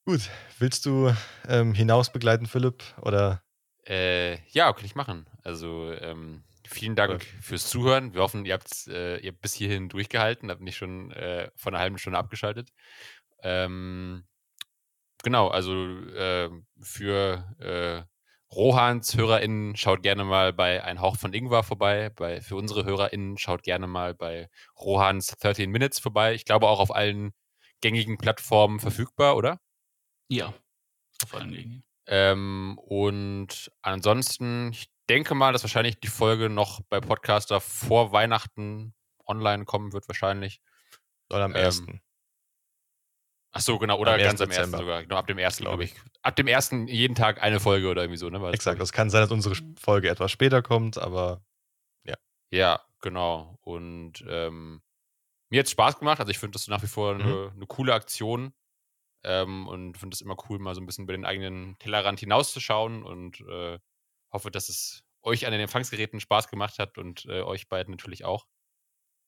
[0.06, 1.16] Gut, willst du
[1.48, 2.84] ähm, hinaus begleiten, Philipp?
[3.00, 3.42] Oder?
[3.86, 5.30] Äh, ja, kann ich machen.
[5.44, 8.14] Also, ähm, Vielen Dank fürs Zuhören.
[8.14, 11.72] Wir hoffen, ihr habt, äh, ihr habt bis hierhin durchgehalten, habt nicht schon äh, vor
[11.72, 12.70] einer halben Stunde abgeschaltet.
[13.42, 14.24] Ähm,
[15.22, 16.50] genau, also äh,
[16.80, 18.02] für äh,
[18.54, 22.10] Rohans HörerInnen schaut gerne mal bei Ein Hauch von Ingwer vorbei.
[22.10, 24.48] Bei, für unsere HörerInnen schaut gerne mal bei
[24.78, 26.34] Rohans 13 Minutes vorbei.
[26.34, 27.32] Ich glaube auch auf allen
[27.80, 29.58] gängigen Plattformen verfügbar, oder?
[30.28, 30.54] Ja,
[31.22, 31.84] auf allen gängigen.
[32.06, 38.94] Ähm, und ansonsten, ich denke mal, dass wahrscheinlich die Folge noch bei Podcaster vor Weihnachten
[39.26, 40.60] online kommen wird, wahrscheinlich.
[41.30, 41.80] Oder am 1.
[41.80, 42.00] Ähm,
[43.52, 44.70] ach so, genau, oder am ganz am 1.
[44.70, 45.02] sogar.
[45.02, 45.58] Genau, ab dem 1.
[45.58, 45.94] glaube ich.
[46.22, 46.70] Ab dem 1.
[46.86, 48.40] jeden Tag eine Folge oder irgendwie so, ne?
[48.40, 51.42] Weil Exakt, das kann sein, dass unsere Folge etwas später kommt, aber
[52.04, 52.16] ja.
[52.50, 53.58] Ja, genau.
[53.62, 54.82] Und ähm,
[55.48, 56.20] mir hat es Spaß gemacht.
[56.20, 57.52] Also ich finde das nach wie vor eine, mhm.
[57.56, 58.52] eine coole Aktion.
[59.24, 63.04] Ähm, und finde es immer cool, mal so ein bisschen über den eigenen Tellerrand hinauszuschauen
[63.04, 63.78] und äh,
[64.32, 68.24] hoffe, dass es euch an den Empfangsgeräten Spaß gemacht hat und äh, euch beiden natürlich
[68.24, 68.46] auch.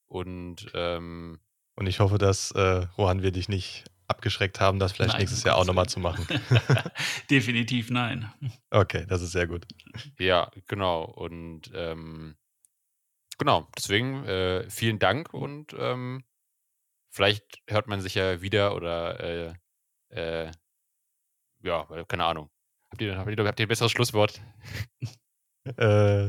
[0.07, 1.40] Und, ähm,
[1.76, 5.44] und ich hoffe, dass äh, Rohan wir dich nicht abgeschreckt haben, das vielleicht nein, nächstes
[5.44, 6.26] Jahr auch nochmal zu machen.
[7.30, 8.32] Definitiv nein.
[8.70, 9.66] Okay, das ist sehr gut.
[10.18, 11.05] Ja, genau.
[11.05, 12.36] Und ähm,
[13.38, 16.24] genau, deswegen äh, vielen Dank und ähm,
[17.11, 19.55] vielleicht hört man sich ja wieder oder äh,
[20.11, 20.50] äh,
[21.62, 22.51] ja, keine Ahnung.
[22.94, 24.40] Habt ihr, habt ihr, ein besseres Schlusswort?
[25.64, 26.26] äh,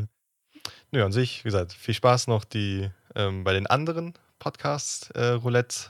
[0.91, 5.37] nö, an sich, wie gesagt, viel Spaß noch die ähm, bei den anderen Podcasts äh,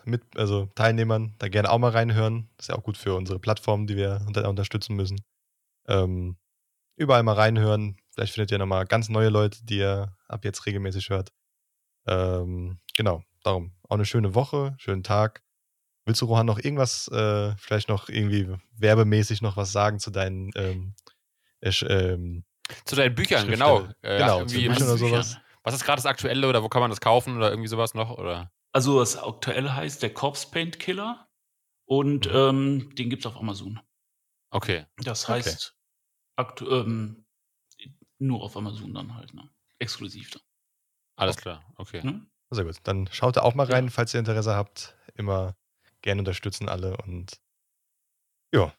[0.04, 2.50] mit, also Teilnehmern, da gerne auch mal reinhören.
[2.60, 5.22] Ist ja auch gut für unsere Plattform, die wir unter unterstützen müssen.
[5.88, 6.36] Ähm,
[6.98, 7.96] überall mal reinhören.
[8.10, 11.32] Vielleicht findet ihr nochmal ganz neue Leute, die ihr ab jetzt regelmäßig hört.
[12.06, 15.45] Ähm, genau, darum auch eine schöne Woche, schönen Tag.
[16.06, 20.52] Willst du, Rohan, noch irgendwas, äh, vielleicht noch irgendwie werbemäßig noch was sagen zu deinen
[20.56, 20.96] ähm,
[21.62, 22.46] äh, ähm,
[22.86, 23.88] zu deinen Büchern, genau.
[24.02, 25.38] Äh, genau, zu Büchern oder sowas.
[25.64, 28.12] Was ist gerade das Aktuelle oder wo kann man das kaufen oder irgendwie sowas noch?
[28.12, 28.52] Oder?
[28.72, 31.28] Also das Aktuelle heißt der Corpse Paint Killer
[31.86, 32.36] und mhm.
[32.36, 33.80] ähm, den gibt es auf Amazon.
[34.52, 34.86] Okay.
[34.98, 35.76] Das heißt,
[36.38, 36.66] okay.
[36.70, 37.26] ähm,
[38.20, 39.50] nur auf Amazon dann halt, ne?
[39.80, 40.42] Exklusiv dann.
[41.18, 42.02] Alles klar, okay.
[42.04, 42.26] Ne?
[42.52, 42.78] Sehr gut.
[42.84, 43.92] Dann schaut da auch mal rein, Ja.
[43.92, 44.96] falls ihr Interesse habt.
[45.16, 45.56] Immer
[46.06, 47.42] gerne unterstützen alle und
[48.54, 48.74] ja,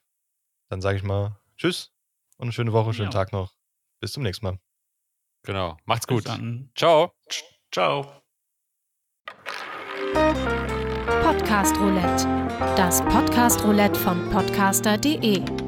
[0.71, 1.93] dann sage ich mal Tschüss
[2.39, 3.19] und eine schöne Woche, schönen Ja.
[3.19, 3.55] Tag noch.
[4.01, 4.59] Bis zum nächsten Mal.
[5.43, 5.77] Genau.
[5.85, 6.27] Macht's gut.
[6.27, 6.71] dann.
[6.75, 7.13] Ciao.
[7.73, 8.23] Ciao.
[11.23, 12.27] Podcast Roulette.
[12.77, 15.66] Das Podcast Roulette von podcaster.de.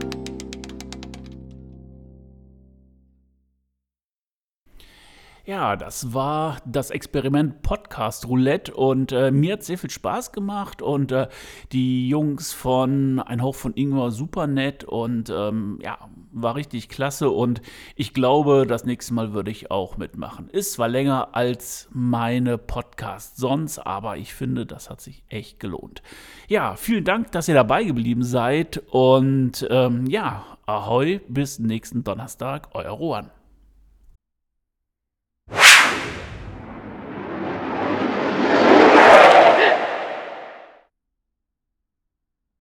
[5.49, 10.83] Ja, das war das Experiment Podcast Roulette und äh, mir hat sehr viel Spaß gemacht
[10.83, 11.27] und äh,
[11.73, 17.31] die Jungs von Ein Hauch von Ingwer super nett und ähm, ja, war richtig klasse
[17.31, 17.63] und
[17.97, 20.51] ich glaube, das nächste Mal würde ich auch mitmachen.
[20.51, 26.03] Ist zwar länger als meine Podcasts sonst, aber ich finde, das hat sich echt gelohnt.
[26.49, 32.69] Ja, vielen Dank, dass ihr dabei geblieben seid und ähm, ja, ahoi, bis nächsten Donnerstag,
[32.75, 33.31] euer Rohan.